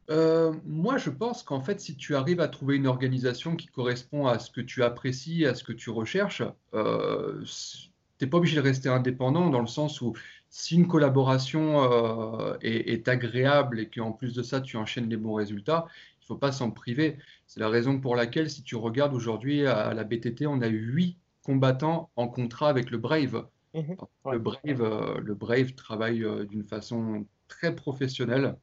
Euh, 0.10 0.54
moi, 0.66 0.98
je 0.98 1.10
pense 1.10 1.44
qu'en 1.44 1.62
fait, 1.62 1.80
si 1.80 1.96
tu 1.96 2.16
arrives 2.16 2.42
à 2.42 2.48
trouver 2.48 2.76
une 2.76 2.88
organisation 2.88 3.56
qui 3.56 3.68
correspond 3.68 4.26
à 4.26 4.40
ce 4.40 4.50
que 4.50 4.62
tu 4.62 4.84
apprécies, 4.84 5.46
à 5.46 5.54
ce 5.54 5.64
que 5.64 5.74
tu 5.74 5.92
recherches, 5.92 6.42
euh, 6.74 7.44
tu 7.44 8.26
n'es 8.26 8.30
pas 8.30 8.38
obligé 8.38 8.56
de 8.56 8.62
rester 8.62 8.90
indépendant 8.90 9.50
dans 9.50 9.62
le 9.62 9.68
sens 9.68 10.02
où 10.02 10.14
si 10.50 10.76
une 10.76 10.88
collaboration 10.88 11.84
euh, 11.84 12.58
est, 12.62 13.08
agréable 13.08 13.80
et 13.80 13.88
qu'en 13.88 14.12
plus 14.12 14.34
de 14.34 14.42
ça, 14.42 14.62
tu 14.62 14.78
enchaînes 14.78 15.10
les 15.10 15.18
bons 15.18 15.36
résultats, 15.36 15.86
il 16.22 16.24
ne 16.24 16.26
faut 16.26 16.38
pas 16.38 16.52
s'en 16.52 16.72
priver. 16.72 17.18
C'est 17.46 17.60
la 17.60 17.70
raison 17.70 18.00
pour 18.00 18.16
laquelle, 18.16 18.50
si 18.50 18.64
tu 18.64 18.76
regardes 18.76 19.14
aujourd'hui 19.14 19.68
à 19.68 19.94
la 19.94 20.04
BTT, 20.04 20.48
on 20.48 20.62
a 20.62 20.68
huit 20.68 21.18
combattants 21.44 22.10
en 22.16 22.28
contrat 22.28 22.70
avec 22.70 22.90
le 22.90 22.98
Brave. 22.98 23.48
Mmh 23.76 23.94
le, 24.32 24.40
Brave 24.40 25.20
le 25.24 25.34
Brave 25.36 25.74
travaille 25.74 26.26
d'une 26.48 26.64
façon 26.64 27.28
très 27.48 27.76
professionnelle. 27.76 28.56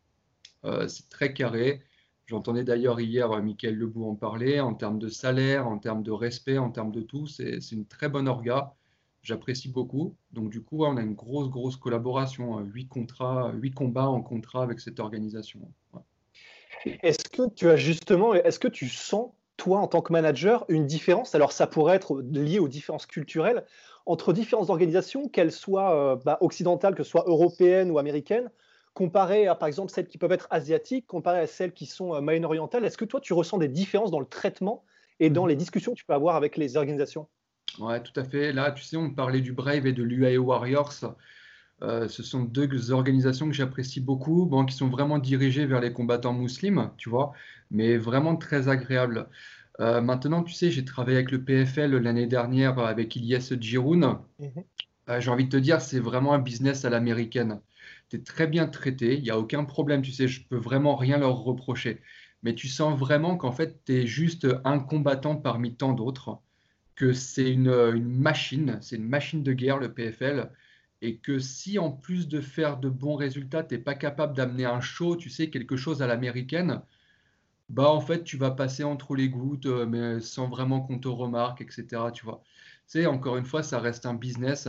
Euh, 0.64 0.88
c'est 0.88 1.08
très 1.08 1.32
carré. 1.32 1.82
J'entendais 2.26 2.64
d'ailleurs 2.64 3.00
hier 3.00 3.30
euh, 3.30 3.42
Michael 3.42 3.76
Lebou 3.76 4.08
en 4.08 4.14
parler. 4.14 4.60
En 4.60 4.74
termes 4.74 4.98
de 4.98 5.08
salaire, 5.08 5.68
en 5.68 5.78
termes 5.78 6.02
de 6.02 6.10
respect, 6.10 6.58
en 6.58 6.70
termes 6.70 6.92
de 6.92 7.02
tout, 7.02 7.26
c'est 7.26 7.58
une 7.72 7.86
très 7.86 8.08
bonne 8.08 8.28
orga. 8.28 8.74
J'apprécie 9.22 9.68
beaucoup. 9.68 10.16
Donc 10.32 10.50
du 10.50 10.62
coup, 10.62 10.84
on 10.84 10.96
a 10.96 11.02
une 11.02 11.14
grosse, 11.14 11.48
grosse 11.48 11.76
collaboration. 11.76 12.58
Hein. 12.58 12.64
Huit 12.64 12.88
contrats, 12.88 13.52
huit 13.52 13.72
combats 13.72 14.08
en 14.08 14.22
contrat 14.22 14.62
avec 14.62 14.80
cette 14.80 15.00
organisation. 15.00 15.60
Est-ce 17.02 17.28
que 17.28 17.48
tu 17.54 17.68
as 17.68 17.76
justement, 17.76 18.34
est-ce 18.34 18.58
que 18.58 18.68
tu 18.68 18.88
sens 18.88 19.30
toi, 19.56 19.80
en 19.80 19.88
tant 19.88 20.02
que 20.02 20.12
manager, 20.12 20.64
une 20.68 20.86
différence? 20.86 21.34
Alors, 21.34 21.52
ça 21.52 21.66
pourrait 21.66 21.96
être 21.96 22.20
lié 22.20 22.58
aux 22.58 22.68
différences 22.68 23.06
culturelles 23.06 23.64
entre 24.04 24.32
différentes 24.32 24.70
organisations, 24.70 25.28
qu'elles 25.28 25.52
soient 25.52 26.12
euh, 26.12 26.16
bah, 26.24 26.38
occidentales, 26.40 26.94
que 26.94 27.02
ce 27.02 27.10
soit 27.10 27.24
européennes 27.26 27.90
ou 27.90 27.98
américaines, 27.98 28.50
comparé 28.96 29.46
à, 29.46 29.54
par 29.54 29.68
exemple, 29.68 29.92
celles 29.92 30.06
qui 30.06 30.16
peuvent 30.16 30.32
être 30.32 30.48
asiatiques, 30.50 31.06
comparé 31.06 31.40
à 31.40 31.46
celles 31.46 31.74
qui 31.74 31.84
sont 31.84 32.14
euh, 32.14 32.22
moyen-orientales, 32.22 32.82
est-ce 32.86 32.96
que 32.96 33.04
toi, 33.04 33.20
tu 33.20 33.34
ressens 33.34 33.58
des 33.58 33.68
différences 33.68 34.10
dans 34.10 34.20
le 34.20 34.26
traitement 34.26 34.84
et 35.20 35.28
dans 35.28 35.42
mhm. 35.42 35.50
les 35.50 35.56
discussions 35.56 35.92
que 35.92 35.98
tu 35.98 36.06
peux 36.06 36.14
avoir 36.14 36.34
avec 36.34 36.56
les 36.56 36.78
organisations? 36.78 37.28
Ouais, 37.78 38.02
tout 38.02 38.18
à 38.18 38.24
fait. 38.24 38.54
Là, 38.54 38.72
tu 38.72 38.82
sais, 38.82 38.96
on 38.96 39.10
parlait 39.10 39.42
du 39.42 39.52
Brave 39.52 39.86
et 39.86 39.92
de 39.92 40.02
l'UAE 40.02 40.38
Warriors. 40.38 41.14
Euh, 41.82 42.08
ce 42.08 42.22
sont 42.22 42.44
deux 42.44 42.90
organisations 42.90 43.46
que 43.46 43.52
j'apprécie 43.52 44.00
beaucoup, 44.00 44.46
bon, 44.46 44.64
qui 44.64 44.74
sont 44.74 44.88
vraiment 44.88 45.18
dirigées 45.18 45.66
vers 45.66 45.82
les 45.82 45.92
combattants 45.92 46.32
musulmans, 46.32 46.94
tu 46.96 47.10
vois, 47.10 47.34
mais 47.70 47.98
vraiment 47.98 48.34
très 48.36 48.68
agréables. 48.68 49.28
Euh, 49.80 50.00
maintenant, 50.00 50.42
tu 50.42 50.54
sais, 50.54 50.70
j'ai 50.70 50.86
travaillé 50.86 51.18
avec 51.18 51.32
le 51.32 51.44
PFL 51.44 51.94
l'année 51.98 52.26
dernière 52.26 52.78
avec 52.78 53.14
Ilyes 53.14 53.60
Giroun. 53.60 54.20
Mhm. 54.38 54.64
j'ai 55.18 55.30
envie 55.30 55.44
de 55.44 55.50
te 55.50 55.58
dire, 55.58 55.82
c'est 55.82 56.00
vraiment 56.00 56.32
un 56.32 56.38
business 56.38 56.86
à 56.86 56.88
l'américaine 56.88 57.60
tu 58.10 58.16
es 58.16 58.22
très 58.22 58.46
bien 58.46 58.66
traité, 58.66 59.16
il 59.16 59.22
n'y 59.22 59.30
a 59.30 59.38
aucun 59.38 59.64
problème, 59.64 60.02
tu 60.02 60.12
sais, 60.12 60.28
je 60.28 60.46
peux 60.46 60.56
vraiment 60.56 60.96
rien 60.96 61.18
leur 61.18 61.38
reprocher. 61.38 62.00
Mais 62.42 62.54
tu 62.54 62.68
sens 62.68 62.98
vraiment 62.98 63.36
qu'en 63.36 63.52
fait, 63.52 63.84
tu 63.84 63.94
es 63.94 64.06
juste 64.06 64.46
un 64.64 64.78
combattant 64.78 65.36
parmi 65.36 65.74
tant 65.74 65.92
d'autres, 65.92 66.40
que 66.94 67.12
c'est 67.12 67.50
une, 67.50 67.68
une, 67.68 68.08
machine, 68.08 68.78
c'est 68.82 68.96
une 68.96 69.08
machine 69.08 69.42
de 69.42 69.52
guerre, 69.52 69.78
le 69.78 69.92
PFL, 69.92 70.50
et 71.02 71.18
que 71.18 71.38
si 71.38 71.78
en 71.78 71.90
plus 71.92 72.28
de 72.28 72.40
faire 72.40 72.78
de 72.78 72.88
bons 72.88 73.16
résultats, 73.16 73.62
tu 73.62 73.74
n'es 73.74 73.80
pas 73.80 73.94
capable 73.94 74.36
d'amener 74.36 74.64
un 74.64 74.80
show, 74.80 75.16
tu 75.16 75.30
sais, 75.30 75.50
quelque 75.50 75.76
chose 75.76 76.02
à 76.02 76.06
l'américaine, 76.06 76.82
bah 77.68 77.90
en 77.90 78.00
fait, 78.00 78.24
tu 78.24 78.36
vas 78.36 78.50
passer 78.52 78.84
entre 78.84 79.14
les 79.16 79.28
gouttes, 79.28 79.66
euh, 79.66 79.86
mais 79.86 80.20
sans 80.20 80.48
vraiment 80.48 80.80
qu'on 80.80 80.98
te 80.98 81.08
remarque, 81.08 81.60
etc. 81.62 82.10
Tu 82.12 82.24
vois. 82.24 82.42
Tu 82.44 83.00
sais, 83.00 83.06
encore 83.06 83.36
une 83.36 83.44
fois, 83.44 83.62
ça 83.62 83.80
reste 83.80 84.06
un 84.06 84.14
business. 84.14 84.68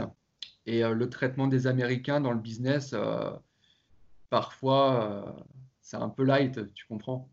Et 0.67 0.83
euh, 0.83 0.93
le 0.93 1.09
traitement 1.09 1.47
des 1.47 1.65
Américains 1.65 2.19
dans 2.19 2.33
le 2.33 2.39
business, 2.39 2.91
euh, 2.93 3.31
parfois, 4.29 5.03
euh, 5.03 5.41
c'est 5.81 5.95
un 5.95 6.09
peu 6.09 6.23
light, 6.23 6.73
tu 6.73 6.85
comprends 6.85 7.29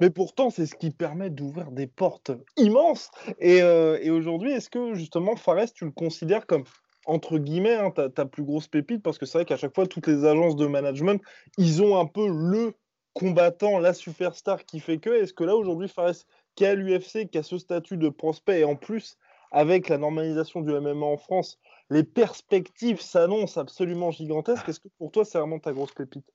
Mais 0.00 0.10
pourtant, 0.10 0.50
c'est 0.50 0.66
ce 0.66 0.74
qui 0.74 0.90
permet 0.90 1.30
d'ouvrir 1.30 1.72
des 1.72 1.86
portes 1.86 2.30
immenses. 2.56 3.10
Et, 3.40 3.62
aujourd'hui, 4.10 4.52
est-ce 4.52 4.70
que 4.70 4.94
justement, 4.94 5.34
Fares, 5.36 5.72
tu 5.74 5.86
le 5.86 5.90
considères 5.90 6.46
comme, 6.46 6.64
entre 7.06 7.38
guillemets, 7.38 7.74
hein, 7.74 7.90
ta, 7.90 8.26
plus 8.26 8.44
grosse 8.44 8.68
pépite? 8.68 9.02
Parce 9.02 9.18
que 9.18 9.26
c'est 9.26 9.38
vrai 9.38 9.44
qu'à 9.44 9.56
chaque 9.56 9.74
fois, 9.74 9.86
toutes 9.86 10.06
les 10.06 10.24
agences 10.24 10.56
de 10.56 10.66
management, 10.66 11.20
ils 11.58 11.82
ont 11.82 11.98
un 11.98 12.06
peu 12.06 12.28
le 12.28 12.74
combattant, 13.12 13.78
la 13.78 13.94
superstar 13.94 14.64
qui 14.64 14.80
fait 14.80 14.98
que. 14.98 15.10
Est-ce 15.10 15.34
que 15.34 15.44
là, 15.44 15.56
aujourd'hui, 15.56 15.88
Fares, 15.88 16.24
qui 16.54 16.64
a 16.64 16.74
l'UFC, 16.74 17.28
qui 17.30 17.38
a 17.38 17.42
ce 17.42 17.58
statut 17.58 17.96
de 17.96 18.08
prospect, 18.08 18.60
et 18.60 18.64
en 18.64 18.76
plus, 18.76 19.18
avec 19.50 19.88
la 19.88 19.98
normalisation 19.98 20.60
du 20.60 20.72
MMA 20.72 21.06
en 21.06 21.16
France, 21.16 21.58
les 21.90 22.04
perspectives 22.04 23.00
s'annoncent 23.00 23.60
absolument 23.60 24.10
gigantesques. 24.10 24.68
Est-ce 24.68 24.80
que 24.80 24.88
pour 24.98 25.12
toi, 25.12 25.24
c'est 25.24 25.38
vraiment 25.38 25.58
ta 25.58 25.72
grosse 25.72 25.92
pépite? 25.92 26.26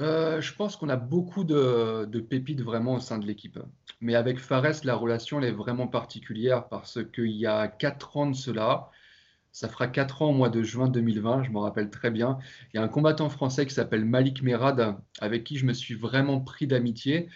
Euh, 0.00 0.40
je 0.40 0.54
pense 0.54 0.76
qu'on 0.76 0.88
a 0.88 0.96
beaucoup 0.96 1.44
de, 1.44 2.20
pépites 2.20 2.62
vraiment 2.62 2.94
au 2.94 3.00
sein 3.00 3.18
de 3.18 3.26
l'équipe. 3.26 3.58
Mais 4.00 4.14
avec 4.14 4.38
Fares, 4.38 4.84
la 4.84 4.94
relation 4.94 5.40
est 5.40 5.50
vraiment 5.50 5.88
particulière 5.88 6.68
parce 6.68 7.00
qu'il 7.12 7.32
y 7.32 7.46
a 7.46 7.66
4 7.66 8.16
ans 8.16 8.26
de 8.26 8.36
cela, 8.36 8.90
ça 9.50 9.68
fera 9.68 9.88
4 9.88 10.22
ans 10.22 10.30
au 10.30 10.32
mois 10.32 10.50
de 10.50 10.62
juin 10.62 10.88
2020, 10.88 11.44
je 11.44 11.50
m'en 11.50 11.60
rappelle 11.60 11.90
très 11.90 12.12
bien, 12.12 12.38
il 12.72 12.76
y 12.76 12.80
a 12.80 12.82
un 12.84 12.88
combattant 12.88 13.28
français 13.28 13.66
qui 13.66 13.74
s'appelle 13.74 14.04
Malik 14.04 14.42
Merad 14.42 14.96
avec 15.20 15.42
qui 15.44 15.56
je 15.56 15.66
me 15.66 15.72
suis 15.72 15.94
vraiment 15.94 16.40
pris 16.40 16.66
d'amitié. 16.68 17.28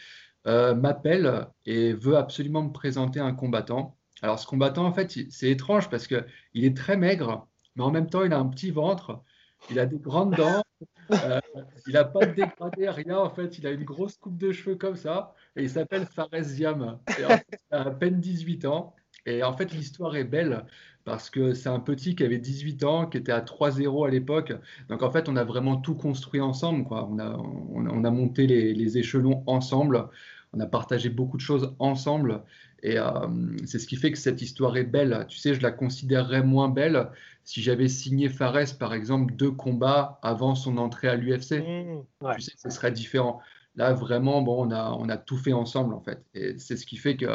euh, 0.47 0.75
m'appelle 0.75 1.47
et 1.67 1.93
veut 1.95 2.17
absolument 2.17 2.63
me 2.65 2.73
présenter 2.73 3.21
un 3.21 3.33
combattant. 3.35 3.97
Alors 4.23 4.39
ce 4.39 4.47
combattant, 4.47 4.87
en 4.87 4.93
fait, 4.93 5.19
c'est 5.31 5.51
étrange 5.51 5.91
parce 5.91 6.07
que 6.07 6.25
il 6.55 6.65
est 6.65 6.77
très 6.77 6.97
maigre, 6.97 7.49
mais 7.77 7.83
en 7.83 7.91
même 7.91 8.09
temps, 8.09 8.25
il 8.25 8.33
a 8.33 8.39
un 8.39 8.47
petit 8.47 8.71
ventre, 8.71 9.23
il 9.71 9.79
a 9.79 9.87
des 9.87 9.99
grandes 9.99 10.35
dents, 10.37 10.63
euh, 11.13 11.41
il 11.87 11.95
n'a 11.95 12.05
pas 12.05 12.25
de 12.27 12.33
dégradé, 12.33 12.89
rien. 12.89 13.19
En 13.19 13.31
fait, 13.31 13.59
il 13.59 13.67
a 13.67 13.71
une 13.71 13.85
grosse 13.85 14.17
coupe 14.17 14.39
de 14.39 14.53
cheveux 14.53 14.77
comme 14.77 14.97
ça, 14.97 15.35
et 15.57 15.63
il 15.63 15.71
s'appelle 15.71 16.07
Fares 16.07 16.43
Ziam. 16.43 16.99
il 17.19 17.25
a 17.25 17.43
à 17.71 17.91
peine 17.91 18.21
18 18.21 18.65
ans. 18.67 18.95
Et 19.27 19.43
en 19.43 19.57
fait, 19.57 19.73
l'histoire 19.73 20.17
est 20.17 20.25
belle 20.25 20.65
parce 21.05 21.31
que 21.31 21.53
c'est 21.55 21.69
un 21.69 21.81
petit 21.81 22.15
qui 22.15 22.25
avait 22.25 22.39
18 22.39 22.85
ans, 22.85 23.07
qui 23.07 23.19
était 23.19 23.33
à 23.33 23.41
3-0 23.41 24.07
à 24.07 24.11
l'époque. 24.11 24.53
Donc 24.89 25.03
en 25.03 25.11
fait, 25.11 25.29
on 25.29 25.37
a 25.37 25.45
vraiment 25.45 25.77
tout 25.77 25.95
construit 25.95 26.41
ensemble. 26.41 26.85
Quoi. 26.85 27.09
On, 27.11 27.19
a, 27.19 27.37
on, 27.37 28.05
a 28.05 28.11
monté 28.11 28.47
les, 28.47 28.75
les, 28.75 28.99
échelons 28.99 29.43
ensemble. 29.47 30.09
On 30.53 30.61
a 30.61 30.67
partagé 30.67 31.09
beaucoup 31.09 31.37
de 31.37 31.43
choses 31.43 31.75
ensemble. 31.79 32.43
Et 32.83 32.99
euh, 32.99 33.29
c'est 33.65 33.79
ce 33.79 33.87
qui 33.87 33.97
fait 33.97 34.11
que 34.11 34.19
cette 34.19 34.43
histoire 34.43 34.77
est 34.77 34.85
belle. 34.85 35.27
Tu 35.29 35.39
sais, 35.39 35.55
je 35.55 35.63
la 35.63 35.71
considérerais 35.71 36.43
moins 36.43 36.69
belle 36.69 37.11
si 37.45 37.63
j'avais 37.63 37.89
signé 37.89 38.29
Fares, 38.29 38.77
par 38.79 38.93
exemple, 38.93 39.35
deux 39.35 39.51
combats 39.53 40.19
avant 40.23 40.55
son 40.55 40.77
entrée 40.79 41.09
à 41.09 41.17
l'UFC. 41.17 41.61
Mmh, 41.61 42.03
tu 42.35 42.41
sais, 42.41 42.53
ce 42.57 42.71
serait 42.71 42.93
différent. 42.93 43.41
Là, 43.77 43.93
vraiment, 43.93 44.43
bon, 44.43 44.67
on 44.67 44.71
a, 44.71 44.91
on 44.93 45.09
a 45.09 45.17
tout 45.17 45.37
fait 45.37 45.53
ensemble, 45.53 45.95
en 45.95 46.01
fait. 46.01 46.25
Et 46.35 46.59
c'est 46.59 46.77
ce 46.77 46.85
qui 46.85 46.97
fait 46.97 47.17
que 47.17 47.27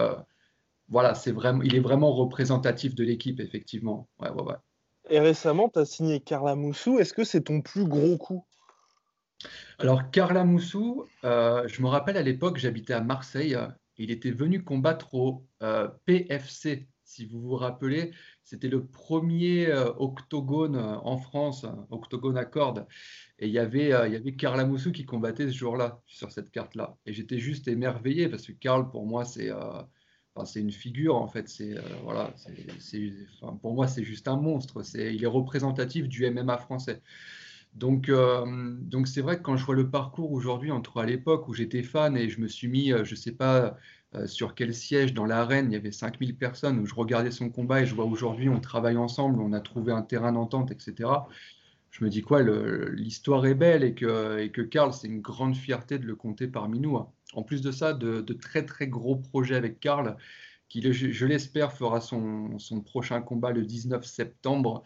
voilà, 0.90 1.16
c'est 1.16 1.32
vraiment, 1.32 1.62
il 1.64 1.76
est 1.76 1.82
vraiment 1.82 2.12
représentatif 2.12 2.96
de 2.96 3.04
l'équipe, 3.04 3.40
effectivement. 3.40 4.08
Ouais, 4.20 4.30
ouais, 4.30 4.44
ouais. 4.44 4.56
Et 5.10 5.20
récemment, 5.20 5.70
tu 5.70 5.80
as 5.80 5.86
signé 5.86 6.20
Carla 6.20 6.56
Moussou. 6.56 7.00
Est-ce 7.00 7.14
que 7.14 7.24
c'est 7.24 7.44
ton 7.44 7.62
plus 7.62 7.86
gros 7.86 8.18
coup? 8.18 8.46
Alors, 9.80 10.10
Carla 10.12 10.44
Moussou, 10.44 11.06
euh, 11.24 11.68
je 11.68 11.82
me 11.82 11.88
rappelle 11.88 12.18
à 12.18 12.22
l'époque, 12.22 12.58
j'habitais 12.58 12.94
à 12.94 13.02
Marseille. 13.02 13.58
Il 13.98 14.12
était 14.12 14.32
venu 14.32 14.64
combattre 14.64 15.14
au 15.16 15.46
euh, 15.64 15.88
PFC, 16.06 16.88
si 17.04 17.26
vous 17.26 17.42
vous 17.42 17.56
rappelez. 17.56 18.12
C'était 18.44 18.68
le 18.68 18.86
premier 18.86 19.68
euh, 19.68 19.92
octogone 19.98 20.78
en 20.78 21.18
France, 21.18 21.66
octogone 21.90 22.38
à 22.38 22.46
cordes. 22.46 22.86
Et 23.40 23.48
il 23.48 23.54
y 23.54 23.60
avait, 23.60 23.90
il 24.08 24.14
y 24.14 24.16
avait 24.16 24.36
Carla 24.36 24.66
Moussou 24.66 24.92
qui 24.92 25.06
combattait 25.06 25.48
ce 25.48 25.54
jour-là, 25.54 26.02
sur 26.06 26.32
cette 26.32 26.52
carte-là. 26.52 26.98
Et 27.06 27.14
j'étais 27.14 27.40
juste 27.40 27.68
émerveillé 27.68 28.30
parce 28.30 28.46
que 28.46 28.54
Carl, 28.54 28.90
pour 28.90 29.06
moi, 29.06 29.26
c'est 29.26 29.52
une 30.56 30.72
figure 30.72 31.16
en 31.16 31.28
fait. 31.28 31.50
C'est 31.50 31.78
euh, 31.78 31.82
voilà, 32.04 32.34
c'est, 32.80 33.12
pour 33.62 33.74
moi 33.74 33.88
c'est 33.88 34.04
juste 34.04 34.28
un 34.28 34.38
monstre. 34.38 34.84
C'est, 34.84 35.14
il 35.16 35.24
est 35.24 35.28
représentatif 35.28 36.08
du 36.08 36.30
MMA 36.30 36.58
français. 36.58 37.02
Donc, 37.78 38.10
euh, 38.10 38.46
donc 38.82 39.08
c'est 39.08 39.22
vrai 39.22 39.38
que 39.38 39.44
quand 39.44 39.58
je 39.58 39.66
vois 39.66 39.76
le 39.76 39.90
parcours 39.90 40.32
aujourd'hui 40.32 40.72
entre 40.72 41.00
à 41.00 41.06
l'époque 41.06 41.48
où 41.48 41.54
j'étais 41.54 41.84
fan 41.84 42.18
et 42.18 42.30
je 42.30 42.42
me 42.42 42.48
suis 42.48 42.68
mis, 42.68 42.92
euh, 42.92 43.06
je 43.06 43.16
sais 43.16 43.32
pas 43.32 43.78
sur 44.26 44.56
quel 44.56 44.74
siège 44.74 45.14
dans 45.14 45.26
l'arène, 45.26 45.70
il 45.70 45.74
y 45.74 45.76
avait 45.76 45.92
5000 45.92 46.36
personnes 46.38 46.80
où 46.80 46.86
je 46.88 46.96
regardais 46.96 47.30
son 47.30 47.50
combat 47.50 47.82
et 47.82 47.86
je 47.86 47.94
vois 47.94 48.06
aujourd'hui 48.06 48.50
on 48.50 48.60
travaille 48.60 48.98
ensemble, 48.98 49.42
on 49.42 49.54
a 49.54 49.60
trouvé 49.60 49.92
un 49.92 50.02
terrain 50.02 50.32
d'entente, 50.32 50.72
etc. 50.72 51.10
Je 51.92 52.04
me 52.04 52.10
dis 52.10 52.22
quoi, 52.22 52.42
l'histoire 52.42 53.46
est 53.46 53.54
belle 53.54 53.84
et 53.84 53.94
que, 53.94 54.40
et 54.40 54.50
que 54.50 54.62
Karl, 54.62 54.94
c'est 54.94 55.08
une 55.08 55.22
grande 55.22 55.56
fierté 55.56 56.00
de 56.00 56.06
le 56.06 56.16
compter 56.16 56.48
parmi 56.48 56.80
nous. 56.80 56.96
Hein 56.98 57.12
en 57.34 57.44
plus 57.44 57.62
de 57.62 57.72
ça, 57.72 57.94
de, 57.94 58.22
très 58.34 58.66
très 58.66 58.88
gros 58.88 59.16
projets 59.16 59.56
avec 59.56 59.80
Karl, 59.80 60.18
qui, 60.70 60.82
je, 60.92 61.26
l'espère, 61.26 61.74
fera 61.74 62.02
son, 62.02 62.58
prochain 62.86 63.22
combat 63.22 63.52
le 63.52 63.64
19 63.64 64.06
septembre, 64.06 64.84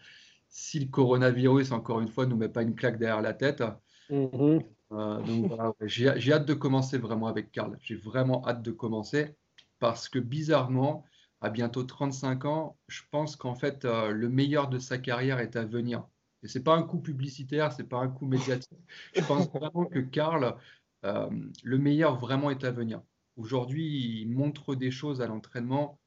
si 0.52 0.78
le 0.78 0.86
coronavirus, 0.86 1.72
encore 1.72 2.00
une 2.00 2.08
fois, 2.08 2.26
ne 2.26 2.30
nous 2.30 2.36
met 2.36 2.48
pas 2.48 2.62
une 2.62 2.74
claque 2.74 2.98
derrière 2.98 3.22
la 3.22 3.32
tête. 3.32 3.64
Mm-hmm. 4.10 4.64
Euh, 4.92 5.78
j'ai 5.86 6.32
hâte 6.32 6.46
de 6.46 6.54
commencer 6.54 6.98
vraiment 6.98 7.26
avec 7.26 7.50
Karl. 7.50 7.76
J'ai 7.80 7.96
vraiment 7.96 8.46
hâte 8.46 8.62
de 8.62 8.70
commencer 8.70 9.34
parce 9.78 10.10
que 10.10 10.18
bizarrement, 10.18 11.04
à 11.40 11.48
bientôt 11.48 11.82
35 11.82 12.44
ans, 12.44 12.76
je 12.86 13.00
pense 13.10 13.34
qu'en 13.34 13.54
fait, 13.54 13.86
euh, 13.86 14.10
le 14.10 14.28
meilleur 14.28 14.68
de 14.68 14.78
sa 14.78 14.98
carrière 14.98 15.40
est 15.40 15.56
à 15.56 15.64
venir. 15.64 16.06
Et 16.42 16.48
c'est 16.48 16.62
pas 16.62 16.76
un 16.76 16.82
coup 16.82 16.98
publicitaire, 16.98 17.72
c'est 17.72 17.88
pas 17.88 17.98
un 17.98 18.08
coup 18.08 18.26
médiatique. 18.26 18.78
Je 19.16 19.22
pense 19.22 19.48
vraiment 19.50 19.86
que 19.86 20.00
Karl 20.00 20.56
euh, 21.04 21.30
le 21.64 21.78
meilleur 21.78 22.18
vraiment 22.18 22.50
est 22.50 22.62
à 22.62 22.70
venir. 22.70 23.00
Aujourd'hui, 23.36 24.20
il 24.20 24.30
montre 24.30 24.74
des 24.74 24.90
choses 24.90 25.22
à 25.22 25.26
l'entraînement 25.26 25.98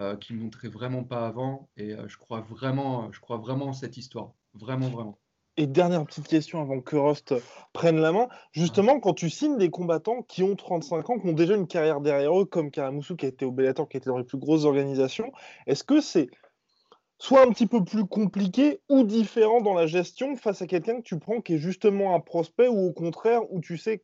euh, 0.00 0.16
qu'il 0.16 0.36
ne 0.36 0.42
montrait 0.42 0.68
vraiment 0.68 1.04
pas 1.04 1.26
avant. 1.26 1.68
Et 1.76 1.92
euh, 1.92 2.08
je, 2.08 2.16
crois 2.16 2.40
vraiment, 2.40 3.12
je 3.12 3.20
crois 3.20 3.36
vraiment 3.36 3.66
en 3.66 3.72
cette 3.72 3.96
histoire. 3.96 4.32
Vraiment, 4.54 4.88
vraiment. 4.88 5.18
Et 5.56 5.66
dernière 5.66 6.06
petite 6.06 6.28
question 6.28 6.62
avant 6.62 6.80
que 6.80 6.96
Rust 6.96 7.34
prenne 7.72 8.00
la 8.00 8.12
main. 8.12 8.28
Justement, 8.52 8.98
quand 8.98 9.12
tu 9.12 9.28
signes 9.28 9.58
des 9.58 9.68
combattants 9.68 10.22
qui 10.22 10.42
ont 10.42 10.56
35 10.56 11.10
ans, 11.10 11.18
qui 11.18 11.28
ont 11.28 11.32
déjà 11.32 11.54
une 11.54 11.66
carrière 11.66 12.00
derrière 12.00 12.40
eux, 12.40 12.46
comme 12.46 12.70
Karamoussou 12.70 13.16
qui 13.16 13.26
a 13.26 13.28
été 13.28 13.44
au 13.44 13.52
Bellator, 13.52 13.88
qui 13.88 13.96
a 13.96 13.98
été 13.98 14.08
dans 14.08 14.16
les 14.16 14.24
plus 14.24 14.38
grosses 14.38 14.64
organisations, 14.64 15.32
est-ce 15.66 15.84
que 15.84 16.00
c'est 16.00 16.30
soit 17.18 17.42
un 17.42 17.50
petit 17.50 17.66
peu 17.66 17.84
plus 17.84 18.06
compliqué 18.06 18.80
ou 18.88 19.04
différent 19.04 19.60
dans 19.60 19.74
la 19.74 19.86
gestion 19.86 20.34
face 20.36 20.62
à 20.62 20.66
quelqu'un 20.66 20.96
que 20.96 21.02
tu 21.02 21.18
prends 21.18 21.42
qui 21.42 21.54
est 21.54 21.58
justement 21.58 22.14
un 22.14 22.20
prospect 22.20 22.68
ou 22.68 22.86
au 22.86 22.92
contraire 22.92 23.42
où 23.52 23.60
tu 23.60 23.76
sais 23.76 24.00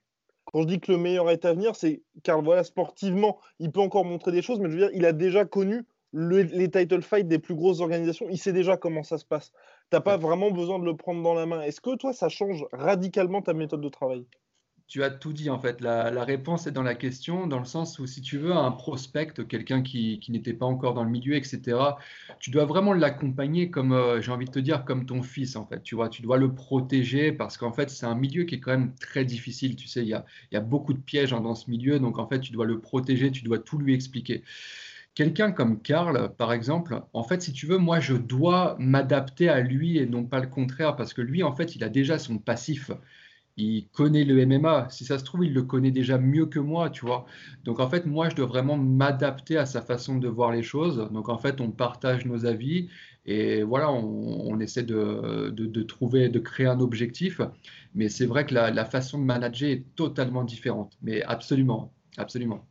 quand 0.46 0.62
je 0.62 0.66
dis 0.66 0.80
que 0.80 0.92
le 0.92 0.98
meilleur 0.98 1.30
est 1.30 1.44
à 1.44 1.52
venir, 1.52 1.76
c'est 1.76 2.02
car 2.22 2.42
voilà, 2.42 2.64
sportivement, 2.64 3.38
il 3.58 3.72
peut 3.72 3.80
encore 3.80 4.04
montrer 4.04 4.32
des 4.32 4.42
choses, 4.42 4.58
mais 4.60 4.70
je 4.70 4.74
veux 4.74 4.78
dire, 4.78 4.90
il 4.94 5.04
a 5.04 5.12
déjà 5.12 5.44
connu 5.44 5.86
les 6.12 6.70
title 6.70 7.02
fights 7.02 7.28
des 7.28 7.38
plus 7.38 7.54
grosses 7.54 7.80
organisations. 7.80 8.26
Il 8.30 8.38
sait 8.38 8.52
déjà 8.52 8.76
comment 8.76 9.02
ça 9.02 9.18
se 9.18 9.24
passe. 9.24 9.50
Tu 9.90 9.96
n'as 9.96 10.00
pas 10.00 10.16
vraiment 10.16 10.50
besoin 10.50 10.78
de 10.78 10.84
le 10.84 10.96
prendre 10.96 11.22
dans 11.22 11.34
la 11.34 11.46
main. 11.46 11.62
Est-ce 11.62 11.80
que 11.80 11.94
toi, 11.96 12.12
ça 12.12 12.28
change 12.28 12.64
radicalement 12.72 13.42
ta 13.42 13.52
méthode 13.54 13.82
de 13.82 13.88
travail? 13.88 14.26
Tu 14.88 15.02
as 15.02 15.10
tout 15.10 15.32
dit 15.32 15.50
en 15.50 15.58
fait. 15.58 15.80
La, 15.80 16.24
réponse 16.24 16.66
est 16.66 16.70
dans 16.70 16.82
la 16.82 16.94
question, 16.94 17.46
dans 17.46 17.58
le 17.58 17.64
sens 17.64 17.98
où 17.98 18.06
si 18.06 18.20
tu 18.22 18.38
veux 18.38 18.52
un 18.52 18.70
prospect, 18.70 19.32
quelqu'un 19.48 19.82
qui, 19.82 20.20
n'était 20.28 20.52
pas 20.52 20.66
encore 20.66 20.94
dans 20.94 21.04
le 21.04 21.10
milieu, 21.10 21.34
etc., 21.34 21.78
tu 22.38 22.50
dois 22.50 22.64
vraiment 22.64 22.92
l'accompagner 22.92 23.70
comme, 23.70 23.92
euh, 23.92 24.20
j'ai 24.20 24.30
envie 24.30 24.46
de 24.46 24.50
te 24.50 24.58
dire, 24.58 24.84
comme 24.84 25.06
ton 25.06 25.22
fils 25.22 25.56
en 25.56 25.66
fait. 25.66 25.82
Tu 25.82 25.94
vois, 25.94 26.08
tu 26.08 26.22
dois 26.22 26.38
le 26.38 26.54
protéger 26.54 27.32
parce 27.32 27.56
qu'en 27.56 27.72
fait, 27.72 27.90
c'est 27.90 28.06
un 28.06 28.14
milieu 28.14 28.44
qui 28.44 28.56
est 28.56 28.60
quand 28.60 28.72
même 28.72 28.94
très 28.94 29.24
difficile. 29.24 29.76
Tu 29.76 29.88
sais, 29.88 30.02
il 30.02 30.08
y 30.08 30.14
a, 30.14 30.24
y 30.52 30.56
a 30.56 30.60
beaucoup 30.60 30.92
de 30.92 31.00
pièges 31.00 31.30
dans 31.30 31.54
ce 31.54 31.70
milieu, 31.70 31.98
donc 31.98 32.18
en 32.18 32.28
fait, 32.28 32.40
tu 32.40 32.52
dois 32.52 32.66
le 32.66 32.80
protéger, 32.80 33.30
tu 33.32 33.42
dois 33.44 33.58
tout 33.58 33.78
lui 33.78 33.94
expliquer. 33.94 34.44
Quelqu'un 35.16 35.50
comme 35.50 35.80
Karl, 35.80 36.34
par 36.36 36.52
exemple, 36.52 37.00
en 37.14 37.22
fait, 37.24 37.40
si 37.40 37.52
tu 37.52 37.64
veux, 37.66 37.78
moi, 37.78 38.00
je 38.00 38.14
dois 38.14 38.76
m'adapter 38.78 39.48
à 39.48 39.60
lui 39.60 39.96
et 39.96 40.04
non 40.06 40.24
pas 40.24 40.40
le 40.40 40.46
contraire, 40.46 40.94
parce 40.94 41.14
que 41.14 41.22
lui, 41.22 41.42
en 41.42 41.52
fait, 41.52 41.74
il 41.74 41.82
a 41.82 41.88
déjà 41.88 42.18
son 42.18 42.38
passif 42.38 42.90
il 43.56 43.88
connaît 43.88 44.24
le 44.24 44.44
MMA. 44.44 44.88
Si 44.90 45.04
ça 45.04 45.18
se 45.18 45.24
trouve, 45.24 45.44
il 45.44 45.54
le 45.54 45.62
connaît 45.62 45.90
déjà 45.90 46.18
mieux 46.18 46.46
que 46.46 46.58
moi, 46.58 46.90
tu 46.90 47.06
vois. 47.06 47.26
Donc 47.64 47.80
en 47.80 47.88
fait, 47.88 48.06
moi, 48.06 48.28
je 48.28 48.36
dois 48.36 48.46
vraiment 48.46 48.76
m'adapter 48.76 49.56
à 49.56 49.66
sa 49.66 49.80
façon 49.80 50.16
de 50.16 50.28
voir 50.28 50.52
les 50.52 50.62
choses. 50.62 51.08
Donc 51.10 51.28
en 51.28 51.38
fait, 51.38 51.60
on 51.60 51.70
partage 51.70 52.26
nos 52.26 52.44
avis 52.44 52.88
et 53.24 53.62
voilà, 53.62 53.90
on, 53.90 54.60
essaie 54.60 54.84
de, 54.84 55.82
trouver, 55.82 56.28
de 56.28 56.38
créer 56.38 56.66
un 56.66 56.80
objectif. 56.80 57.40
Mais 57.94 58.08
c'est 58.08 58.26
vrai 58.26 58.46
que 58.46 58.54
la, 58.54 58.84
façon 58.84 59.18
de 59.18 59.24
manager 59.24 59.70
est 59.70 59.84
totalement 59.96 60.44
différente. 60.44 60.96
Mais 61.02 61.22
absolument, 61.22 61.92
absolument. 62.18 62.64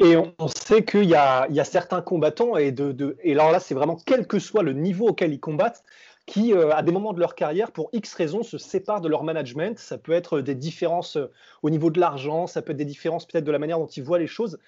Et 0.00 0.16
on 0.16 0.48
sait 0.48 0.84
qu'il 0.84 1.04
y, 1.04 1.14
a 1.14 1.64
certains 1.64 2.02
combattants, 2.02 2.56
et, 2.56 2.72
de, 2.72 3.16
et 3.22 3.32
alors 3.32 3.50
là, 3.50 3.60
c'est 3.60 3.74
vraiment 3.74 3.98
quel 4.06 4.26
que 4.26 4.38
soit 4.38 4.62
le 4.62 4.72
niveau 4.72 5.08
auquel 5.08 5.32
ils 5.32 5.40
combattent, 5.40 5.82
qui, 6.28 6.52
euh, 6.52 6.70
à 6.72 6.82
des 6.82 6.92
moments 6.92 7.14
de 7.14 7.20
leur 7.20 7.34
carrière, 7.34 7.72
pour 7.72 7.88
X 7.92 8.14
raisons, 8.14 8.42
se 8.42 8.58
séparent 8.58 9.00
de 9.00 9.08
leur 9.08 9.24
management. 9.24 9.78
Ça 9.78 9.96
peut 9.96 10.12
être 10.12 10.40
des 10.40 10.54
différences 10.54 11.16
euh, 11.16 11.32
au 11.62 11.70
niveau 11.70 11.90
de 11.90 11.98
l'argent, 11.98 12.46
ça 12.46 12.60
peut 12.60 12.72
être 12.72 12.78
des 12.78 12.84
différences 12.84 13.26
peut-être 13.26 13.44
de 13.44 13.50
la 13.50 13.58
manière 13.58 13.78
dont 13.78 13.86
ils 13.86 14.02
voient 14.02 14.18
les 14.18 14.26
choses. 14.26 14.58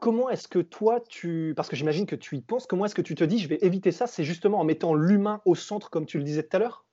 Comment 0.00 0.28
est-ce 0.28 0.46
que 0.46 0.58
toi, 0.58 1.00
tu, 1.08 1.54
parce 1.56 1.68
que 1.70 1.76
j'imagine 1.76 2.04
que 2.04 2.16
tu 2.16 2.36
y 2.36 2.42
penses, 2.42 2.66
comment 2.66 2.84
est-ce 2.84 2.94
que 2.94 3.02
tu 3.02 3.14
te 3.14 3.24
dis, 3.24 3.38
je 3.38 3.48
vais 3.48 3.58
éviter 3.62 3.92
ça 3.92 4.06
C'est 4.06 4.24
justement 4.24 4.60
en 4.60 4.64
mettant 4.64 4.94
l'humain 4.94 5.40
au 5.46 5.54
centre, 5.54 5.88
comme 5.88 6.04
tu 6.04 6.18
le 6.18 6.24
disais 6.24 6.42
tout 6.42 6.54
à 6.56 6.60
l'heure? 6.60 6.84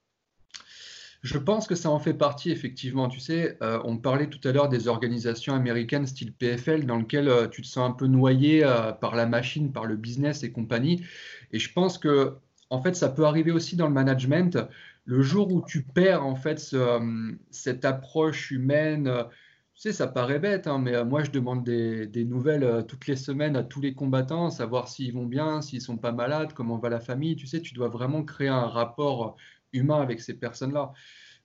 Je 1.22 1.38
pense 1.38 1.68
que 1.68 1.76
ça 1.76 1.90
en 1.90 2.00
fait 2.00 2.14
partie, 2.14 2.50
effectivement. 2.50 3.10
Tu 3.10 3.20
sais, 3.20 3.58
euh, 3.62 3.80
on 3.84 3.98
parlait 3.98 4.28
tout 4.28 4.40
à 4.48 4.54
l'heure 4.54 4.70
des 4.70 4.88
organisations 4.88 5.54
américaines 5.54 6.08
style 6.08 6.32
PFL, 6.34 6.86
dans 6.86 6.98
lesquelles 6.98 7.50
tu 7.52 7.62
te 7.62 7.68
sens 7.68 7.90
un 7.90 7.92
peu 7.92 8.08
noyé 8.08 8.62
par 9.02 9.16
la 9.16 9.26
machine, 9.26 9.72
par 9.74 9.86
le 9.86 9.98
business 9.98 10.44
et 10.44 10.52
compagnie. 10.52 11.04
Et 11.52 11.60
je 11.60 11.72
pense 11.74 11.98
que 11.98 12.38
en 12.72 12.82
fait, 12.82 12.96
ça 12.96 13.10
peut 13.10 13.26
arriver 13.26 13.52
aussi 13.52 13.76
dans 13.76 13.88
le 13.88 13.94
management. 13.94 14.58
Le 15.06 15.22
jour 15.22 15.52
où 15.52 15.62
tu 15.62 15.84
perds 15.84 16.26
en 16.26 16.36
fait 16.36 16.70
euh, 16.74 17.34
cette 17.52 17.84
approche 17.84 18.50
humaine, 18.50 19.08
euh, 19.08 19.24
tu 19.26 19.82
sais, 19.90 19.92
ça 19.92 20.08
paraît 20.08 20.40
bête, 20.40 20.68
hein, 20.68 20.80
mais 20.80 20.96
euh, 20.96 21.04
moi 21.04 21.22
je 21.24 21.32
demande 21.32 21.66
des, 21.66 22.26
nouvelles 22.26 22.86
toutes 22.88 23.08
les 23.08 23.18
semaines 23.18 23.58
à 23.58 23.64
tous 23.64 23.82
les 23.82 23.94
combattants, 23.94 24.50
savoir 24.50 24.88
s'ils 24.88 25.14
vont 25.14 25.26
bien, 25.26 25.62
s'ils 25.62 25.82
sont 25.82 25.98
pas 25.98 26.14
malades, 26.14 26.54
comment 26.54 26.78
va 26.78 26.88
la 26.88 27.02
famille. 27.02 27.36
Tu 27.36 27.46
sais, 27.46 27.62
tu 27.62 27.74
dois 27.74 27.90
vraiment 27.90 28.24
créer 28.24 28.48
un 28.48 28.68
rapport 28.68 29.36
humain 29.74 30.02
avec 30.02 30.22
ces 30.22 30.34
personnes-là. 30.34 30.94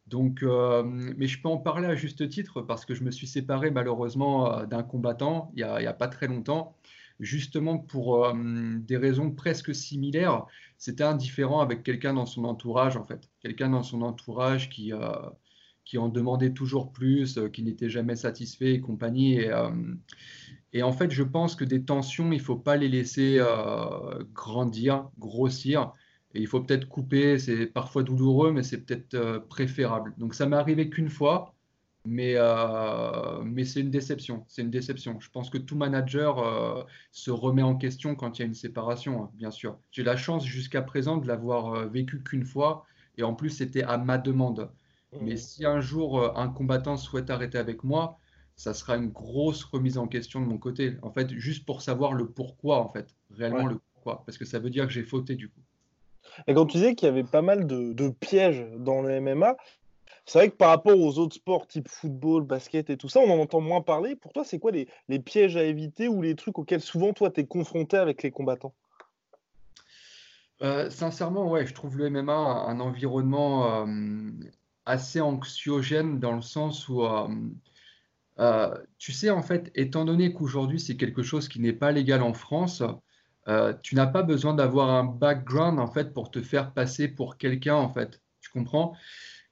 Donc, 0.06 0.44
mais 0.44 1.26
je 1.26 1.42
peux 1.42 1.48
en 1.48 1.58
parler 1.58 1.88
à 1.88 1.96
juste 1.96 2.28
titre 2.28 2.62
parce 2.62 2.84
que 2.84 2.94
je 2.94 3.02
me 3.02 3.10
suis 3.10 3.26
séparé 3.26 3.72
malheureusement 3.72 4.64
d'un 4.64 4.84
combattant 4.84 5.50
il 5.56 5.56
n'y 5.56 5.64
a, 5.64 5.90
a, 5.90 5.92
pas 5.92 6.06
très 6.06 6.28
longtemps 6.28 6.76
justement 7.20 7.78
pour 7.78 8.26
euh, 8.26 8.34
des 8.78 8.96
raisons 8.96 9.30
presque 9.30 9.74
similaires, 9.74 10.46
c'était 10.78 11.04
indifférent 11.04 11.60
avec 11.60 11.82
quelqu'un 11.82 12.14
dans 12.14 12.26
son 12.26 12.44
entourage, 12.44 12.96
en 12.96 13.04
fait. 13.04 13.30
Quelqu'un 13.40 13.70
dans 13.70 13.82
son 13.82 14.02
entourage 14.02 14.68
qui, 14.68 14.92
euh, 14.92 15.12
qui 15.84 15.98
en 15.98 16.08
demandaient 16.08 16.52
toujours 16.52 16.92
plus, 16.92 17.38
qui 17.52 17.62
n'étaient 17.62 17.90
jamais 17.90 18.16
satisfaits 18.16 18.64
et 18.64 18.80
compagnie. 18.80 19.40
Et, 19.40 19.50
et, 20.72 20.82
en 20.82 20.92
fait, 20.92 21.10
je 21.10 21.22
pense 21.22 21.54
que 21.56 21.64
des 21.64 21.84
tensions, 21.84 22.30
il 22.32 22.38
ne 22.38 22.42
faut 22.42 22.56
pas 22.56 22.76
les 22.76 22.88
laisser 22.88 23.40
grandir, 24.34 25.08
grossir. 25.18 25.92
Et 26.34 26.40
il 26.40 26.46
faut 26.46 26.60
peut-être 26.60 26.86
couper, 26.86 27.38
c'est 27.38 27.66
parfois 27.66 28.02
douloureux, 28.02 28.52
mais 28.52 28.62
c'est 28.62 28.84
peut-être 28.84 29.46
préférable. 29.48 30.12
Donc 30.18 30.34
ça 30.34 30.46
m'est 30.46 30.56
arrivé 30.56 30.90
qu'une 30.90 31.08
fois, 31.08 31.55
mais, 32.06 32.34
euh, 32.36 33.42
mais 33.42 33.64
c'est 33.64 33.80
une 33.80 33.90
déception. 33.90 34.44
C'est 34.48 34.62
une 34.62 34.70
déception. 34.70 35.18
Je 35.20 35.28
pense 35.30 35.50
que 35.50 35.58
tout 35.58 35.76
manager 35.76 36.38
euh, 36.38 36.84
se 37.10 37.30
remet 37.30 37.62
en 37.62 37.76
question 37.76 38.14
quand 38.14 38.38
il 38.38 38.42
y 38.42 38.44
a 38.44 38.46
une 38.46 38.54
séparation, 38.54 39.24
hein, 39.24 39.30
bien 39.34 39.50
sûr. 39.50 39.78
J'ai 39.90 40.04
la 40.04 40.16
chance 40.16 40.44
jusqu'à 40.44 40.82
présent 40.82 41.16
de 41.16 41.26
l'avoir 41.26 41.74
euh, 41.74 41.86
vécu 41.86 42.22
qu'une 42.22 42.44
fois, 42.44 42.84
et 43.18 43.24
en 43.24 43.34
plus 43.34 43.50
c'était 43.50 43.82
à 43.82 43.98
ma 43.98 44.18
demande. 44.18 44.70
Mais 45.20 45.34
mmh. 45.34 45.38
si 45.38 45.64
un 45.64 45.80
jour 45.80 46.38
un 46.38 46.48
combattant 46.48 46.96
souhaite 46.96 47.30
arrêter 47.30 47.58
avec 47.58 47.84
moi, 47.84 48.18
ça 48.54 48.74
sera 48.74 48.96
une 48.96 49.08
grosse 49.08 49.64
remise 49.64 49.98
en 49.98 50.06
question 50.06 50.40
de 50.40 50.46
mon 50.46 50.58
côté. 50.58 50.96
En 51.02 51.10
fait, 51.10 51.30
juste 51.34 51.64
pour 51.64 51.82
savoir 51.82 52.12
le 52.12 52.28
pourquoi, 52.28 52.78
en 52.78 52.88
fait, 52.88 53.14
réellement 53.30 53.66
le 53.66 53.78
pourquoi, 53.94 54.22
parce 54.26 54.38
que 54.38 54.44
ça 54.44 54.58
veut 54.58 54.70
dire 54.70 54.86
que 54.86 54.92
j'ai 54.92 55.02
fauté 55.02 55.34
du 55.34 55.48
coup. 55.48 55.60
Et 56.46 56.54
quand 56.54 56.66
tu 56.66 56.76
disais 56.76 56.94
qu'il 56.94 57.06
y 57.06 57.10
avait 57.10 57.24
pas 57.24 57.42
mal 57.42 57.66
de, 57.66 57.92
de 57.92 58.08
pièges 58.08 58.66
dans 58.78 59.00
le 59.00 59.20
MMA, 59.20 59.56
c'est 60.26 60.38
vrai 60.38 60.50
que 60.50 60.56
par 60.56 60.70
rapport 60.70 60.98
aux 60.98 61.18
autres 61.18 61.36
sports 61.36 61.68
type 61.68 61.88
football, 61.88 62.42
basket 62.42 62.90
et 62.90 62.96
tout 62.96 63.08
ça, 63.08 63.20
on 63.20 63.30
en 63.30 63.38
entend 63.38 63.60
moins 63.60 63.80
parler. 63.80 64.16
Pour 64.16 64.32
toi, 64.32 64.44
c'est 64.44 64.58
quoi 64.58 64.72
les, 64.72 65.18
pièges 65.20 65.56
à 65.56 65.62
éviter 65.62 66.08
ou 66.08 66.20
les 66.20 66.34
trucs 66.34 66.58
auxquels 66.58 66.80
souvent 66.80 67.12
toi 67.12 67.30
tu 67.30 67.40
es 67.40 67.46
confronté 67.46 67.96
avec 67.96 68.24
les 68.24 68.32
combattants? 68.32 68.74
Euh, 70.62 70.90
Sincèrement, 70.90 71.48
ouais, 71.48 71.64
je 71.64 71.74
trouve 71.74 71.96
le 71.96 72.10
MMA 72.10 72.32
un, 72.32 72.80
environnement 72.80 73.86
euh, 73.86 74.30
assez 74.84 75.20
anxiogène 75.20 76.18
dans 76.18 76.32
le 76.32 76.42
sens 76.42 76.88
où, 76.88 77.04
euh, 78.38 78.74
tu 78.98 79.12
sais, 79.12 79.30
en 79.30 79.42
fait, 79.42 79.70
étant 79.76 80.04
donné 80.04 80.32
qu'aujourd'hui 80.32 80.80
c'est 80.80 80.96
quelque 80.96 81.22
chose 81.22 81.48
qui 81.48 81.60
n'est 81.60 81.72
pas 81.72 81.92
légal 81.92 82.22
en 82.22 82.34
France, 82.34 82.82
tu 83.82 83.94
n'as 83.94 84.06
pas 84.08 84.24
besoin 84.24 84.54
d'avoir 84.54 84.90
un 84.90 85.04
background 85.04 85.78
en 85.78 85.86
fait 85.86 86.12
pour 86.12 86.32
te 86.32 86.42
faire 86.42 86.72
passer 86.72 87.06
pour 87.06 87.36
quelqu'un 87.36 87.76
en 87.76 87.88
fait. 87.88 88.20
Tu 88.40 88.50
comprends? 88.50 88.96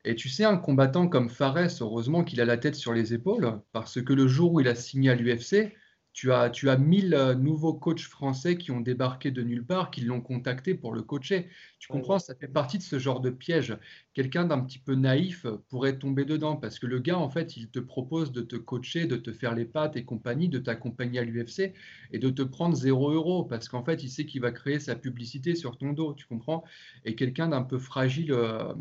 Et 0.05 0.15
tu 0.15 0.29
sais, 0.29 0.45
un 0.45 0.57
combattant 0.57 1.09
comme 1.09 1.31
Fares, 1.31 1.81
heureusement 1.81 2.25
qu'il 2.25 2.41
a 2.41 2.45
la 2.45 2.59
tête 2.59 2.75
sur 2.75 2.93
les 2.93 3.15
épaules, 3.15 3.61
parce 3.73 4.03
que 4.03 4.13
le 4.13 4.29
jour 4.29 4.53
où 4.55 4.61
il 4.61 4.69
a 4.69 4.75
signé 4.75 5.11
à 5.11 5.15
l'UFC, 5.15 5.73
tu 6.15 6.33
as, 6.33 6.49
tu 6.49 6.71
as 6.71 6.79
1000 6.79 7.13
euh, 7.13 7.35
nouveaux 7.35 7.75
coachs 7.75 8.01
français 8.01 8.57
qui 8.57 8.71
ont 8.71 8.81
débarqué 8.81 9.33
de 9.33 9.43
nulle 9.43 9.67
part, 9.67 9.91
qui 9.91 10.01
l'ont 10.01 10.21
contacté 10.21 10.75
pour 10.75 10.95
le 10.95 11.03
coacher. 11.03 11.49
Tu 11.81 11.89
comprends, 11.89 12.21
ça 12.21 12.37
fait 12.37 12.47
partie 12.47 12.79
de 12.79 12.85
ce 12.85 13.01
genre 13.01 13.21
de 13.21 13.31
piège. 13.31 13.77
Quelqu'un 14.15 14.45
d'un 14.45 14.61
petit 14.61 14.79
peu 14.79 14.95
naïf 14.95 15.45
pourrait 15.69 15.99
tomber 15.99 16.25
dedans 16.25 16.57
parce 16.57 16.79
que 16.79 16.87
le 16.87 17.01
gars, 17.01 17.19
en 17.19 17.29
fait, 17.29 17.57
il 17.57 17.69
te 17.69 17.81
propose 17.81 18.31
de 18.31 18.43
te 18.43 18.55
coacher, 18.55 19.07
de 19.07 19.17
te 19.17 19.33
faire 19.33 19.57
les 19.57 19.65
pattes 19.65 19.97
et 19.97 20.05
compagnie, 20.05 20.49
de 20.49 20.61
t'accompagner 20.61 21.19
à 21.19 21.25
l'UFC 21.25 21.75
et 22.13 22.19
de 22.21 22.31
te 22.31 22.43
prendre 22.43 22.77
0 22.77 23.11
euros 23.11 23.45
parce 23.45 23.69
qu'en 23.69 23.85
fait, 23.85 24.05
il 24.05 24.09
sait 24.09 24.25
qu'il 24.25 24.41
va 24.41 24.53
créer 24.53 24.79
sa 24.79 24.95
publicité 24.95 25.57
sur 25.57 25.77
ton 25.77 25.93
dos. 25.93 26.15
Tu 26.15 26.27
comprends? 26.27 26.63
Et 27.05 27.17
quelqu'un 27.17 27.49
d'un 27.49 27.63
peu 27.63 27.79
fragile 27.79 28.31
euh, 28.31 28.73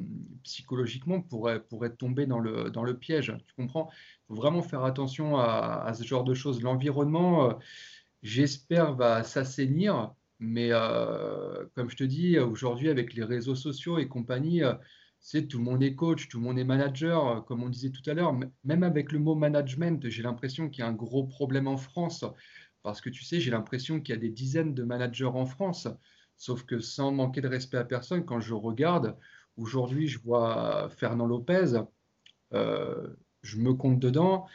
psychologiquement 0.43 1.19
pourrait, 1.19 1.63
pourrait 1.63 1.95
tomber 1.95 2.27
dans 2.27 2.39
le, 2.39 2.69
dans 2.69 2.83
le 2.83 2.95
piège. 2.95 3.35
Tu 3.47 3.55
comprends? 3.55 3.89
Faut 4.27 4.35
vraiment 4.35 4.61
faire 4.61 4.83
attention 4.83 5.37
à, 5.37 5.93
ce 5.93 6.03
genre 6.03 6.23
de 6.23 6.33
choses. 6.33 6.61
L'environnement, 6.61 7.49
euh, 7.49 7.53
j'espère, 8.21 8.93
va 8.95 9.23
s'assainir, 9.23 10.13
mais 10.39 10.69
euh, 10.71 11.65
comme 11.75 11.89
je 11.89 11.95
te 11.95 12.03
dis, 12.03 12.39
aujourd'hui, 12.39 12.89
avec 12.89 13.13
les 13.13 13.23
réseaux 13.23 13.55
sociaux 13.55 13.99
et 13.99 14.07
compagnie, 14.07 14.63
euh, 14.63 14.73
c'est 15.19 15.47
tout 15.47 15.57
le 15.57 15.63
monde 15.63 15.83
est 15.83 15.95
coach, 15.95 16.27
tout 16.27 16.37
le 16.39 16.43
monde 16.43 16.59
est 16.59 16.63
manager, 16.65 17.45
comme 17.45 17.63
on 17.63 17.69
disait 17.69 17.91
tout 17.91 18.07
à 18.09 18.13
l'heure. 18.13 18.33
Même 18.63 18.83
avec 18.83 19.11
le 19.11 19.19
mot 19.19 19.35
management, 19.35 20.09
j'ai 20.09 20.23
l'impression 20.23 20.69
qu'il 20.69 20.83
y 20.83 20.85
a 20.85 20.89
un 20.89 20.93
gros 20.93 21.25
problème 21.25 21.67
en 21.67 21.77
France. 21.77 22.25
Parce 22.81 22.99
que 22.99 23.09
tu 23.09 23.23
sais, 23.23 23.39
j'ai 23.39 23.51
l'impression 23.51 24.01
qu'il 24.01 24.13
y 24.13 24.17
a 24.17 24.21
des 24.21 24.29
dizaines 24.29 24.73
de 24.73 24.83
managers 24.83 25.25
en 25.25 25.45
France. 25.45 25.87
Sauf 26.37 26.63
que 26.63 26.79
sans 26.79 27.11
manquer 27.13 27.39
de 27.39 27.47
respect 27.47 27.77
à 27.77 27.85
personne, 27.85 28.25
quand 28.25 28.41
je 28.41 28.53
regarde, 28.53 29.15
aujourd'hui, 29.55 30.07
je 30.07 30.19
vois 30.19 30.89
Fernand 30.89 31.27
Lopez 31.27 31.83
je 33.43 33.57
me 33.57 33.73
compte 33.73 33.99
dedans. 33.99 34.47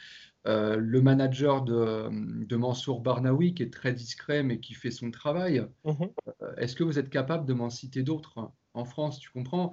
Euh, 0.46 0.76
le 0.76 1.02
manager 1.02 1.62
de, 1.62 2.56
Mansour 2.56 3.00
Barnaoui, 3.00 3.54
qui 3.54 3.62
est 3.62 3.72
très 3.72 3.92
discret 3.92 4.42
mais 4.42 4.60
qui 4.60 4.74
fait 4.74 4.90
son 4.90 5.10
travail. 5.10 5.66
Mhm. 5.84 6.10
Euh, 6.42 6.56
est-ce 6.56 6.74
que 6.74 6.84
vous 6.84 6.98
êtes 6.98 7.10
capable 7.10 7.44
de 7.44 7.52
m'en 7.52 7.70
citer 7.70 8.02
d'autres 8.02 8.50
en 8.74 8.84
France 8.84 9.18
Tu 9.18 9.30
comprends? 9.30 9.72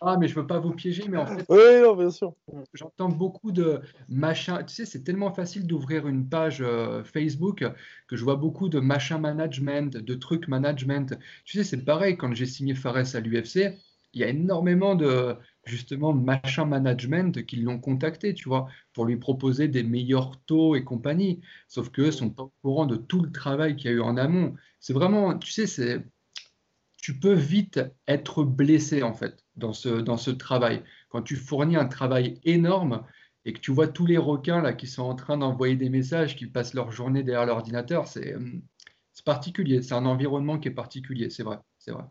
Ah, 0.00 0.16
mais 0.18 0.28
je 0.28 0.34
veux 0.34 0.46
pas 0.46 0.58
vous 0.58 0.72
piéger, 0.72 1.08
mais 1.08 1.16
en 1.16 1.26
fait, 1.26 1.44
oui, 1.48 1.96
bien 1.96 2.10
sûr. 2.10 2.34
J'entends 2.74 3.08
beaucoup 3.08 3.52
de 3.52 3.80
machin. 4.08 4.62
Tu 4.62 4.74
sais, 4.74 4.84
c'est 4.84 5.02
tellement 5.02 5.32
facile 5.32 5.66
d'ouvrir 5.66 6.06
une 6.06 6.28
page 6.28 6.60
euh, 6.60 7.02
Facebook 7.02 7.64
que 8.06 8.16
je 8.16 8.24
vois 8.24 8.36
beaucoup 8.36 8.68
de 8.68 8.80
machin 8.80 9.18
management, 9.18 9.96
de 9.96 10.14
trucs 10.14 10.48
management. 10.48 11.18
Tu 11.44 11.56
sais, 11.56 11.64
c'est 11.64 11.84
pareil 11.84 12.16
quand 12.16 12.34
j'ai 12.34 12.46
signé 12.46 12.74
Fares 12.74 13.16
à 13.16 13.20
l'UFC. 13.20 13.74
Il 14.14 14.20
y 14.20 14.24
a 14.24 14.28
énormément 14.28 14.94
de, 14.94 15.36
justement 15.66 16.12
machin 16.12 16.64
management 16.64 17.44
qui 17.46 17.56
l'ont 17.56 17.78
contacté, 17.78 18.34
tu 18.34 18.48
vois, 18.48 18.68
pour 18.92 19.04
lui 19.06 19.16
proposer 19.16 19.68
des 19.68 19.82
meilleurs 19.82 20.40
taux 20.46 20.76
et 20.76 20.84
compagnie. 20.84 21.40
Sauf 21.68 21.90
qu'eux 21.90 22.10
sont 22.10 22.30
pas 22.30 22.44
au 22.44 22.52
courant 22.62 22.86
de 22.86 22.96
tout 22.96 23.20
le 23.20 23.32
travail 23.32 23.76
qu'il 23.76 23.90
y 23.90 23.94
a 23.94 23.96
eu 23.96 24.00
en 24.00 24.16
amont. 24.16 24.54
C'est 24.80 24.92
vraiment, 24.92 25.38
tu 25.38 25.50
sais, 25.50 25.66
c'est, 25.66 26.04
tu 27.00 27.18
peux 27.18 27.34
vite 27.34 27.80
être 28.08 28.44
blessé 28.44 29.02
en 29.02 29.14
fait 29.14 29.44
dans 29.56 29.72
ce, 29.72 29.88
dans 29.88 30.16
ce 30.16 30.30
travail. 30.30 30.82
Quand 31.08 31.22
tu 31.22 31.36
fournis 31.36 31.76
un 31.76 31.86
travail 31.86 32.40
énorme 32.44 33.04
et 33.44 33.52
que 33.52 33.60
tu 33.60 33.72
vois 33.72 33.88
tous 33.88 34.06
les 34.06 34.18
requins 34.18 34.62
là 34.62 34.72
qui 34.72 34.86
sont 34.86 35.02
en 35.02 35.14
train 35.14 35.38
d'envoyer 35.38 35.76
des 35.76 35.90
messages, 35.90 36.36
qui 36.36 36.46
passent 36.46 36.74
leur 36.74 36.92
journée 36.92 37.22
derrière 37.22 37.46
l'ordinateur, 37.46 38.08
c'est, 38.08 38.34
c'est 39.12 39.24
particulier. 39.24 39.82
C'est 39.82 39.94
un 39.94 40.06
environnement 40.06 40.58
qui 40.58 40.68
est 40.68 40.72
particulier, 40.72 41.30
c'est 41.30 41.42
vrai, 41.42 41.58
c'est 41.78 41.92
vrai. 41.92 42.04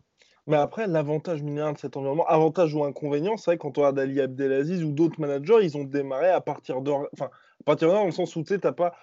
Mais 0.46 0.56
après, 0.56 0.86
l'avantage 0.86 1.42
minéral 1.42 1.74
de 1.74 1.78
cet 1.78 1.96
environnement, 1.96 2.26
avantage 2.26 2.74
ou 2.74 2.84
inconvénient, 2.84 3.36
c'est 3.38 3.52
vrai 3.52 3.58
quand 3.58 3.78
on 3.78 3.80
regarde 3.80 3.98
Ali 3.98 4.20
Abdelaziz 4.20 4.84
ou 4.84 4.92
d'autres 4.92 5.18
managers, 5.18 5.62
ils 5.62 5.76
ont 5.76 5.84
démarré 5.84 6.28
à 6.28 6.40
partir 6.42 6.82
de. 6.82 6.90
Enfin, 6.90 7.30
à 7.60 7.64
partir 7.64 7.88
de 7.88 7.94
dans 7.94 8.04
le 8.04 8.12
sens 8.12 8.36
où 8.36 8.42
tu 8.42 8.58
t'as 8.58 8.72
pas. 8.72 8.94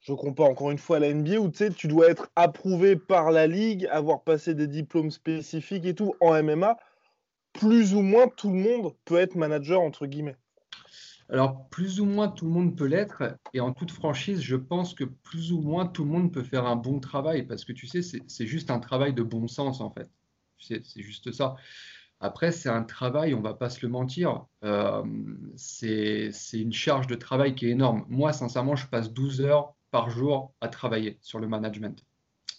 Je 0.00 0.12
compare 0.12 0.48
encore 0.48 0.70
une 0.70 0.78
fois 0.78 0.96
à 0.96 1.00
la 1.00 1.14
NBA 1.14 1.38
où 1.38 1.50
tu 1.50 1.88
dois 1.88 2.10
être 2.10 2.28
approuvé 2.36 2.96
par 2.96 3.30
la 3.30 3.46
ligue, 3.46 3.86
avoir 3.90 4.22
passé 4.22 4.54
des 4.54 4.66
diplômes 4.66 5.10
spécifiques 5.10 5.86
et 5.86 5.94
tout. 5.94 6.14
En 6.20 6.34
MMA, 6.42 6.76
plus 7.54 7.94
ou 7.94 8.02
moins 8.02 8.28
tout 8.28 8.50
le 8.50 8.58
monde 8.58 8.92
peut 9.06 9.18
être 9.18 9.34
manager, 9.34 9.80
entre 9.80 10.06
guillemets. 10.06 10.36
Alors, 11.30 11.68
plus 11.70 12.00
ou 12.00 12.04
moins 12.04 12.28
tout 12.28 12.44
le 12.44 12.50
monde 12.50 12.76
peut 12.76 12.84
l'être. 12.84 13.22
Et 13.54 13.60
en 13.60 13.72
toute 13.72 13.92
franchise, 13.92 14.42
je 14.42 14.56
pense 14.56 14.92
que 14.92 15.04
plus 15.04 15.52
ou 15.52 15.60
moins 15.62 15.86
tout 15.86 16.04
le 16.04 16.10
monde 16.10 16.32
peut 16.32 16.42
faire 16.42 16.66
un 16.66 16.76
bon 16.76 17.00
travail 17.00 17.44
parce 17.44 17.64
que 17.64 17.72
tu 17.72 17.86
sais, 17.86 18.02
c'est 18.02 18.46
juste 18.46 18.70
un 18.70 18.80
travail 18.80 19.14
de 19.14 19.22
bon 19.22 19.48
sens 19.48 19.80
en 19.80 19.90
fait 19.90 20.10
c'est 20.64 21.02
juste 21.02 21.32
ça. 21.32 21.56
Après, 22.20 22.52
c'est 22.52 22.68
un 22.68 22.84
travail, 22.84 23.34
on 23.34 23.40
va 23.40 23.54
pas 23.54 23.68
se 23.68 23.84
le 23.84 23.92
mentir, 23.92 24.46
euh, 24.64 25.02
c'est 25.56 26.30
une 26.54 26.72
charge 26.72 27.06
de 27.06 27.16
travail 27.16 27.54
qui 27.54 27.66
est 27.66 27.70
énorme. 27.70 28.06
Moi, 28.08 28.32
sincèrement, 28.32 28.76
je 28.76 28.86
passe 28.86 29.12
12 29.12 29.42
heures 29.42 29.74
par 29.90 30.10
jour 30.10 30.54
à 30.60 30.68
travailler 30.68 31.18
sur 31.20 31.38
le 31.38 31.48
management. 31.48 32.04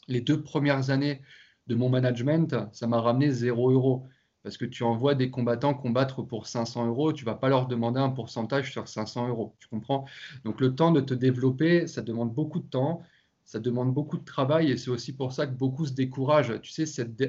Les 0.08 0.22
deux 0.22 0.42
premières 0.44 0.90
années 0.92 1.22
de 1.68 1.76
mon 1.76 1.90
management, 1.90 2.56
ça 2.74 2.86
m'a 2.88 3.02
ramené 3.02 3.32
0 3.32 3.72
euros. 3.72 4.08
Parce 4.44 4.58
que 4.58 4.66
tu 4.66 4.84
envoies 4.84 5.16
des 5.16 5.32
combattants 5.32 5.74
combattre 5.74 6.22
pour 6.22 6.46
500 6.46 6.86
euros, 6.86 7.12
tu 7.12 7.26
vas 7.26 7.34
pas 7.34 7.50
leur 7.50 7.66
demander 7.66 8.00
un 8.00 8.12
pourcentage 8.12 8.72
sur 8.72 8.88
500 8.88 9.30
euros. 9.30 9.56
Tu 9.60 9.68
comprends? 9.68 10.06
Donc 10.44 10.62
le 10.62 10.76
temps 10.76 10.92
de 10.92 11.02
te 11.02 11.16
développer, 11.16 11.88
ça 11.88 12.04
demande 12.04 12.32
beaucoup 12.32 12.60
de 12.60 12.68
temps 12.68 13.02
ça 13.46 13.60
demande 13.60 13.94
beaucoup 13.94 14.18
de 14.18 14.26
travail 14.26 14.72
et 14.72 14.78
c'est 14.78 14.90
aussi 14.90 15.16
pour 15.16 15.32
ça 15.32 15.46
que 15.46 15.54
beaucoup 15.54 15.86
se 15.86 15.94
découragent. 15.94 16.60
Tu 16.62 16.72
sais, 16.72 16.86
cette, 16.86 17.22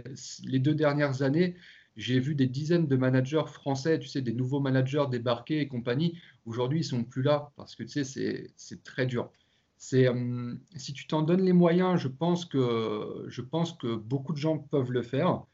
les 0.45 0.59
deux 0.59 0.75
dernières 0.75 1.23
années, 1.23 1.57
j'ai 1.97 2.19
vu 2.21 2.35
des 2.35 2.47
dizaines 2.47 2.87
de 2.87 2.97
managers 2.97 3.45
français, 3.47 3.99
tu 3.99 4.09
sais, 4.09 4.23
des 4.23 4.33
nouveaux 4.33 4.61
managers 4.61 5.05
débarquer 5.11 5.61
et 5.61 5.69
compagnie. 5.69 6.19
Aujourd'hui, 6.47 6.81
ils 6.81 6.85
sont 6.85 7.05
plus 7.05 7.23
là 7.23 7.53
parce 7.57 7.75
que 7.77 7.83
tu 7.83 8.05
sais, 8.05 8.51
c'est 8.57 8.83
très 8.83 9.07
dur. 9.07 9.31
C'est 9.79 10.09
euh, 10.09 10.55
si 10.75 10.95
tu 10.95 11.07
t'en 11.07 11.21
donnes 11.21 11.43
les 11.43 11.53
moyens, 11.53 12.01
je 12.01 12.09
pense 12.09 12.47
que 12.47 13.27
je 13.29 13.43
pense 13.43 13.75
que 13.75 13.95
beaucoup 13.95 14.33
de 14.33 14.39
gens 14.39 14.57
peuvent 14.57 14.91
le 14.91 15.03
faire, 15.03 15.45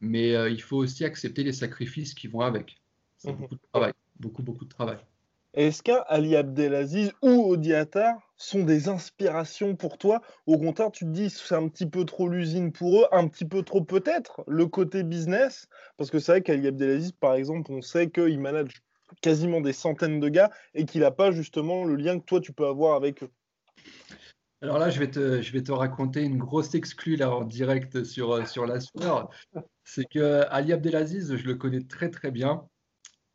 mais 0.00 0.36
euh, 0.36 0.48
il 0.50 0.62
faut 0.62 0.76
aussi 0.76 1.04
accepter 1.04 1.42
les 1.42 1.52
sacrifices 1.52 2.14
qui 2.14 2.28
vont 2.28 2.42
avec. 2.42 2.76
C'est 3.16 3.32
mmh 3.32 3.36
beaucoup 3.36 3.54
de 3.56 3.60
travail, 3.72 3.92
beaucoup 4.20 4.42
beaucoup 4.44 4.64
de 4.64 4.70
travail. 4.70 4.98
Est-ce 5.54 5.82
qu'Ali 5.82 6.36
Abdelaziz 6.36 7.12
ou 7.22 7.52
Odiatar 7.52 8.31
sont 8.42 8.64
des 8.64 8.88
inspirations 8.88 9.76
pour 9.76 9.98
toi 9.98 10.20
Au 10.46 10.58
contraire, 10.58 10.90
tu 10.90 11.04
te 11.04 11.10
dis 11.10 11.30
c'est 11.30 11.54
un 11.54 11.68
petit 11.68 11.86
peu 11.86 12.04
trop 12.04 12.28
l'usine 12.28 12.72
pour 12.72 13.02
eux, 13.02 13.06
un 13.12 13.28
petit 13.28 13.44
peu 13.44 13.62
trop 13.62 13.82
peut-être 13.82 14.44
le 14.46 14.66
côté 14.66 15.02
business 15.02 15.68
Parce 15.96 16.10
que 16.10 16.18
c'est 16.18 16.32
vrai 16.32 16.42
qu'Ali 16.42 16.66
Abdelaziz, 16.66 17.12
par 17.12 17.34
exemple, 17.34 17.72
on 17.72 17.82
sait 17.82 18.10
qu'il 18.10 18.40
manage 18.40 18.82
quasiment 19.20 19.60
des 19.60 19.72
centaines 19.72 20.20
de 20.20 20.28
gars 20.28 20.50
et 20.74 20.84
qu'il 20.84 21.02
n'a 21.02 21.10
pas 21.10 21.30
justement 21.30 21.84
le 21.84 21.96
lien 21.96 22.18
que 22.18 22.24
toi 22.24 22.40
tu 22.40 22.52
peux 22.52 22.66
avoir 22.66 22.96
avec 22.96 23.22
eux. 23.22 23.30
Alors 24.62 24.78
là, 24.78 24.90
je 24.90 25.00
vais 25.00 25.10
te, 25.10 25.72
raconter 25.72 26.22
une 26.22 26.38
grosse 26.38 26.74
exclue 26.74 27.16
là 27.16 27.34
en 27.34 27.42
direct 27.42 28.04
sur, 28.04 28.46
sur 28.46 28.64
la 28.64 28.78
sueur. 28.80 29.28
C'est 29.84 30.04
que 30.04 30.44
Ali 30.50 30.72
Abdelaziz, 30.72 31.36
je 31.36 31.46
le 31.46 31.56
connais 31.56 31.82
très 31.82 32.10
très 32.10 32.30
bien. 32.30 32.64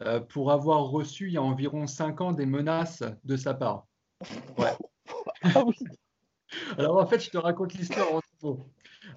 euh, 0.03 0.19
pour 0.19 0.51
avoir 0.51 0.83
reçu 0.85 1.27
il 1.27 1.33
y 1.33 1.37
a 1.37 1.41
environ 1.41 1.87
5 1.87 2.21
ans 2.21 2.31
des 2.31 2.45
menaces 2.45 3.03
de 3.23 3.35
sa 3.35 3.53
part. 3.53 3.87
Ouais. 4.57 4.73
Ah 5.43 5.63
oui. 5.65 5.75
Alors 6.77 6.97
en 6.97 7.05
fait, 7.05 7.19
je 7.19 7.29
te 7.29 7.37
raconte 7.37 7.73
l'histoire 7.73 8.13
en 8.13 8.21
gros. 8.41 8.65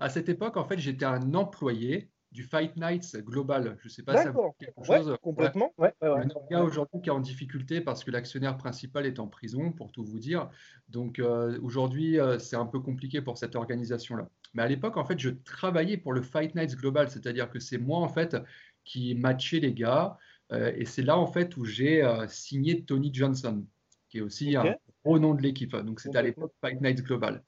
À 0.00 0.08
cette 0.08 0.28
époque, 0.28 0.56
en 0.56 0.64
fait, 0.64 0.78
j'étais 0.78 1.04
un 1.04 1.34
employé 1.34 2.10
du 2.32 2.44
Fight 2.44 2.76
Nights 2.76 3.16
Global. 3.24 3.76
Je 3.80 3.86
ne 3.86 3.88
sais 3.88 4.02
pas 4.02 4.16
si 4.16 4.22
ça 4.24 4.30
vous 4.30 4.54
dit 4.60 4.66
quelque 4.66 4.88
Ouais, 4.88 4.98
chose. 4.98 5.16
complètement. 5.20 5.72
Ouais, 5.78 5.92
ouais, 6.00 6.08
ouais. 6.08 6.24
Le 6.24 6.48
gars 6.50 6.62
aujourd'hui 6.62 7.00
qui 7.02 7.08
est 7.08 7.12
en 7.12 7.20
difficulté 7.20 7.80
parce 7.80 8.04
que 8.04 8.10
l'actionnaire 8.10 8.56
principal 8.56 9.04
est 9.06 9.18
en 9.18 9.26
prison, 9.26 9.72
pour 9.72 9.90
tout 9.90 10.04
vous 10.04 10.18
dire. 10.20 10.48
Donc 10.88 11.18
euh, 11.18 11.58
aujourd'hui, 11.62 12.20
euh, 12.20 12.38
c'est 12.38 12.56
un 12.56 12.66
peu 12.66 12.78
compliqué 12.80 13.20
pour 13.20 13.36
cette 13.36 13.56
organisation-là. 13.56 14.28
Mais 14.54 14.62
à 14.62 14.68
l'époque, 14.68 14.96
en 14.96 15.04
fait, 15.04 15.18
je 15.18 15.30
travaillais 15.30 15.96
pour 15.96 16.12
le 16.12 16.22
Fight 16.22 16.54
Nights 16.54 16.76
Global, 16.76 17.10
c'est-à-dire 17.10 17.50
que 17.50 17.58
c'est 17.58 17.78
moi, 17.78 17.98
en 17.98 18.08
fait, 18.08 18.36
qui 18.84 19.14
matchais 19.14 19.58
les 19.60 19.72
gars. 19.72 20.16
Euh, 20.52 20.72
et 20.76 20.84
c'est 20.84 21.02
là, 21.02 21.16
en 21.16 21.26
fait, 21.26 21.56
où 21.56 21.64
j'ai 21.64 22.04
signé 22.28 22.84
Tony 22.84 23.12
Johnson, 23.12 23.64
qui 24.08 24.18
est 24.18 24.22
aussi 24.22 24.56
un 24.56 24.74
gros 25.04 25.18
nom 25.18 25.34
de 25.34 25.42
l'équipe. 25.42 25.74
Donc 25.76 26.00
c'était 26.00 26.18
à 26.18 26.22
l'époque 26.22 26.52
Fight 26.60 26.80
Nights 26.80 27.02
Global. 27.02 27.42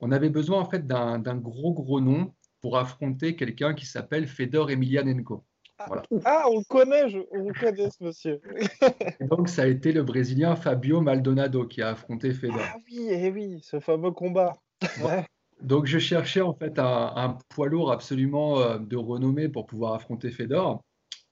On 0.00 0.12
avait 0.12 0.28
besoin, 0.30 0.60
en 0.60 0.68
fait, 0.68 0.86
d'un 0.86 1.18
gros, 1.36 1.72
gros 1.72 2.00
nom 2.00 2.34
pour 2.60 2.76
affronter 2.76 3.34
quelqu'un 3.34 3.74
qui 3.74 3.86
s'appelle 3.86 4.26
Fedor 4.26 4.70
Emelianenko. 4.70 5.44
Voilà. 5.86 6.02
Ah, 6.24 6.44
on 6.50 6.58
le 6.58 6.64
connaît, 6.64 7.08
je- 7.08 7.18
on 7.30 7.48
le 7.48 7.52
connaît, 7.52 7.90
ce 7.90 8.02
monsieur. 8.04 8.40
Donc, 9.30 9.48
ça 9.48 9.62
a 9.62 9.66
été 9.66 9.92
le 9.92 10.02
Brésilien 10.02 10.56
Fabio 10.56 11.00
Maldonado 11.00 11.66
qui 11.66 11.82
a 11.82 11.90
affronté 11.90 12.32
Fedor. 12.32 12.60
Ah 12.60 12.76
oui, 12.90 13.08
eh 13.10 13.30
oui, 13.30 13.60
ce 13.62 13.78
fameux 13.80 14.10
combat. 14.10 14.54
Ouais. 15.02 15.26
Donc, 15.62 15.86
je 15.86 15.98
cherchais 15.98 16.40
en 16.40 16.54
fait 16.54 16.78
un, 16.78 17.12
un 17.16 17.38
poids 17.48 17.68
lourd 17.68 17.92
absolument 17.92 18.58
euh, 18.60 18.78
de 18.78 18.96
renommée 18.96 19.48
pour 19.48 19.66
pouvoir 19.66 19.94
affronter 19.94 20.30
Fedor. 20.30 20.82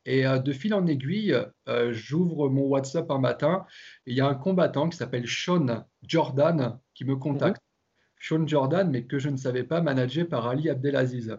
Et 0.07 0.26
euh, 0.26 0.38
de 0.38 0.52
fil 0.52 0.74
en 0.74 0.86
aiguille, 0.86 1.36
euh, 1.68 1.92
j'ouvre 1.92 2.48
mon 2.48 2.62
WhatsApp 2.62 3.11
un 3.11 3.18
matin 3.18 3.66
et 4.07 4.12
il 4.12 4.16
y 4.16 4.20
a 4.20 4.26
un 4.26 4.34
combattant 4.34 4.88
qui 4.88 4.96
s'appelle 4.96 5.26
Sean 5.26 5.86
Jordan 6.02 6.78
qui 6.94 7.05
me 7.05 7.16
contacte. 7.16 7.62
Sean 8.20 8.46
Jordan, 8.46 8.90
mais 8.90 9.05
que 9.05 9.18
je 9.18 9.28
ne 9.28 9.36
savais 9.36 9.64
pas, 9.64 9.80
managé 9.82 10.24
par 10.24 10.46
Ali 10.46 10.70
Abdelaziz. 10.70 11.36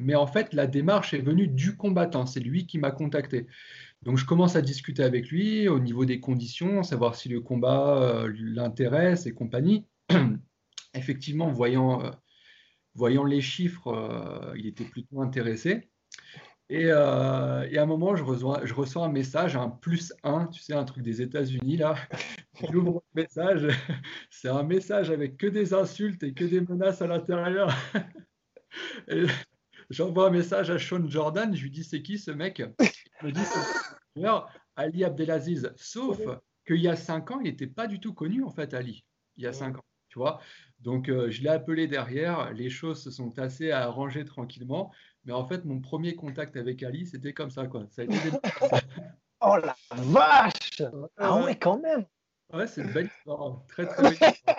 Mais 0.00 0.14
en 0.14 0.26
fait, 0.26 0.54
la 0.54 0.66
démarche 0.66 1.12
est 1.12 1.20
venue 1.20 1.46
du 1.46 1.76
combattant. 1.76 2.24
C'est 2.24 2.40
lui 2.40 2.66
qui 2.66 2.78
m'a 2.78 2.90
contacté. 2.90 3.46
Donc, 4.02 4.16
je 4.16 4.24
commence 4.24 4.56
à 4.56 4.62
discuter 4.62 5.02
avec 5.02 5.28
lui 5.28 5.68
au 5.68 5.78
niveau 5.78 6.06
des 6.06 6.20
conditions, 6.20 6.82
savoir 6.82 7.16
si 7.16 7.28
le 7.28 7.40
combat 7.40 8.02
euh, 8.02 8.32
l'intéresse 8.34 9.26
et 9.26 9.34
compagnie. 9.34 9.86
Effectivement, 10.94 11.52
voyant, 11.52 12.02
euh, 12.02 12.10
voyant 12.94 13.24
les 13.24 13.42
chiffres, 13.42 13.88
euh, 13.88 14.54
il 14.56 14.66
était 14.66 14.84
plutôt 14.84 15.20
intéressé. 15.20 15.90
Et, 16.70 16.86
euh, 16.86 17.68
et 17.68 17.78
à 17.78 17.82
un 17.82 17.86
moment, 17.86 18.14
je 18.14 18.22
reçois, 18.22 18.60
je 18.64 18.72
reçois 18.72 19.04
un 19.04 19.08
message, 19.08 19.56
un 19.56 19.68
plus 19.68 20.14
un, 20.22 20.46
tu 20.46 20.62
sais, 20.62 20.72
un 20.72 20.84
truc 20.84 21.02
des 21.02 21.20
États-Unis 21.20 21.76
là. 21.78 21.96
J'ouvre 22.72 23.02
le 23.12 23.22
message, 23.22 23.66
c'est 24.30 24.48
un 24.48 24.62
message 24.62 25.10
avec 25.10 25.36
que 25.36 25.48
des 25.48 25.74
insultes 25.74 26.22
et 26.22 26.32
que 26.32 26.44
des 26.44 26.60
menaces 26.60 27.02
à 27.02 27.08
l'intérieur. 27.08 27.74
J'envoie 29.90 30.28
un 30.28 30.30
message 30.30 30.70
à 30.70 30.78
Sean 30.78 31.08
Jordan, 31.08 31.56
je 31.56 31.62
lui 31.64 31.72
dis 31.72 31.82
c'est 31.82 32.02
qui 32.02 32.18
ce 32.18 32.30
mec? 32.30 32.62
Il 33.22 33.26
me 33.26 33.32
dit 33.32 33.40
c'est 33.44 34.22
Ali 34.76 35.02
Abdelaziz. 35.02 35.72
Sauf 35.74 36.20
qu'il 36.64 36.80
y 36.80 36.86
a 36.86 36.94
cinq 36.94 37.32
ans, 37.32 37.40
il 37.40 37.50
n'était 37.50 37.66
pas 37.66 37.88
du 37.88 37.98
tout 37.98 38.14
connu 38.14 38.44
en 38.44 38.50
fait, 38.50 38.74
Ali. 38.74 39.04
Il 39.36 39.42
y 39.42 39.48
a 39.48 39.52
cinq 39.52 39.76
ans, 39.76 39.84
tu 40.08 40.20
vois. 40.20 40.40
Donc 40.78 41.08
euh, 41.08 41.30
je 41.32 41.42
l'ai 41.42 41.48
appelé 41.48 41.88
derrière, 41.88 42.52
les 42.52 42.70
choses 42.70 43.02
se 43.02 43.10
sont 43.10 43.36
assez 43.40 43.72
arrangées 43.72 44.24
tranquillement. 44.24 44.92
Mais 45.24 45.32
en 45.32 45.46
fait, 45.46 45.64
mon 45.64 45.80
premier 45.80 46.14
contact 46.14 46.56
avec 46.56 46.82
Ali, 46.82 47.06
c'était 47.06 47.32
comme 47.32 47.50
ça, 47.50 47.66
quoi. 47.66 47.86
Ça 47.90 48.02
a 48.02 48.04
été 48.06 48.14
des- 48.30 48.38
Oh 49.42 49.56
la 49.56 49.74
vache 49.90 50.82
Ah 51.16 51.42
ouais, 51.44 51.56
quand 51.56 51.78
même 51.80 52.04
Ouais, 52.52 52.66
c'est 52.66 52.82
une 52.82 52.92
belle 52.92 53.08
histoire. 53.16 53.62
Très, 53.68 53.86
très 53.86 54.02
belle 54.02 54.12
histoire. 54.12 54.56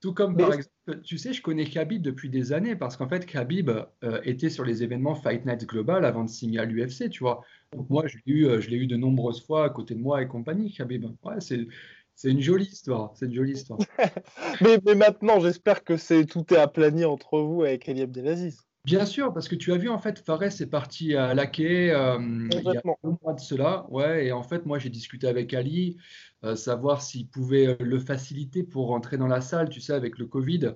Tout 0.00 0.12
comme, 0.12 0.36
par 0.36 0.52
exemple, 0.52 1.00
tu 1.02 1.16
sais, 1.16 1.32
je 1.32 1.40
connais 1.40 1.64
Khabib 1.64 2.02
depuis 2.02 2.28
des 2.28 2.52
années 2.52 2.76
parce 2.76 2.96
qu'en 2.96 3.08
fait, 3.08 3.24
Khabib 3.24 3.70
euh, 3.70 4.20
était 4.24 4.50
sur 4.50 4.62
les 4.64 4.82
événements 4.82 5.14
Fight 5.14 5.46
Night 5.46 5.64
Global 5.66 6.04
avant 6.04 6.24
de 6.24 6.28
signer 6.28 6.58
à 6.58 6.64
l'UFC, 6.66 7.08
tu 7.08 7.20
vois. 7.24 7.42
Donc, 7.72 7.88
moi, 7.88 8.06
je 8.06 8.18
l'ai 8.18 8.32
eu, 8.32 8.46
euh, 8.46 8.60
je 8.60 8.68
l'ai 8.68 8.76
eu 8.76 8.86
de 8.86 8.96
nombreuses 8.96 9.42
fois 9.44 9.64
à 9.64 9.70
côté 9.70 9.94
de 9.94 10.00
moi 10.00 10.20
et 10.20 10.28
compagnie, 10.28 10.70
Khabib. 10.72 11.06
Ouais, 11.22 11.40
c'est, 11.40 11.66
c'est 12.14 12.30
une 12.30 12.42
jolie 12.42 12.66
histoire. 12.66 13.12
C'est 13.16 13.26
une 13.26 13.34
jolie 13.34 13.52
histoire. 13.52 13.78
Mais, 14.60 14.78
mais 14.84 14.94
maintenant, 14.94 15.40
j'espère 15.40 15.82
que 15.82 15.96
c'est 15.96 16.26
tout 16.26 16.52
est 16.52 16.58
aplani 16.58 17.04
entre 17.06 17.40
vous 17.40 17.62
avec 17.62 17.88
Ali 17.88 18.02
Abdelaziz. 18.02 18.60
Bien 18.84 19.06
sûr, 19.06 19.32
parce 19.32 19.48
que 19.48 19.54
tu 19.54 19.72
as 19.72 19.78
vu, 19.78 19.88
en 19.88 19.98
fait, 19.98 20.18
Fares 20.18 20.42
est 20.42 20.66
parti 20.70 21.14
à 21.16 21.32
Laquais 21.32 21.90
euh, 21.90 22.18
il 22.50 22.62
y 22.62 22.76
a 22.76 22.82
deux 23.02 23.16
mois 23.22 23.32
de 23.32 23.40
cela. 23.40 23.86
Ouais, 23.88 24.26
et 24.26 24.32
en 24.32 24.42
fait, 24.42 24.66
moi, 24.66 24.78
j'ai 24.78 24.90
discuté 24.90 25.26
avec 25.26 25.54
Ali, 25.54 25.96
euh, 26.44 26.54
savoir 26.54 27.00
s'il 27.00 27.26
pouvait 27.28 27.68
euh, 27.68 27.76
le 27.80 27.98
faciliter 27.98 28.62
pour 28.62 28.88
rentrer 28.88 29.16
dans 29.16 29.26
la 29.26 29.40
salle, 29.40 29.70
tu 29.70 29.80
sais, 29.80 29.94
avec 29.94 30.18
le 30.18 30.26
Covid. 30.26 30.74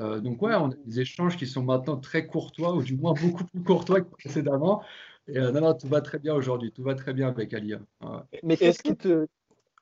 Euh, 0.00 0.18
donc, 0.18 0.42
ouais, 0.42 0.54
on 0.56 0.70
a 0.70 0.74
des 0.84 1.00
échanges 1.00 1.36
qui 1.36 1.46
sont 1.46 1.62
maintenant 1.62 1.96
très 1.96 2.26
courtois, 2.26 2.74
ou 2.74 2.82
du 2.82 2.96
moins 2.96 3.14
beaucoup 3.14 3.44
plus 3.44 3.62
courtois 3.62 4.00
que 4.00 4.10
précédemment. 4.10 4.82
Et 5.28 5.38
euh, 5.38 5.52
non, 5.52 5.60
non, 5.60 5.74
tout 5.74 5.86
va 5.88 6.00
très 6.00 6.18
bien 6.18 6.34
aujourd'hui. 6.34 6.72
Tout 6.72 6.82
va 6.82 6.96
très 6.96 7.14
bien 7.14 7.28
avec 7.28 7.54
Ali. 7.54 7.74
hein. 7.74 7.86
Ouais. 8.02 8.40
Mais 8.42 8.54
Est-ce 8.54 8.62
qu'est-ce 8.64 8.82
que- 8.82 8.88
qui 8.88 8.96
te, 8.96 9.26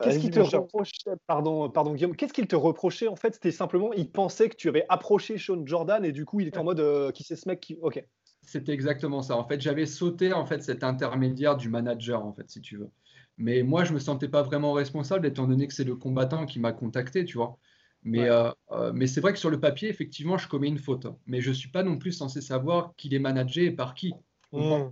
qu'est-ce 0.02 0.18
Vas-y, 0.18 0.20
qui 0.20 0.30
te 0.30 0.40
reprochait, 0.40 1.10
pardon, 1.26 1.70
pardon 1.70 1.94
Guillaume, 1.94 2.16
qu'est-ce 2.16 2.32
qu'il 2.34 2.48
te 2.48 2.56
reprochait 2.56 3.08
en 3.08 3.16
fait? 3.16 3.34
C'était 3.34 3.52
simplement, 3.52 3.92
il 3.94 4.10
pensait 4.10 4.48
que 4.50 4.56
tu 4.56 4.68
avais 4.68 4.84
approché 4.88 5.38
Sean 5.38 5.64
Jordan 5.66 6.04
et 6.04 6.12
du 6.12 6.24
coup 6.26 6.40
il 6.40 6.48
était 6.48 6.58
en 6.58 6.64
mode, 6.64 6.80
euh, 6.80 7.12
qui 7.12 7.24
c'est 7.24 7.36
ce 7.36 7.48
mec 7.48 7.60
qui, 7.60 7.78
ok. 7.80 8.04
C'était 8.42 8.72
exactement 8.72 9.22
ça. 9.22 9.36
En 9.36 9.46
fait, 9.46 9.60
j'avais 9.60 9.86
sauté 9.86 10.32
en 10.32 10.46
fait 10.46 10.62
cet 10.62 10.82
intermédiaire 10.84 11.56
du 11.56 11.68
manager, 11.68 12.24
en 12.24 12.32
fait, 12.32 12.50
si 12.50 12.60
tu 12.60 12.76
veux. 12.76 12.90
Mais 13.38 13.62
moi, 13.62 13.84
je 13.84 13.92
me 13.94 13.98
sentais 14.00 14.28
pas 14.28 14.42
vraiment 14.42 14.72
responsable, 14.72 15.26
étant 15.26 15.46
donné 15.46 15.66
que 15.68 15.74
c'est 15.74 15.84
le 15.84 15.96
combattant 15.96 16.44
qui 16.46 16.58
m'a 16.60 16.72
contacté, 16.72 17.24
tu 17.24 17.36
vois. 17.38 17.58
Mais, 18.02 18.20
Ouais. 18.20 18.30
euh, 18.30 18.50
euh, 18.72 18.92
mais 18.92 19.06
c'est 19.06 19.20
vrai 19.20 19.32
que 19.32 19.38
sur 19.38 19.50
le 19.50 19.60
papier, 19.60 19.88
effectivement, 19.88 20.38
je 20.38 20.48
commets 20.48 20.68
une 20.68 20.78
faute. 20.78 21.06
Mais 21.26 21.40
je 21.40 21.52
suis 21.52 21.70
pas 21.70 21.84
non 21.84 21.98
plus 21.98 22.12
censé 22.12 22.40
savoir 22.40 22.94
qui 22.96 23.14
est 23.14 23.20
managé 23.20 23.66
et 23.66 23.70
par 23.70 23.94
qui. 23.94 24.12
Hmm. 24.52 24.90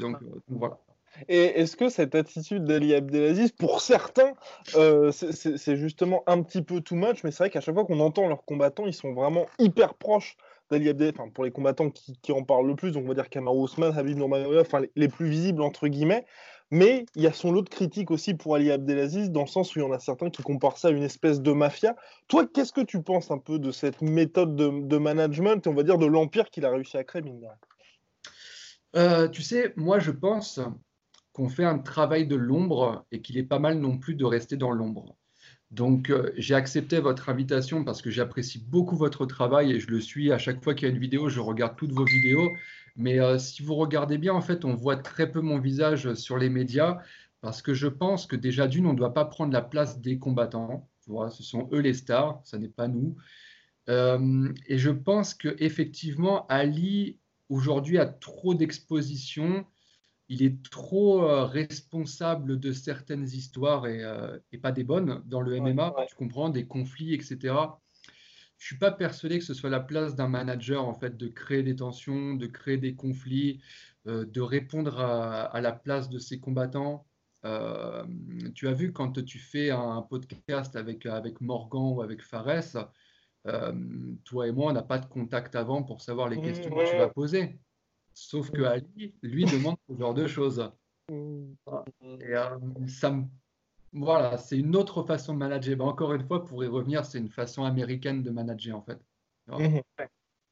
Donc, 0.00 0.22
euh, 0.22 0.40
donc 0.48 0.58
voilà. 0.58 0.85
Et 1.28 1.60
est-ce 1.60 1.76
que 1.76 1.88
cette 1.88 2.14
attitude 2.14 2.64
d'Ali 2.64 2.94
Abdelaziz, 2.94 3.52
pour 3.52 3.80
certains, 3.80 4.32
euh, 4.74 5.12
c'est- 5.12 5.76
justement 5.76 6.22
un 6.26 6.42
petit 6.42 6.62
peu 6.62 6.80
too 6.80 6.94
much, 6.94 7.24
mais 7.24 7.30
c'est 7.30 7.44
vrai 7.44 7.50
qu'à 7.50 7.60
chaque 7.60 7.74
fois 7.74 7.84
qu'on 7.84 8.00
entend 8.00 8.28
leurs 8.28 8.44
combattants, 8.44 8.86
ils 8.86 8.94
sont 8.94 9.12
vraiment 9.12 9.46
hyper 9.58 9.94
proches 9.94 10.36
d'Ali 10.70 10.88
Abdelaziz, 10.88 11.14
enfin 11.18 11.30
pour 11.30 11.44
les 11.44 11.50
combattants 11.50 11.90
qui, 11.90 12.32
en 12.32 12.42
parlent 12.42 12.66
le 12.66 12.76
plus, 12.76 12.92
donc 12.92 13.04
on 13.04 13.08
va 13.08 13.14
dire 13.14 13.28
Kamaru 13.28 13.64
Usman, 13.64 13.96
Habib 13.96 14.16
Nurmagomedov, 14.16 14.62
enfin 14.62 14.82
les, 14.96 15.08
plus 15.08 15.28
visibles 15.28 15.62
entre 15.62 15.88
guillemets, 15.88 16.24
mais 16.70 17.06
il 17.14 17.22
y 17.22 17.26
a 17.26 17.32
son 17.32 17.52
lot 17.52 17.62
de 17.62 17.68
critiques 17.68 18.10
aussi 18.10 18.34
pour 18.34 18.56
Ali 18.56 18.72
Abdelaziz, 18.72 19.30
dans 19.30 19.42
le 19.42 19.46
sens 19.46 19.74
où 19.74 19.78
il 19.78 19.82
y 19.82 19.84
en 19.84 19.92
a 19.92 20.00
certains 20.00 20.30
qui 20.30 20.42
comparent 20.42 20.78
ça 20.78 20.88
à 20.88 20.90
une 20.90 21.04
espèce 21.04 21.40
de 21.40 21.52
mafia. 21.52 21.94
Toi, 22.26 22.46
qu'est-ce 22.46 22.72
que 22.72 22.80
tu 22.80 23.02
penses 23.02 23.30
un 23.30 23.38
peu 23.38 23.58
de 23.58 23.70
cette 23.70 24.02
méthode 24.02 24.56
de, 24.56 24.98
management, 24.98 25.66
on 25.66 25.74
va 25.74 25.84
dire 25.84 25.98
de 25.98 26.06
l'empire 26.06 26.50
qu'il 26.50 26.64
a 26.64 26.70
réussi 26.70 26.96
à 26.96 27.04
créer, 27.04 27.22
mine 27.22 27.48
Euh, 28.96 29.28
tu 29.28 29.42
sais, 29.42 29.72
moi, 29.76 30.00
je 30.00 30.10
pense 30.10 30.60
qu'on 31.36 31.50
fait 31.50 31.64
un 31.64 31.78
travail 31.78 32.26
de 32.26 32.34
l'ombre 32.34 33.04
et 33.12 33.20
qu'il 33.20 33.36
est 33.36 33.42
pas 33.42 33.58
mal 33.58 33.78
non 33.78 33.98
plus 33.98 34.14
de 34.14 34.24
rester 34.24 34.56
dans 34.56 34.70
l'ombre. 34.70 35.18
Donc, 35.70 36.08
euh, 36.08 36.32
j'ai 36.38 36.54
accepté 36.54 36.98
votre 36.98 37.28
invitation 37.28 37.84
parce 37.84 38.00
que 38.00 38.10
j'apprécie 38.10 38.58
beaucoup 38.58 38.96
votre 38.96 39.26
travail 39.26 39.72
et 39.72 39.78
je 39.78 39.88
le 39.90 40.00
suis. 40.00 40.32
À 40.32 40.38
chaque 40.38 40.64
fois 40.64 40.74
qu'il 40.74 40.88
y 40.88 40.90
a 40.90 40.94
une 40.94 41.00
vidéo, 41.00 41.28
je 41.28 41.40
regarde 41.40 41.76
toutes 41.76 41.92
vos 41.92 42.06
vidéos. 42.06 42.56
Mais 42.96 43.20
euh, 43.20 43.36
si 43.36 43.62
vous 43.62 43.74
regardez 43.74 44.16
bien, 44.16 44.32
en 44.32 44.40
fait, 44.40 44.64
on 44.64 44.74
voit 44.74 44.96
très 44.96 45.30
peu 45.30 45.42
mon 45.42 45.58
visage 45.58 46.14
sur 46.14 46.38
les 46.38 46.48
médias 46.48 47.00
parce 47.42 47.60
que 47.60 47.74
je 47.74 47.88
pense 47.88 48.24
que 48.24 48.34
déjà 48.34 48.66
d'une, 48.66 48.86
on 48.86 48.94
ne 48.94 48.98
doit 48.98 49.12
pas 49.12 49.26
prendre 49.26 49.52
la 49.52 49.60
place 49.60 50.00
des 50.00 50.18
combattants. 50.18 50.88
Vois, 51.06 51.28
ce 51.28 51.42
sont 51.42 51.68
eux 51.70 51.80
les 51.80 51.92
stars, 51.92 52.40
ce 52.44 52.56
n'est 52.56 52.68
pas 52.68 52.88
nous. 52.88 53.14
Euh, 53.90 54.48
et 54.68 54.78
je 54.78 54.90
pense 54.90 55.34
que 55.34 55.54
effectivement, 55.58 56.46
Ali 56.46 57.18
aujourd'hui 57.50 57.98
a 57.98 58.06
trop 58.06 58.54
d'exposition. 58.54 59.66
Il 60.28 60.42
est 60.42 60.62
trop 60.70 61.22
euh, 61.24 61.44
responsable 61.44 62.58
de 62.58 62.72
certaines 62.72 63.24
histoires 63.24 63.86
et, 63.86 64.02
euh, 64.04 64.38
et 64.52 64.58
pas 64.58 64.72
des 64.72 64.84
bonnes 64.84 65.22
dans 65.26 65.40
le 65.40 65.54
MMA, 65.56 65.94
ouais. 65.96 66.06
tu 66.06 66.16
comprends, 66.16 66.48
des 66.50 66.66
conflits, 66.66 67.14
etc. 67.14 67.80
Je 68.58 68.66
suis 68.66 68.78
pas 68.78 68.90
persuadé 68.92 69.38
que 69.38 69.44
ce 69.44 69.54
soit 69.54 69.70
la 69.70 69.80
place 69.80 70.16
d'un 70.16 70.28
manager 70.28 70.86
en 70.86 70.94
fait 70.94 71.16
de 71.16 71.28
créer 71.28 71.62
des 71.62 71.76
tensions, 71.76 72.34
de 72.34 72.46
créer 72.46 72.78
des 72.78 72.96
conflits, 72.96 73.62
euh, 74.06 74.24
de 74.24 74.40
répondre 74.40 74.98
à, 75.00 75.42
à 75.44 75.60
la 75.60 75.72
place 75.72 76.08
de 76.08 76.18
ses 76.18 76.40
combattants. 76.40 77.06
Tu 78.54 78.66
as 78.68 78.72
vu 78.72 78.92
quand 78.92 79.22
tu 79.24 79.38
fais 79.38 79.70
un 79.70 80.02
podcast 80.02 80.74
avec, 80.74 81.06
avec 81.06 81.40
Morgan 81.40 81.94
ou 81.94 82.02
avec 82.02 82.22
Fares, 82.22 82.90
toi 84.24 84.46
et 84.48 84.52
moi, 84.52 84.70
on 84.70 84.72
n'a 84.74 84.82
pas 84.82 84.98
de 84.98 85.06
contact 85.06 85.54
avant 85.54 85.82
pour 85.82 86.00
savoir 86.02 86.28
les 86.28 86.36
Mmh, 86.36 86.40
questions 86.40 86.72
ouais, 86.72 86.76
que 86.76 86.82
tu 86.82 86.96
vas 86.96 87.08
poser. 87.08 87.60
Sauf 88.16 88.50
que 88.50 88.62
Ali, 88.62 89.14
lui, 89.22 89.44
demande 89.44 89.76
ce 89.88 89.94
genre 89.94 90.14
de 90.14 90.26
choses. 90.26 90.72
Hmm. 91.10 91.52
Et 92.20 92.34
euh, 92.34 92.58
ça 92.88 93.10
me... 93.10 93.24
Voilà, 93.92 94.38
c'est 94.38 94.58
une 94.58 94.74
autre 94.74 95.02
façon 95.02 95.34
de 95.34 95.38
manager. 95.38 95.76
Ben, 95.76 95.84
encore 95.84 96.14
une 96.14 96.26
fois, 96.26 96.44
pour 96.44 96.64
y 96.64 96.66
revenir, 96.66 97.04
c'est 97.04 97.18
une 97.18 97.28
façon 97.28 97.64
américaine 97.64 98.22
de 98.22 98.30
manager, 98.30 98.78
en 98.78 98.82
fait. 98.82 98.98
Mhm. 99.48 99.82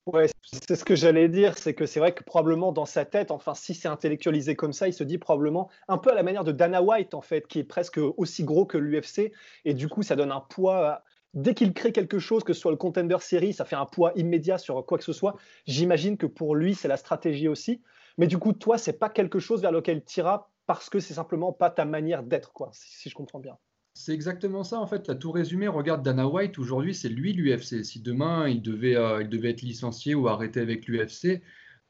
Ouais, 0.07 0.29
c'est 0.43 0.77
ce 0.77 0.85
que 0.85 0.95
j'allais 0.95 1.31
dire, 1.31 1.57
c'est 1.57 1.73
que 1.73 1.87
c'est 1.87 1.99
vrai 1.99 2.12
que 2.12 2.23
probablement 2.23 2.73
dans 2.73 2.85
sa 2.85 3.07
tête, 3.07 3.31
enfin 3.31 3.55
si 3.55 3.73
c'est 3.73 3.89
intellectualisé 3.89 4.55
comme 4.55 4.75
ça, 4.75 4.87
il 4.87 4.93
se 4.93 5.03
dit 5.03 5.17
probablement 5.17 5.71
un 5.89 5.97
peu 5.97 6.11
à 6.11 6.15
la 6.15 6.23
manière 6.23 6.45
de 6.45 6.53
Dana 6.53 6.83
White 6.83 7.15
en 7.15 7.23
fait, 7.23 7.47
qui 7.49 7.61
est 7.61 7.65
presque 7.65 7.97
aussi 7.97 8.45
gros 8.45 8.67
que 8.67 8.77
l'UFC, 8.77 9.33
et 9.65 9.73
du 9.73 9.89
coup 9.89 10.03
ça 10.03 10.15
donne 10.15 10.31
un 10.31 10.43
poids. 10.43 11.03
Dès 11.35 11.55
qu'il 11.55 11.72
crée 11.72 11.93
quelque 11.93 12.18
chose, 12.18 12.45
que 12.45 12.53
ce 12.53 12.61
soit 12.61 12.70
le 12.70 12.76
contender 12.76 13.16
série, 13.20 13.53
ça 13.53 13.64
fait 13.64 13.76
un 13.76 13.87
poids 13.87 14.12
immédiat 14.14 14.57
sur 14.59 14.87
quoi 14.87 14.99
que 14.99 15.05
ce 15.05 15.12
soit. 15.12 15.37
J'imagine 15.66 16.16
que 16.16 16.26
pour 16.26 16.55
lui, 16.55 16.74
c'est 16.74 16.89
la 16.89 16.97
stratégie 16.97 17.49
aussi. 17.49 17.82
Mais 18.18 18.26
du 18.26 18.39
coup, 18.39 18.53
toi, 18.53 18.78
c'est 18.78 18.99
pas 18.99 19.09
quelque 19.09 19.41
chose 19.41 19.61
vers 19.61 19.72
lequel 19.72 20.05
tu 20.05 20.20
iras 20.20 20.47
parce 20.66 20.89
que 20.89 21.01
c'est 21.01 21.14
simplement 21.14 21.53
pas 21.53 21.70
ta 21.70 21.85
manière 21.85 22.22
d'être, 22.22 22.53
quoi, 22.53 22.70
si 22.72 23.11
je 23.11 23.14
comprends 23.14 23.41
bien. 23.41 23.59
C'est 23.95 24.12
exactement 24.12 24.64
ça, 24.64 24.80
en 24.80 24.87
fait. 24.87 25.05
Tu 25.05 25.11
as 25.11 25.14
tout 25.14 25.30
résumé. 25.30 25.68
Regarde 25.68 26.03
Dana 26.03 26.26
White, 26.26 26.59
aujourd'hui, 26.59 26.95
c'est 26.95 27.09
lui 27.09 27.32
l'UFC. 27.32 27.85
Si 27.85 28.01
demain, 28.01 28.45
euh, 28.45 28.51
il 28.51 28.61
devait 29.28 29.51
être 29.51 29.62
licencié 29.62 30.14
ou 30.14 30.26
arrêté 30.26 30.61
avec 30.61 30.87
l'UFC, 30.89 31.43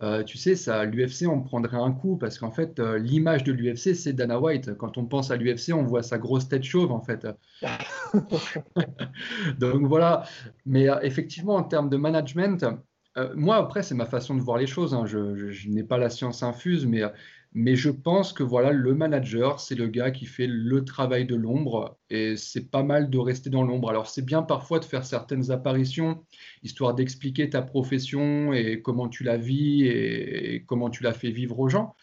euh, 0.05 0.22
tu 0.22 0.38
sais, 0.38 0.55
ça, 0.55 0.84
l'UFC, 0.84 1.26
on 1.26 1.40
prendrait 1.40 1.76
un 1.78 1.92
coup 1.92 2.16
parce 2.16 2.38
qu'en 2.38 2.50
fait, 2.50 2.78
euh, 2.78 2.98
l'image 2.98 3.42
de 3.42 3.52
l'UFC, 3.52 3.94
c'est 3.94 4.12
Dana 4.12 4.38
White. 4.38 4.74
Quand 4.74 4.98
on 4.98 5.07
pense 5.07 5.30
à 5.30 5.36
l'UFC, 5.36 5.72
on 5.72 5.82
voit 5.82 6.02
sa 6.02 6.18
grosse 6.18 6.48
tête 6.48 6.62
chauve, 6.62 6.92
en 6.92 7.00
fait. 7.00 7.26
Donc 9.59 9.86
voilà. 9.86 10.24
Mais 10.66 10.88
effectivement, 11.02 11.57
en 11.57 11.64
termes 11.64 11.88
de 11.88 11.96
management, 11.96 12.66
moi, 13.34 13.57
après, 13.57 13.82
c'est 13.82 13.94
ma 13.94 14.07
façon 14.07 14.34
de 14.34 14.40
voir 14.40 14.59
les 14.59 14.66
choses. 14.66 14.92
Hein. 14.92 15.07
Je, 15.07 15.50
je 15.50 15.68
n'ai 15.68 15.84
pas 15.84 15.98
la 15.98 16.11
science 16.11 16.42
infuse, 16.42 16.84
mais 16.84 17.02
mais 17.55 17.76
je 17.76 17.88
pense 17.90 18.32
que 18.32 18.42
voilà, 18.42 18.72
le 18.72 18.94
manager, 18.94 19.61
c'est 19.61 19.76
le 19.76 19.86
gars 19.86 20.11
qui 20.11 20.26
fait 20.26 20.48
le 20.48 20.84
travail 20.84 21.24
de 21.24 21.36
l'ombre 21.36 21.98
et 22.11 22.36
c'est 22.36 22.68
pas 22.68 22.82
mal 22.82 23.11
de 23.11 23.18
rester 23.18 23.48
dans 23.48 23.62
l'ombre. 23.62 23.90
Alors 23.90 24.09
c'est 24.09 24.24
bien 24.24 24.42
parfois 24.42 24.80
de 24.80 24.84
faire 24.84 25.05
certaines 25.05 25.52
apparitions, 25.52 26.26
histoire 26.64 26.94
d'expliquer 26.94 27.50
ta 27.50 27.62
profession 27.62 28.52
et 28.52 28.82
comment 28.82 29.09
tu 29.09 29.22
la 29.22 29.36
vis 29.36 29.86
et, 29.86 30.64
comment 30.66 30.90
tu 30.90 31.05
la 31.05 31.12
fais 31.12 31.30
vivre 31.30 31.61
aux 31.61 31.68
gens. 31.68 31.94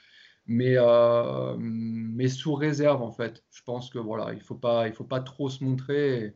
Mais, 0.48 0.76
euh, 0.78 1.56
mais 1.60 2.30
sous 2.30 2.54
réserve 2.56 3.02
en 3.02 3.12
fait. 3.12 3.44
Je 3.52 3.62
pense 3.64 3.90
que 3.90 4.00
voilà, 4.00 4.34
il 4.34 4.42
faut 4.42 4.56
pas, 4.56 4.88
il 4.88 4.94
faut 4.94 5.04
pas 5.04 5.22
trop 5.22 5.50
se 5.50 5.64
montrer. 5.64 6.36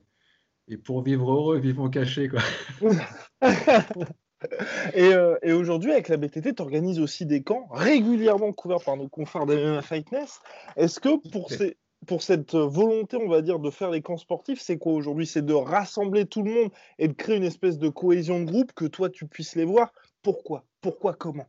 Et, 0.68 0.74
et 0.76 0.78
pour 0.78 1.04
vivre 1.04 1.32
heureux, 1.32 1.60
vivons 1.60 1.90
cachés 1.90 2.30
quoi. 2.30 2.42
Euh, 4.96 5.38
et, 5.42 5.52
aujourd'hui, 5.52 5.92
avec 5.92 6.10
la 6.10 6.18
BTT, 6.18 6.56
tu 6.56 6.62
organises 6.62 7.00
aussi 7.00 7.26
des 7.26 7.44
camps 7.44 7.68
régulièrement 7.72 8.54
couverts 8.54 8.84
par 8.84 8.98
nos 8.98 9.08
confrères 9.08 9.46
d'MMA 9.46 9.82
Fightness. 9.82 10.40
Est-ce 10.78 11.00
que 11.00 11.18
pour, 11.32 11.50
ces, 11.52 11.78
pour 12.06 12.22
cette 12.22 12.54
volonté, 12.56 13.18
on 13.18 13.28
va 13.28 13.42
dire, 13.42 13.60
de 13.60 13.70
faire 13.70 13.92
les 13.92 14.02
camps 14.02 14.18
sportifs, 14.18 14.62
c'est 14.62 14.78
quoi 14.78 14.94
aujourd'hui? 14.94 15.26
C'est 15.26 15.46
de 15.46 15.54
rassembler 15.54 16.26
tout 16.26 16.44
le 16.44 16.52
monde 16.52 16.72
et 17.00 17.08
de 17.08 17.14
créer 17.14 17.38
une 17.38 17.44
espèce 17.44 17.78
de 17.78 17.90
cohésion 17.90 18.40
de 18.40 18.46
groupe 18.46 18.74
que 18.74 18.86
toi, 18.86 19.10
tu 19.10 19.28
puisses 19.28 19.56
les 19.56 19.66
voir? 19.66 19.92
Pourquoi? 20.22 20.64
Pourquoi 20.82 21.14
Comment? 21.14 21.48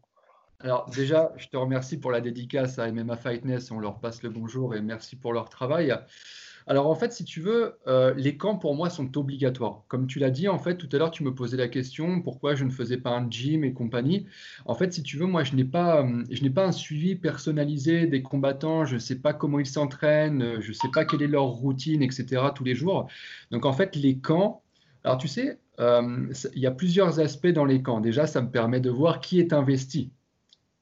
Alors 0.60 0.88
déjà, 0.90 1.32
je 1.36 1.48
te 1.48 1.56
remercie 1.56 1.98
pour 1.98 2.10
la 2.10 2.20
dédicace 2.20 2.78
à 2.78 2.90
MMA 2.90 3.16
Fightness, 3.16 3.70
on 3.70 3.78
leur 3.78 4.00
passe 4.00 4.22
le 4.22 4.30
bonjour 4.30 4.74
et 4.74 4.80
merci 4.80 5.14
pour 5.16 5.32
leur 5.32 5.50
travail. 5.50 5.94
Alors 6.68 6.88
en 6.88 6.96
fait, 6.96 7.12
si 7.12 7.24
tu 7.24 7.40
veux, 7.40 7.78
euh, 7.86 8.12
les 8.16 8.36
camps 8.36 8.56
pour 8.56 8.74
moi 8.74 8.90
sont 8.90 9.16
obligatoires. 9.16 9.84
Comme 9.86 10.08
tu 10.08 10.18
l'as 10.18 10.30
dit, 10.30 10.48
en 10.48 10.58
fait, 10.58 10.76
tout 10.76 10.88
à 10.90 10.98
l'heure, 10.98 11.12
tu 11.12 11.22
me 11.22 11.32
posais 11.32 11.56
la 11.56 11.68
question 11.68 12.20
pourquoi 12.20 12.56
je 12.56 12.64
ne 12.64 12.70
faisais 12.70 12.96
pas 12.96 13.10
un 13.10 13.30
gym 13.30 13.62
et 13.62 13.72
compagnie. 13.72 14.26
En 14.64 14.74
fait, 14.74 14.92
si 14.92 15.02
tu 15.04 15.16
veux, 15.16 15.26
moi, 15.26 15.44
je 15.44 15.54
n'ai 15.54 15.64
pas, 15.64 16.02
euh, 16.02 16.24
je 16.28 16.42
n'ai 16.42 16.50
pas 16.50 16.66
un 16.66 16.72
suivi 16.72 17.14
personnalisé 17.14 18.06
des 18.06 18.22
combattants. 18.22 18.84
Je 18.84 18.94
ne 18.94 18.98
sais 18.98 19.20
pas 19.20 19.32
comment 19.32 19.60
ils 19.60 19.66
s'entraînent, 19.66 20.60
je 20.60 20.68
ne 20.68 20.74
sais 20.74 20.88
pas 20.92 21.04
quelle 21.04 21.22
est 21.22 21.28
leur 21.28 21.44
routine, 21.44 22.02
etc. 22.02 22.42
tous 22.54 22.64
les 22.64 22.74
jours. 22.74 23.08
Donc 23.52 23.64
en 23.64 23.72
fait, 23.72 23.94
les 23.94 24.18
camps. 24.18 24.62
Alors 25.04 25.18
tu 25.18 25.28
sais, 25.28 25.60
euh, 25.78 26.32
il 26.54 26.60
y 26.60 26.66
a 26.66 26.72
plusieurs 26.72 27.20
aspects 27.20 27.46
dans 27.46 27.64
les 27.64 27.82
camps. 27.82 28.00
Déjà, 28.00 28.26
ça 28.26 28.42
me 28.42 28.50
permet 28.50 28.80
de 28.80 28.90
voir 28.90 29.20
qui 29.20 29.38
est 29.38 29.52
investi 29.52 30.10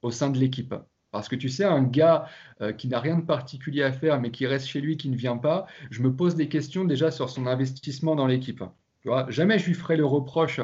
au 0.05 0.11
sein 0.11 0.29
de 0.29 0.37
l'équipe. 0.37 0.73
Parce 1.11 1.27
que 1.29 1.35
tu 1.35 1.49
sais, 1.49 1.63
un 1.63 1.81
gars 1.81 2.27
euh, 2.61 2.73
qui 2.73 2.87
n'a 2.87 2.99
rien 2.99 3.17
de 3.17 3.25
particulier 3.25 3.83
à 3.83 3.91
faire, 3.91 4.21
mais 4.21 4.29
qui 4.31 4.45
reste 4.45 4.67
chez 4.67 4.81
lui, 4.81 4.97
qui 4.97 5.09
ne 5.09 5.15
vient 5.15 5.37
pas, 5.37 5.65
je 5.89 6.01
me 6.01 6.13
pose 6.13 6.35
des 6.35 6.47
questions 6.47 6.85
déjà 6.85 7.09
sur 7.09 7.29
son 7.29 7.47
investissement 7.47 8.15
dans 8.15 8.27
l'équipe. 8.27 8.63
Tu 9.01 9.07
vois, 9.07 9.25
jamais 9.29 9.57
je 9.57 9.65
lui 9.65 9.73
ferai 9.73 9.97
le 9.97 10.05
reproche. 10.05 10.59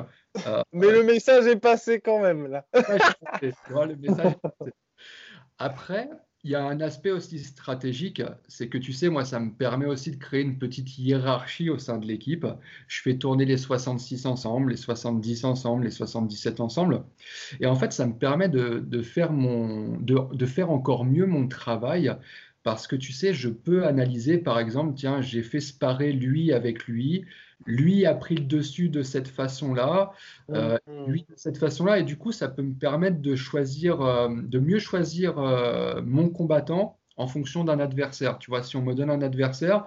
Euh, 0.46 0.62
mais 0.74 0.92
le 0.92 1.04
message 1.04 1.48
est 1.48 1.60
passé 1.60 2.02
quand 2.02 2.22
même 2.22 2.48
là. 2.48 2.66
le 2.74 3.96
message 3.96 4.34
est 4.34 4.42
passé. 4.42 4.72
Après, 5.58 6.10
il 6.44 6.52
y 6.52 6.56
a 6.56 6.64
un 6.64 6.82
aspect 6.82 7.12
aussi 7.12 7.40
stratégique, 7.40 8.24
c'est 8.48 8.68
que 8.68 8.80
tu 8.80 8.94
sais, 8.94 9.10
moi, 9.10 9.26
ça 9.26 9.40
me 9.40 9.52
permet 9.52 9.86
aussi 9.86 10.12
de 10.12 10.16
créer 10.16 10.42
une 10.42 10.58
petite 10.58 10.98
hiérarchie 10.98 11.70
au 11.70 11.78
sein 11.78 12.00
de 12.00 12.08
l'équipe. 12.08 12.48
Je 12.88 13.02
fais 13.02 13.16
tourner 13.18 13.46
les 13.46 13.58
66 13.58 14.26
ensemble, 14.26 14.72
les 14.72 14.78
70 14.78 15.44
ensemble, 15.46 15.84
les 15.84 15.92
77 15.92 16.60
ensemble. 16.60 17.04
Et 17.60 17.68
en 17.68 17.76
fait, 17.76 17.94
ça 17.94 18.08
me 18.08 18.14
permet 18.14 18.50
de, 18.50 19.02
faire, 19.04 19.32
mon, 19.32 20.00
de 20.00 20.46
faire 20.48 20.72
encore 20.72 21.06
mieux 21.06 21.28
mon 21.28 21.48
travail 21.48 22.12
parce 22.64 22.86
que 22.86 22.96
tu 22.96 23.12
sais, 23.12 23.34
je 23.34 23.50
peux 23.50 23.86
analyser, 23.86 24.38
par 24.38 24.60
exemple, 24.60 24.94
tiens, 24.96 25.22
j'ai 25.22 25.42
fait 25.42 25.60
sparer 25.60 26.12
lui 26.12 26.54
avec 26.54 26.86
lui, 26.86 27.26
lui 27.66 28.06
a 28.06 28.14
pris 28.14 28.36
le 28.36 28.46
dessus 28.46 28.90
de 28.90 29.04
cette 29.04 29.28
façon-là, 29.28 30.12
euh, 30.50 30.78
mm-hmm. 30.88 31.08
lui 31.08 31.26
de 31.30 31.36
cette 31.36 31.58
façon-là, 31.58 32.00
et 32.00 32.04
du 32.04 32.18
coup, 32.18 32.32
ça 32.32 32.48
peut 32.48 32.62
me 32.62 32.74
permettre 32.74 33.22
de 33.22 33.36
choisir, 33.36 34.02
euh, 34.02 34.30
de 34.30 34.60
mieux 34.60 34.80
choisir 34.80 35.40
euh, 35.40 36.02
mon 36.04 36.30
combattant 36.30 36.98
en 37.18 37.28
fonction 37.28 37.64
d'un 37.64 37.80
adversaire. 37.80 38.40
Tu 38.40 38.50
vois, 38.50 38.64
si 38.64 38.76
on 38.78 38.82
me 38.82 38.94
donne 38.94 39.10
un 39.10 39.22
adversaire, 39.22 39.86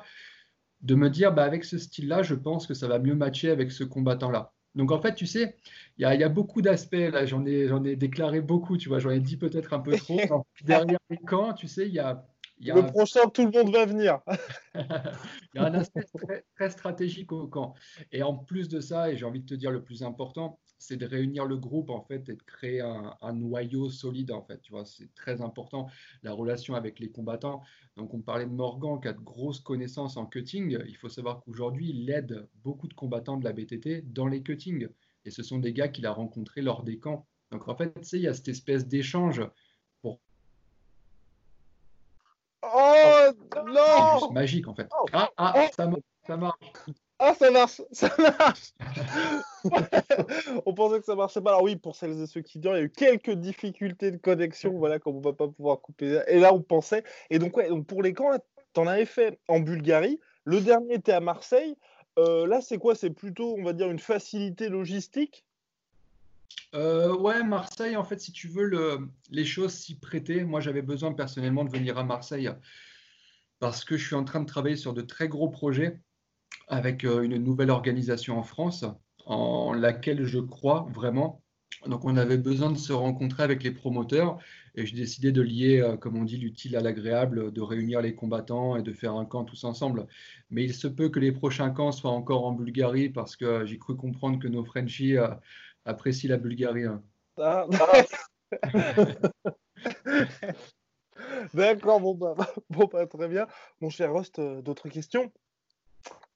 de 0.83 0.95
me 0.95 1.09
dire, 1.09 1.33
bah, 1.33 1.45
avec 1.45 1.65
ce 1.65 1.79
style-là, 1.79 2.23
je 2.23 2.35
pense 2.35 2.67
que 2.67 2.75
ça 2.75 2.89
va 2.89 2.99
mieux 2.99 3.15
matcher 3.15 3.51
avec 3.51 3.73
ce 3.73 3.85
combattant-là. 3.85 4.53
Donc 4.75 4.91
en 4.91 5.01
fait, 5.01 5.15
tu 5.15 5.27
sais, 5.27 5.57
il 5.99 6.03
y, 6.03 6.05
a 6.05 6.29
beaucoup 6.29 6.61
d'aspects, 6.61 6.95
là, 6.95 7.25
j'en 7.27 7.47
ai, 7.47 7.69
j'en 7.69 7.85
ai 7.85 7.95
déclaré 7.95 8.41
beaucoup, 8.41 8.77
tu 8.77 8.89
vois, 8.89 8.99
j'en 8.99 9.11
ai 9.11 9.21
dit 9.21 9.37
peut-être 9.37 9.73
un 9.73 9.79
peu 9.79 9.97
trop. 9.97 10.19
Derrière 10.65 10.99
les 11.11 11.17
camps, 11.17 11.53
tu 11.53 11.69
sais, 11.69 11.87
il 11.87 11.95
y 11.95 12.01
a 12.01 12.27
le 12.61 12.87
prochain, 12.87 13.29
tout 13.29 13.45
le 13.45 13.51
monde 13.51 13.73
va 13.73 13.87
venir. 13.87 14.21
il 14.75 14.85
y 15.55 15.59
a 15.59 15.67
un 15.67 15.75
aspect 15.75 16.05
très, 16.55 16.71
stratégique 16.71 17.33
au 17.33 17.47
camp. 17.47 17.75
Et 18.13 18.23
en 18.23 18.37
plus 18.37 18.69
de 18.69 18.81
ça, 18.81 19.11
et 19.11 19.17
j'ai 19.17 19.25
envie 19.25 19.41
de 19.41 19.47
te 19.47 19.55
dire 19.55 19.71
le 19.71 19.83
plus 19.83 20.03
important, 20.03 20.59
c'est 20.79 20.97
de 20.97 21.07
réunir 21.07 21.47
le 21.47 21.57
groupe 21.57 21.91
en 21.91 22.03
fait 22.03 22.29
et 22.29 22.35
de 22.35 22.43
créer 22.43 22.81
un, 22.81 23.33
noyau 23.33 23.89
solide 23.89 24.33
en 24.33 24.43
fait. 24.43 24.61
Tu 24.61 24.73
vois, 24.73 24.85
c'est 24.85 25.13
très 25.15 25.41
important 25.41 25.89
la 26.23 26.33
relation 26.33 26.75
avec 26.75 26.99
les 26.99 27.11
combattants. 27.11 27.63
Donc 27.97 28.13
on 28.13 28.21
parlait 28.21 28.47
de 28.47 28.51
Morgan 28.51 29.01
qui 29.01 29.09
a 29.09 29.13
de 29.13 29.21
grosses 29.21 29.61
connaissances 29.61 30.17
en 30.17 30.27
cutting. 30.27 30.79
Il 30.87 30.97
faut 30.97 31.09
savoir 31.09 31.41
qu'aujourd'hui 31.41 31.91
il 31.91 32.11
aide 32.11 32.49
beaucoup 32.63 32.89
de 32.89 32.95
combattants 32.95 33.39
de 33.39 33.45
la 33.45 33.53
BTT 33.53 34.13
dans 34.13 34.27
les 34.27 34.43
cuttings. 34.43 34.89
Et 35.25 35.31
ce 35.31 35.43
sont 35.43 35.59
des 35.59 35.73
gars 35.73 35.89
qu'il 35.89 36.07
a 36.07 36.13
rencontrés 36.13 36.61
lors 36.61 36.83
des 36.83 36.99
camps. 36.99 37.27
Donc 37.51 37.69
en 37.69 37.77
fait, 37.77 37.95
tu 37.95 38.05
sais, 38.05 38.19
il 38.19 38.23
y 38.23 38.29
a 38.29 38.35
cette 38.35 38.49
espèce 38.49 38.87
d'échange 38.87 39.41
Oh 42.77 43.31
non 43.67 44.19
C'est 44.21 44.35
magique 44.35 44.67
en 44.67 44.75
fait. 44.75 44.89
Oh. 44.99 45.07
Ah, 45.13 45.31
ah, 45.37 45.55
oh. 45.57 45.67
ça, 46.27 46.37
marche. 46.37 46.59
Ah, 47.21 47.35
ça 47.35 47.51
marche, 47.53 47.81
ça 47.93 48.11
marche. 48.19 48.73
on 50.67 50.75
pensait 50.75 50.99
que 50.99 51.05
ça 51.05 51.15
marchait 51.15 51.41
pas. 51.41 51.51
Alors 51.51 51.63
oui, 51.63 51.77
pour 51.77 51.95
celles 51.95 52.21
et 52.21 52.27
ceux 52.27 52.41
qui 52.41 52.59
disent, 52.59 52.71
il 52.73 52.77
y 52.77 52.81
a 52.81 52.83
eu 52.83 52.91
quelques 52.91 53.31
difficultés 53.31 54.11
de 54.11 54.17
connexion, 54.17 54.73
voilà, 54.77 54.99
comme 54.99 55.17
on 55.17 55.21
va 55.21 55.33
pas 55.33 55.47
pouvoir 55.47 55.81
couper. 55.81 56.21
Et 56.27 56.41
là, 56.41 56.53
on 56.53 56.63
pensait. 56.63 57.05
Et 57.31 57.39
donc 57.39 57.57
ouais, 57.57 57.69
donc 57.69 57.87
pour 57.87 58.03
les 58.03 58.13
camps, 58.13 58.37
tu 58.75 58.81
en 58.81 58.89
avais 58.89 59.07
fait 59.07 59.39
en 59.47 59.61
Bulgarie. 59.61 60.19
Le 60.45 60.61
dernier 60.61 60.95
était 60.95 61.13
à 61.13 61.21
Marseille. 61.21 61.77
Euh, 62.19 62.47
là, 62.47 62.61
c'est 62.61 62.79
quoi? 62.79 62.95
C'est 62.95 63.11
plutôt, 63.11 63.57
on 63.57 63.63
va 63.63 63.73
dire, 63.73 63.91
une 63.91 63.99
facilité 63.99 64.69
logistique? 64.69 65.45
Euh, 66.75 67.17
ouais, 67.17 67.45
Marseille, 67.45 67.97
en 67.97 68.05
fait, 68.05 68.21
si 68.21 68.33
tu 68.33 68.49
veux, 68.49 68.65
le, 68.65 69.09
les 69.31 69.45
choses 69.45 69.73
s'y 69.73 69.99
prêtaient. 69.99 70.45
Moi, 70.45 70.61
j'avais 70.61 70.83
besoin 70.83 71.13
personnellement 71.13 71.65
de 71.65 71.71
venir 71.71 71.99
à 71.99 72.05
Marseille 72.05 72.51
parce 73.61 73.85
que 73.85 73.97
je 73.97 74.05
suis 74.05 74.17
en 74.17 74.25
train 74.25 74.41
de 74.41 74.47
travailler 74.47 74.77
sur 74.77 74.93
de 74.93 75.03
très 75.03 75.29
gros 75.29 75.49
projets 75.49 76.01
avec 76.69 77.05
euh, 77.05 77.23
une 77.23 77.37
nouvelle 77.39 77.71
organisation 77.71 78.39
en 78.39 78.43
France 78.43 78.85
en 79.25 79.73
laquelle 79.73 80.25
je 80.25 80.41
crois 80.41 80.87
vraiment. 80.93 81.43
Donc, 81.87 82.05
on 82.05 82.17
avait 82.17 82.39
besoin 82.39 82.73
de 82.73 82.79
se 82.79 82.93
rencontrer 82.93 83.45
avec 83.45 83.63
les 83.63 83.71
promoteurs 83.71 84.39
et 84.75 84.85
j'ai 84.85 84.97
décidé 84.97 85.31
de 85.31 85.43
lier, 85.43 85.81
euh, 85.81 85.97
comme 85.97 86.17
on 86.17 86.25
dit, 86.25 86.39
l'utile 86.39 86.77
à 86.77 86.81
l'agréable, 86.81 87.53
de 87.53 87.61
réunir 87.61 88.01
les 88.01 88.17
combattants 88.17 88.77
et 88.77 88.83
de 88.83 88.93
faire 88.93 89.15
un 89.15 89.25
camp 89.25 89.45
tous 89.45 89.63
ensemble. 89.63 90.09
Mais 90.51 90.65
il 90.65 90.75
se 90.75 90.89
peut 90.89 91.09
que 91.09 91.21
les 91.21 91.31
prochains 91.31 91.71
camps 91.71 91.93
soient 91.93 92.11
encore 92.11 92.47
en 92.47 92.53
Bulgarie 92.53 93.11
parce 93.11 93.37
que 93.37 93.65
j'ai 93.65 93.79
cru 93.79 93.97
comprendre 93.97 94.41
que 94.41 94.49
nos 94.49 94.65
Frenchies 94.65 95.17
apprécie 95.85 96.29
la 96.29 96.37
Bulgarie. 96.37 96.85
Hein. 96.85 97.03
Ah. 97.39 97.67
D'accord, 101.55 102.01
bon, 102.01 102.15
bah, 102.15 102.35
bon 102.71 102.89
bah, 102.91 103.07
très 103.07 103.29
bien. 103.29 103.47
Mon 103.81 103.91
cher 103.91 104.13
Rost, 104.13 104.39
euh, 104.39 104.63
d'autres 104.63 104.89
questions? 104.89 105.33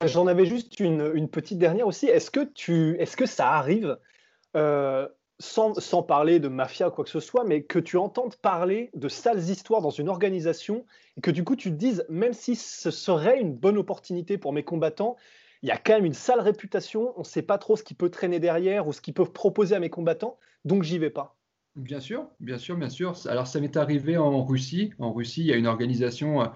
J'en 0.05 0.27
avais 0.27 0.47
juste 0.47 0.81
une, 0.81 1.29
petite 1.29 1.59
dernière 1.59 1.87
aussi. 1.87 2.07
Est-ce 2.07 2.31
que, 2.31 2.45
tu, 2.45 2.97
est-ce 3.01 3.17
que 3.17 3.27
ça 3.27 3.51
arrive, 3.51 3.99
euh, 4.57 5.09
sans, 5.41 5.75
sans, 5.75 6.03
parler 6.03 6.41
de 6.41 6.49
mafia 6.49 6.89
ou 6.89 6.91
quoi 6.91 7.05
que 7.05 7.11
ce 7.11 7.21
soit, 7.21 7.45
mais 7.45 7.63
que 7.63 7.79
tu 7.79 7.97
entendes 7.97 8.37
parler 8.37 8.91
de 8.95 9.09
sales 9.09 9.51
histoires 9.51 9.83
dans 9.83 9.91
une 9.91 10.09
organisation 10.09 10.87
et 11.17 11.21
que 11.21 11.31
du 11.31 11.45
coup 11.45 11.57
tu 11.57 11.71
te 11.71 11.77
dises, 11.77 12.07
même 12.09 12.33
si 12.33 12.55
ce 12.55 12.91
serait 12.91 13.41
une 13.41 13.55
bonne 13.55 13.77
opportunité 13.77 14.39
pour 14.39 14.53
mes 14.53 14.63
combattants, 14.63 15.17
il 15.63 15.69
y 15.69 15.73
a 15.73 15.77
quand 15.77 15.95
même 15.95 16.05
une 16.05 16.15
sale 16.15 16.41
réputation, 16.41 17.13
on 17.17 17.21
ne 17.21 17.25
sait 17.25 17.43
pas 17.43 17.59
trop 17.59 17.77
ce 17.77 17.83
qui 17.83 17.95
peut 17.95 18.11
traîner 18.11 18.41
derrière 18.41 18.87
ou 18.87 18.93
ce 18.93 19.01
qu'ils 19.01 19.15
peuvent 19.15 19.33
proposer 19.33 19.75
à 19.75 19.81
mes 19.81 19.91
combattants. 19.91 20.39
donc 20.65 20.83
j'y 20.83 20.99
vais 20.99 21.11
pas. 21.11 21.37
Bien 21.77 22.01
sûr, 22.01 22.29
bien 22.41 22.59
sûr, 22.59 22.77
bien 22.77 22.91
sûr. 22.91 23.15
Alors 23.27 23.47
ça 23.47 23.61
m'est 23.61 23.77
arrivé 23.77 24.17
en 24.17 24.45
Russie. 24.45 24.93
En 24.99 25.13
Russie, 25.13 25.43
il 25.43 25.47
y 25.47 25.53
a 25.53 25.57
une 25.57 25.69
organisation 25.69 26.43
euh, 26.43 26.47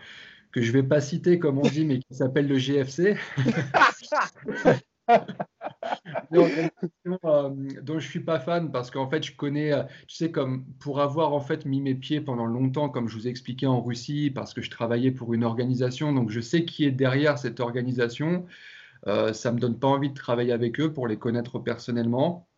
que 0.51 0.61
je 0.61 0.69
ne 0.69 0.73
vais 0.73 0.83
pas 0.83 1.01
citer 1.01 1.39
comme 1.39 1.59
on 1.59 1.69
dit, 1.69 1.85
mais 1.85 1.99
qui 2.01 2.15
s'appelle 2.15 2.49
le 2.49 2.59
GFC. 2.59 3.17
Euh, 7.25 7.51
dont 7.83 7.99
je 7.99 8.09
suis 8.09 8.21
pas 8.21 8.39
fan 8.39 8.71
parce 8.71 8.91
qu'en 8.91 9.09
fait 9.09 9.23
je 9.23 9.37
connais, 9.37 9.73
euh, 9.73 9.83
tu 10.07 10.17
sais 10.17 10.31
comme 10.31 10.65
pour 10.81 11.01
avoir 11.01 11.35
en 11.35 11.41
fait 11.41 11.67
mis 11.67 11.81
mes 11.81 11.95
pieds 11.95 12.21
pendant 12.21 12.47
longtemps, 12.47 12.89
comme 12.89 13.09
je 13.09 13.17
vous 13.17 13.27
ai 13.27 13.31
expliqué 13.31 13.67
en 13.67 13.83
Russie, 13.83 14.31
parce 14.31 14.55
que 14.55 14.63
je 14.63 14.71
travaillais 14.71 15.11
pour 15.11 15.35
une 15.35 15.45
organisation, 15.45 16.13
donc 16.13 16.31
je 16.31 16.41
sais 16.41 16.65
qui 16.65 16.85
est 16.85 16.91
derrière 16.91 17.39
cette 17.39 17.61
organisation. 17.61 18.47
Euh, 19.07 19.33
ça 19.33 19.53
me 19.53 19.59
donne 19.59 19.79
pas 19.79 19.89
envie 19.89 20.11
de 20.11 20.15
travailler 20.15 20.53
avec 20.53 20.81
eux 20.81 20.93
pour 20.93 21.07
les 21.07 21.19
connaître 21.19 21.59
personnellement. 21.59 22.49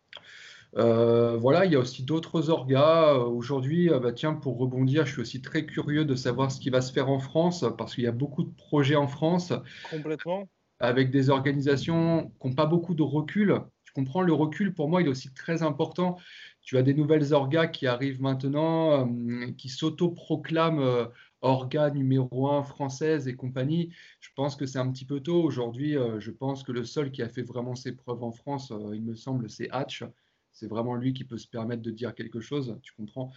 Euh, 0.77 1.37
voilà, 1.37 1.65
il 1.65 1.71
y 1.71 1.75
a 1.75 1.79
aussi 1.79 2.03
d'autres 2.03 2.49
orgas. 2.49 3.15
Aujourd'hui, 3.15 3.89
bah, 3.89 4.11
tiens, 4.11 4.33
pour 4.33 4.57
rebondir, 4.57 5.05
je 5.05 5.13
suis 5.13 5.21
aussi 5.21 5.41
très 5.41 5.65
curieux 5.65 6.05
de 6.05 6.15
savoir 6.15 6.51
ce 6.51 6.59
qui 6.59 6.69
va 6.69 6.81
se 6.81 6.91
faire 6.91 7.09
en 7.09 7.19
France 7.19 7.65
parce 7.77 7.95
qu'il 7.95 8.03
y 8.03 8.07
a 8.07 8.11
beaucoup 8.11 8.43
de 8.43 8.53
projets 8.55 8.95
en 8.95 9.07
France. 9.07 9.53
Complètement 9.89 10.47
avec 10.79 11.11
des 11.11 11.29
organisations 11.29 12.31
qui 12.41 12.47
n'ont 12.47 12.53
pas 12.53 12.65
beaucoup 12.65 12.95
de 12.95 13.03
recul. 13.03 13.61
Tu 13.85 13.93
comprends, 13.93 14.21
le 14.21 14.33
recul, 14.33 14.73
pour 14.73 14.89
moi, 14.89 15.01
il 15.01 15.07
est 15.07 15.11
aussi 15.11 15.33
très 15.33 15.63
important. 15.63 16.17
Tu 16.61 16.77
as 16.77 16.81
des 16.81 16.93
nouvelles 16.93 17.33
orgas 17.33 17.67
qui 17.67 17.87
arrivent 17.87 18.21
maintenant, 18.21 19.07
euh, 19.07 19.51
qui 19.57 19.69
s'auto-proclament 19.69 20.81
euh, 20.81 21.05
orga 21.45 21.89
numéro 21.89 22.49
un 22.49 22.63
française 22.63 23.27
et 23.27 23.35
compagnie. 23.35 23.93
Je 24.19 24.29
pense 24.35 24.55
que 24.55 24.65
c'est 24.65 24.79
un 24.79 24.91
petit 24.91 25.05
peu 25.05 25.21
tôt. 25.21 25.41
Aujourd'hui, 25.41 25.97
euh, 25.97 26.19
je 26.19 26.31
pense 26.31 26.63
que 26.63 26.71
le 26.71 26.83
seul 26.83 27.11
qui 27.11 27.21
a 27.21 27.29
fait 27.29 27.43
vraiment 27.43 27.75
ses 27.75 27.95
preuves 27.95 28.23
en 28.23 28.31
France, 28.31 28.73
il 28.93 29.03
me 29.03 29.15
semble, 29.15 29.49
c'est 29.49 29.69
Hatch. 29.71 30.03
C'est 30.51 30.67
vraiment 30.67 30.95
lui 30.95 31.13
qui 31.13 31.23
peut 31.23 31.37
se 31.37 31.47
permettre 31.47 31.81
de 31.81 31.91
dire 31.91 32.15
quelque 32.15 32.39
chose, 32.39 32.77
tu 32.81 32.93
comprends 32.93 33.31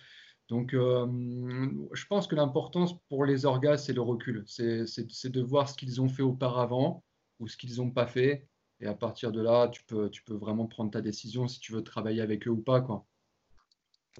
donc, 0.48 0.72
je 0.72 2.06
pense 2.06 2.26
que 2.26 2.34
l'importance 2.34 2.98
pour 3.10 3.26
les 3.26 3.44
orgas, 3.44 3.76
c'est 3.76 3.92
le 3.92 4.00
recul. 4.00 4.44
C'est 4.46 5.28
de 5.28 5.42
voir 5.42 5.68
ce 5.68 5.74
qu'ils 5.74 6.00
ont 6.00 6.08
fait 6.08 6.22
auparavant, 6.22 7.04
ou 7.40 7.48
ce 7.48 7.56
qu'ils 7.56 7.76
n'ont 7.76 7.90
pas 7.90 8.06
fait. 8.06 8.46
Et 8.80 8.86
à 8.86 8.94
partir 8.94 9.32
de 9.32 9.40
là, 9.40 9.68
tu 9.68 9.82
peux, 9.84 10.10
vraiment 10.28 10.66
prendre 10.66 10.90
ta 10.90 11.00
décision 11.00 11.48
si 11.48 11.60
tu 11.60 11.72
veux 11.72 11.82
travailler 11.82 12.20
avec 12.20 12.46
eux 12.46 12.50
ou 12.50 12.60
pas. 12.60 12.86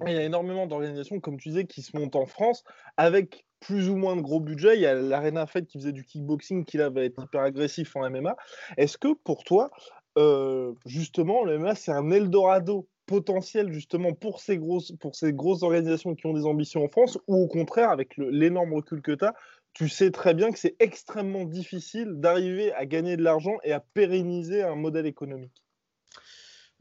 Il 0.07 0.13
y 0.13 0.17
a 0.17 0.25
énormément 0.25 0.67
d'organisations, 0.67 1.21
comme 1.21 1.39
tu 1.39 1.49
disais, 1.49 1.67
qui 1.67 1.83
se 1.83 1.97
montent 1.97 2.17
en 2.17 2.27
France 2.27 2.65
avec 2.97 3.47
plus 3.61 3.89
ou 3.89 3.97
moins 3.97 4.17
de 4.17 4.21
gros 4.21 4.41
budget. 4.41 4.77
Il 4.77 4.81
y 4.83 4.87
a 4.87 4.95
l'Arena 4.95 5.47
Fed 5.47 5.67
qui 5.67 5.79
faisait 5.79 5.93
du 5.93 6.05
kickboxing, 6.05 6.65
qui 6.65 6.77
là 6.77 6.91
va 6.91 7.03
être 7.03 7.23
hyper 7.23 7.43
agressif 7.43 7.97
en 7.97 8.09
MMA. 8.09 8.37
Est-ce 8.77 8.99
que 8.99 9.15
pour 9.25 9.45
toi, 9.45 9.71
euh, 10.17 10.73
justement, 10.87 11.45
le 11.45 11.59
MMA, 11.59 11.75
c'est 11.75 11.93
un 11.93 12.11
Eldorado 12.11 12.89
potentiel 13.07 13.73
justement 13.73 14.13
pour 14.13 14.41
ces, 14.41 14.59
grosses, 14.59 14.93
pour 15.01 15.17
ces 15.17 15.33
grosses 15.33 15.63
organisations 15.63 16.15
qui 16.15 16.27
ont 16.27 16.35
des 16.35 16.45
ambitions 16.45 16.85
en 16.85 16.89
France, 16.89 17.19
ou 17.27 17.37
au 17.43 17.49
contraire, 17.49 17.91
avec 17.91 18.17
l'énorme 18.17 18.75
recul 18.75 19.01
que 19.01 19.13
tu 19.13 19.25
as, 19.25 19.35
tu 19.73 19.89
sais 19.89 20.11
très 20.11 20.35
bien 20.35 20.51
que 20.51 20.59
c'est 20.59 20.77
extrêmement 20.79 21.45
difficile 21.45 22.15
d'arriver 22.17 22.73
à 22.75 22.85
gagner 22.85 23.17
de 23.17 23.23
l'argent 23.23 23.57
et 23.65 23.73
à 23.73 23.81
pérenniser 23.81 24.63
un 24.63 24.75
modèle 24.75 25.07
économique? 25.07 25.65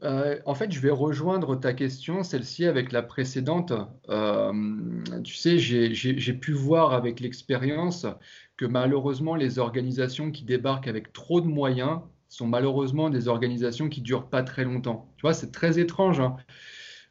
Euh, 0.04 0.38
en 0.46 0.54
fait, 0.54 0.70
je 0.70 0.80
vais 0.80 0.90
rejoindre 0.90 1.56
ta 1.58 1.72
question, 1.72 2.22
celle-ci, 2.22 2.66
avec 2.66 2.92
la 2.92 3.02
précédente. 3.02 3.72
Euh, 4.08 4.52
tu 5.24 5.34
sais, 5.34 5.58
j'ai 5.58 6.34
pu 6.34 6.52
voir 6.52 6.92
avec 6.92 7.20
l'expérience 7.20 8.06
que 8.56 8.64
malheureusement, 8.64 9.34
les 9.34 9.58
organisations 9.58 10.30
qui 10.30 10.44
débarquent 10.44 10.88
avec 10.88 11.12
trop 11.12 11.40
de 11.40 11.48
moyens 11.48 12.00
sont 12.28 12.46
malheureusement 12.46 13.10
des 13.10 13.26
organisations 13.26 13.88
qui 13.88 14.02
durent 14.02 14.28
pas 14.28 14.42
très 14.42 14.64
longtemps. 14.64 15.12
Tu 15.16 15.22
vois, 15.22 15.34
c'est 15.34 15.50
très 15.50 15.78
étrange. 15.78 16.20
Hein 16.20 16.36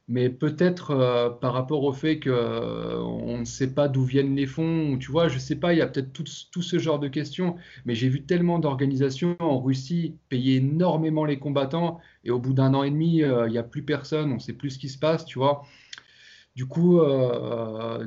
mais 0.08 0.30
peut-être 0.30 0.91
euh, 0.91 1.30
par 1.30 1.53
rapport 1.53 1.84
au 1.84 1.91
fait 1.91 2.20
qu'on 2.20 2.30
euh, 2.30 3.38
ne 3.39 3.45
sait 3.45 3.74
pas 3.74 3.89
d'où 3.89 4.03
viennent 4.03 4.36
les 4.36 4.45
fonds, 4.45 4.97
tu 4.97 5.12
vois, 5.12 5.28
je 5.28 5.36
ne 5.36 5.39
sais 5.39 5.58
pas, 5.58 5.74
il 5.74 5.80
y 5.80 5.82
a 5.82 5.88
peut-être 5.88 6.14
tout, 6.14 6.62
ce 6.62 6.80
genre 6.80 6.99
de 6.99 7.10
questions, 7.10 7.55
mais 7.86 7.93
j'ai 7.93 8.08
vu 8.08 8.24
tellement 8.24 8.60
d'organisations 8.60 9.36
en 9.39 9.60
Russie 9.60 10.16
payer 10.30 10.58
énormément 10.58 11.26
les 11.26 11.39
combattants, 11.39 11.99
et 12.24 12.32
au 12.32 12.39
bout 12.39 12.53
d'un 12.53 12.74
an 12.74 12.84
et 12.84 12.91
demi, 12.91 13.22
euh, 13.24 13.47
il 13.47 13.51
n'y 13.51 13.58
a 13.58 13.64
plus 13.64 13.84
personne, 13.84 14.32
on 14.32 14.36
ne 14.36 14.39
sait 14.39 14.53
plus 14.53 14.72
ce 14.72 14.80
qui 14.80 14.89
se 14.89 14.97
passe, 14.97 15.26
tu 15.26 15.39
vois. 15.39 15.64
Du 16.55 16.66
coup, 16.66 16.99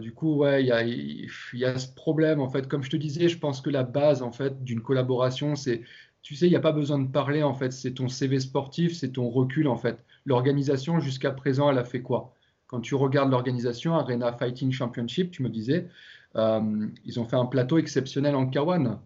du 0.00 0.12
coup, 0.12 0.34
ouais, 0.38 0.64
il 0.64 0.66
y 0.66 1.58
y 1.58 1.64
a, 1.64 1.78
ce 1.78 1.94
problème, 1.94 2.40
en 2.40 2.48
fait. 2.48 2.66
Comme 2.66 2.82
je 2.82 2.90
te 2.90 2.96
disais, 2.96 3.28
je 3.28 3.38
pense 3.38 3.60
que 3.60 3.70
la 3.70 3.84
base, 3.84 4.22
en 4.22 4.32
fait, 4.32 4.64
d'une 4.64 4.80
collaboration, 4.80 5.54
c'est, 5.54 5.82
tu 6.22 6.34
sais, 6.36 6.46
il 6.46 6.50
n'y 6.50 6.56
a 6.56 6.60
pas 6.60 6.72
besoin 6.72 6.98
de 6.98 7.08
parler, 7.08 7.42
en 7.42 7.54
fait, 7.54 7.72
c'est 7.72 7.94
ton 7.94 8.08
CV 8.08 8.40
sportif, 8.40 8.94
c'est 8.94 9.12
ton 9.12 9.28
recul, 9.30 9.68
en 9.68 9.76
fait 9.76 10.04
l'organisation 10.26 11.00
jusqu'à 11.00 11.30
présent, 11.32 11.70
elle 11.70 11.78
a 11.78 11.84
fait 11.84 12.02
quoi? 12.02 12.34
Quand 12.66 12.80
tu 12.80 12.94
regardes 12.94 13.30
l'organisation 13.30 13.94
Arena 13.94 14.32
Fighting 14.32 14.70
Championship, 14.70 15.30
tu 15.30 15.42
me 15.42 15.48
disais, 15.48 15.88
euh, 16.36 16.86
ils 17.04 17.18
ont 17.18 17.24
fait 17.24 17.36
un 17.36 17.46
plateau 17.46 17.78
exceptionnel 17.78 18.34
en 18.36 18.46
K1. 18.46 18.98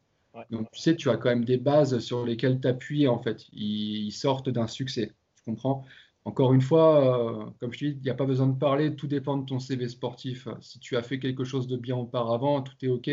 Donc 0.51 0.71
tu 0.73 0.81
sais, 0.81 0.97
tu 0.97 1.09
as 1.11 1.17
quand 1.17 1.29
même 1.29 1.45
des 1.45 1.57
bases 1.57 1.99
sur 2.01 2.27
lesquelles 2.27 2.61
t'appuyer 2.61 3.09
en 3.09 3.19
fait. 3.19 3.47
Ils, 3.53 4.11
sortent 4.11 4.51
d'un 4.51 4.67
succès. 4.67 5.13
Tu 5.37 5.45
comprends 5.45 5.85
Encore 6.25 6.53
une 6.53 6.61
fois, 6.61 7.45
euh, 7.47 7.51
comme 7.61 7.73
je 7.73 7.79
te 7.79 7.85
dis, 7.87 7.93
il 7.93 8.03
n'y 8.03 8.11
a 8.11 8.15
pas 8.15 8.27
besoin 8.27 8.49
de 8.49 8.59
parler, 8.59 8.97
tout 8.97 9.07
dépend 9.07 9.39
de 9.39 9.47
ton 9.47 9.61
CV 9.61 9.89
sportif. 9.89 10.49
Si 10.61 10.81
tu 10.81 10.97
as 10.97 11.03
fait 11.03 11.19
quelque 11.21 11.45
chose 11.45 11.69
de 11.69 11.77
bien 11.77 11.97
auparavant, 11.97 12.63
tout 12.63 12.75
est 12.83 12.89
OK. 12.89 13.11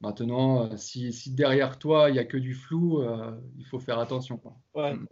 Maintenant, 0.00 0.70
euh, 0.70 0.76
si, 0.76 1.12
derrière 1.32 1.78
toi, 1.78 2.08
il 2.08 2.12
n'y 2.12 2.18
a 2.20 2.24
que 2.24 2.36
du 2.36 2.54
flou, 2.54 3.02
euh, 3.02 3.32
il 3.58 3.66
faut 3.66 3.80
faire 3.80 3.98
attention. 3.98 4.40
Mm. 4.76 5.06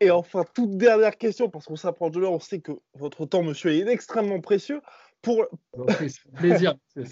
Et 0.00 0.10
enfin, 0.10 0.44
toute 0.54 0.76
dernière 0.76 1.16
question, 1.16 1.48
parce 1.48 1.66
qu'on 1.66 1.76
s'approche 1.76 2.10
de 2.12 2.20
l'heure, 2.20 2.32
on 2.32 2.40
sait 2.40 2.60
que 2.60 2.72
votre 2.94 3.26
temps, 3.26 3.44
monsieur, 3.44 3.70
est 3.70 3.86
extrêmement 3.86 4.40
précieux. 4.40 4.80
Pour... 5.22 5.46
plaisir. 6.36 6.74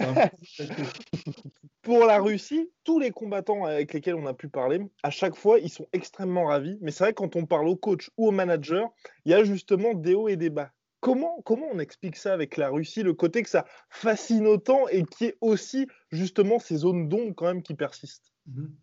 pour 1.83 2.05
la 2.07 2.21
Russie, 2.21 2.71
tous 2.85 2.99
les 2.99 3.11
combattants 3.11 3.65
avec 3.65 3.93
lesquels 3.93 4.15
on 4.15 4.27
a 4.27 4.35
pu 4.35 4.49
parler, 4.49 4.81
à 5.03 5.11
chaque 5.11 5.37
fois, 5.37 5.59
ils 5.59 5.71
sont 5.71 5.87
extrêmement 5.93 6.47
ravis. 6.47 6.79
Mais 6.81 6.91
c'est 6.91 7.05
vrai, 7.05 7.15
quand 7.15 7.37
on 7.37 7.47
parle 7.47 7.69
au 7.69 7.77
coach 7.77 8.11
ou 8.17 8.29
au 8.29 8.31
manager, 8.33 8.91
il 9.25 9.33
y 9.33 9.35
a 9.35 9.45
justement 9.45 9.95
des 9.95 10.15
hauts 10.15 10.29
et 10.29 10.37
des 10.37 10.51
bas. 10.51 10.71
Comment, 11.07 11.41
comment 11.45 11.69
on 11.73 11.79
explique 11.79 12.17
ça 12.17 12.33
avec 12.33 12.57
la 12.57 12.69
Russie, 12.69 13.05
le 13.05 13.15
côté 13.15 13.45
que 13.45 13.49
ça 13.49 13.65
fascine 13.91 14.45
autant 14.49 14.89
et 14.89 15.05
qui 15.05 15.27
est 15.27 15.37
aussi 15.41 15.87
justement 16.11 16.59
ces 16.59 16.79
zones 16.79 17.09
d'ombre 17.09 17.33
quand 17.37 17.47
même 17.47 17.63
qui 17.63 17.75
persistent? 17.75 18.33
Mhm. 18.49 18.75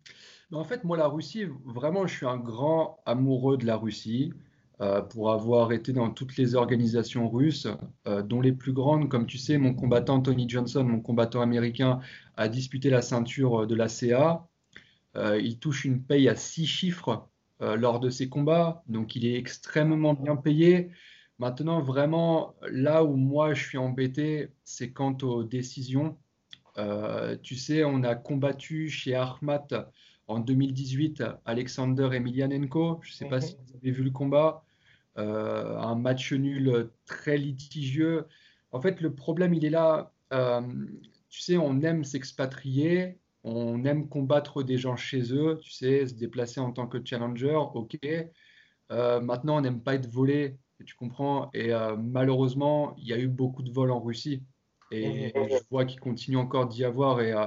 En 0.52 0.64
fait, 0.64 0.84
moi, 0.84 0.96
la 0.96 1.06
Russie, 1.06 1.44
vraiment, 1.66 2.06
je 2.06 2.16
suis 2.16 2.24
un 2.24 2.38
grand 2.38 2.98
amoureux 3.04 3.58
de 3.58 3.66
la 3.66 3.76
Russie. 3.76 4.32
Euh, 4.80 5.02
pour 5.02 5.32
avoir 5.32 5.70
été 5.72 5.92
dans 5.92 6.10
toutes 6.10 6.38
les 6.38 6.54
organisations 6.54 7.28
russes, 7.28 7.68
euh, 8.08 8.22
dont 8.22 8.40
les 8.40 8.52
plus 8.52 8.72
grandes, 8.72 9.10
comme 9.10 9.26
tu 9.26 9.36
sais, 9.36 9.58
mon 9.58 9.74
combattant 9.74 10.18
Tony 10.20 10.48
Johnson, 10.48 10.82
mon 10.82 11.00
combattant 11.00 11.42
américain, 11.42 12.00
a 12.38 12.48
disputé 12.48 12.88
la 12.88 13.02
ceinture 13.02 13.66
de 13.66 13.74
la 13.74 13.88
CA. 13.88 14.48
Euh, 15.14 15.38
il 15.38 15.58
touche 15.58 15.84
une 15.84 16.02
paye 16.02 16.30
à 16.30 16.36
six 16.36 16.66
chiffres 16.66 17.28
lors 17.60 18.00
de 18.00 18.10
ses 18.10 18.28
combats, 18.28 18.82
donc 18.88 19.14
il 19.14 19.24
est 19.24 19.36
extrêmement 19.38 20.12
bien 20.14 20.36
payé. 20.36 20.90
Maintenant, 21.38 21.82
vraiment, 21.82 22.54
là 22.70 23.04
où 23.04 23.16
moi 23.16 23.54
je 23.54 23.64
suis 23.64 23.78
embêté, 23.78 24.50
c'est 24.62 24.92
quant 24.92 25.16
aux 25.22 25.42
décisions. 25.42 26.16
Euh, 26.78 27.36
tu 27.42 27.56
sais, 27.56 27.84
on 27.84 28.02
a 28.04 28.14
combattu 28.14 28.88
chez 28.88 29.14
Armat 29.14 29.66
en 30.28 30.38
2018 30.38 31.24
Alexander 31.44 32.10
Emelianenko. 32.12 33.00
Je 33.02 33.10
ne 33.10 33.14
sais 33.14 33.28
pas 33.28 33.40
si 33.40 33.56
vous 33.56 33.76
avez 33.76 33.90
vu 33.90 34.04
le 34.04 34.10
combat. 34.10 34.64
Euh, 35.18 35.76
un 35.78 35.96
match 35.96 36.32
nul 36.32 36.90
très 37.04 37.36
litigieux. 37.36 38.26
En 38.70 38.80
fait, 38.80 39.00
le 39.00 39.14
problème, 39.14 39.54
il 39.54 39.64
est 39.64 39.70
là. 39.70 40.12
Euh, 40.32 40.62
tu 41.28 41.40
sais, 41.40 41.56
on 41.56 41.80
aime 41.82 42.04
s'expatrier, 42.04 43.18
on 43.42 43.84
aime 43.84 44.08
combattre 44.08 44.62
des 44.62 44.78
gens 44.78 44.96
chez 44.96 45.32
eux, 45.32 45.58
tu 45.60 45.72
sais, 45.72 46.06
se 46.06 46.14
déplacer 46.14 46.60
en 46.60 46.72
tant 46.72 46.86
que 46.86 46.98
challenger, 47.04 47.54
ok. 47.74 47.98
maintenant, 48.90 49.58
on 49.58 49.60
n'aime 49.60 49.82
pas 49.82 49.94
être 49.96 50.08
volé 50.08 50.58
tu 50.84 50.94
comprends. 50.94 51.50
Et 51.54 51.72
euh, 51.72 51.96
malheureusement, 51.96 52.94
il 52.98 53.06
y 53.06 53.12
a 53.12 53.18
eu 53.18 53.28
beaucoup 53.28 53.62
de 53.62 53.70
vols 53.70 53.90
en 53.90 54.00
Russie. 54.00 54.42
Et, 54.90 55.32
je 55.34 55.64
vois 55.70 55.84
qu'il 55.84 56.00
continue 56.00 56.36
encore 56.36 56.68
d'y 56.68 56.84
avoir. 56.84 57.20
Et, 57.20 57.32
euh, 57.32 57.46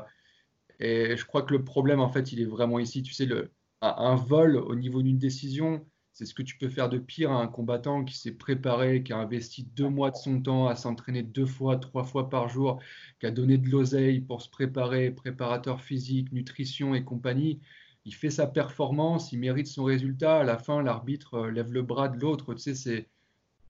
et 0.80 1.18
je 1.18 1.26
crois 1.26 1.44
que 1.44 1.54
le 1.54 1.64
problème, 1.64 2.00
en 2.00 2.10
fait, 2.10 2.32
il 2.32 2.42
est 2.42 2.46
vraiment 2.46 2.80
ici. 2.80 3.04
Tu 3.04 3.14
sais, 3.14 3.26
le, 3.26 3.52
un, 3.82 4.16
vol 4.16 4.58
au 4.58 4.76
niveau 4.76 5.02
d'une 5.02 5.18
décision, 5.18 5.86
c'est 6.14 6.26
ce 6.26 6.34
que 6.34 6.44
tu 6.44 6.58
peux 6.58 6.70
faire 6.70 6.90
de 6.90 6.98
pire 6.98 7.32
à 7.32 7.42
un 7.42 7.48
combattant 7.48 8.04
qui 8.04 8.18
s'est 8.18 8.32
préparé, 8.32 9.04
qui 9.04 9.14
a 9.14 9.18
investi 9.18 9.64
deux 9.64 9.90
mois 9.90 10.12
de 10.12 10.16
son 10.18 10.42
temps 10.42 10.68
à 10.68 10.76
s'entraîner 10.76 11.24
deux 11.24 11.46
fois, 11.46 11.78
trois 11.78 12.04
fois 12.04 12.30
par 12.30 12.50
jour, 12.50 12.80
qui 13.20 13.28
a 13.28 13.32
donné 13.32 13.58
de 13.58 13.70
l'oseille 13.70 14.22
pour 14.22 14.42
se 14.42 14.50
préparer, 14.50 15.12
préparateur 15.12 15.82
physique, 15.82 16.32
nutrition 16.32 16.96
et 16.96 17.04
compagnie. 17.04 17.62
Il 18.06 18.16
fait 18.16 18.30
sa 18.30 18.48
performance, 18.48 19.34
il 19.34 19.40
mérite 19.40 19.68
son 19.68 19.84
résultat. 19.84 20.40
À 20.40 20.44
la 20.44 20.58
fin, 20.58 20.82
l'arbitre 20.82 21.34
euh, 21.36 21.52
lève 21.52 21.74
le 21.74 21.82
bras 21.82 22.08
de 22.08 22.18
l'autre. 22.18 22.54
Tu 22.54 22.74
sais, 22.74 23.10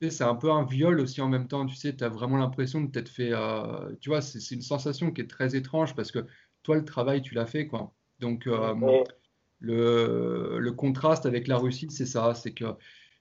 c'est 0.01 0.09
c'est 0.09 0.23
un 0.23 0.35
peu 0.35 0.51
un 0.51 0.65
viol 0.65 0.99
aussi 0.99 1.21
en 1.21 1.29
même 1.29 1.47
temps. 1.47 1.65
Tu 1.65 1.75
sais, 1.75 1.95
tu 1.95 2.03
as 2.03 2.09
vraiment 2.09 2.37
l'impression 2.37 2.81
de 2.81 2.91
t'être 2.91 3.09
fait. 3.09 3.31
Euh, 3.33 3.93
tu 4.01 4.09
vois, 4.09 4.21
c'est 4.21 4.39
une 4.53 4.61
sensation 4.61 5.11
qui 5.11 5.21
est 5.21 5.29
très 5.29 5.55
étrange 5.55 5.95
parce 5.95 6.11
que 6.11 6.25
toi, 6.63 6.75
le 6.75 6.85
travail, 6.85 7.21
tu 7.21 7.33
l'as 7.33 7.45
fait, 7.45 7.67
quoi. 7.67 7.93
Donc, 8.19 8.47
euh, 8.47 8.73
le, 9.59 10.57
le, 10.59 10.71
contraste 10.71 11.25
avec 11.25 11.47
la 11.47 11.57
Russie, 11.57 11.87
c'est 11.89 12.05
ça 12.05 12.33
c'est 12.33 12.53
que 12.53 12.65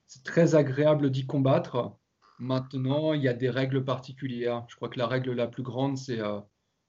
c'est 0.07 0.23
très 0.23 0.55
agréable 0.55 1.11
d'y 1.11 1.25
combattre. 1.25 1.97
Maintenant, 2.39 3.13
il 3.13 3.21
y 3.23 3.27
a 3.27 3.33
des 3.33 3.49
règles 3.49 3.83
particulières. 3.83 4.65
Je 4.69 4.75
crois 4.75 4.89
que 4.89 4.99
la 4.99 5.07
règle 5.07 5.33
la 5.33 5.47
plus 5.47 5.63
grande, 5.63 5.97
c'est 5.97 6.19
euh, 6.19 6.39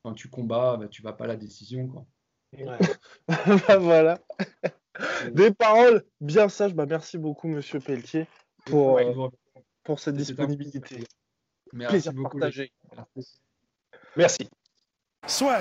quand 0.03 0.13
tu 0.15 0.29
combats, 0.29 0.77
bah, 0.77 0.89
tu 0.89 1.03
vas 1.03 1.13
pas 1.13 1.25
à 1.25 1.29
la 1.29 1.37
décision. 1.37 1.89
Quoi. 1.89 2.07
Bah, 3.67 3.79
voilà. 3.79 4.19
Des 5.33 5.53
paroles 5.53 6.05
bien 6.21 6.49
sages. 6.49 6.75
Bah, 6.75 6.87
merci 6.87 7.19
beaucoup, 7.19 7.49
monsieur 7.49 7.81
Pelletier, 7.81 8.27
pour, 8.67 8.95
Ouais, 8.95 9.07
euh, 9.07 9.29
pour 9.89 10.01
cette 10.01 10.17
disponibilité. 10.17 10.81
plaisir. 10.81 11.07
Merci 11.73 11.93
Plaisir 11.93 12.13
beaucoup. 12.13 12.39
partagé. 12.39 12.71
Merci. 14.17 14.47
Soit. 15.27 15.61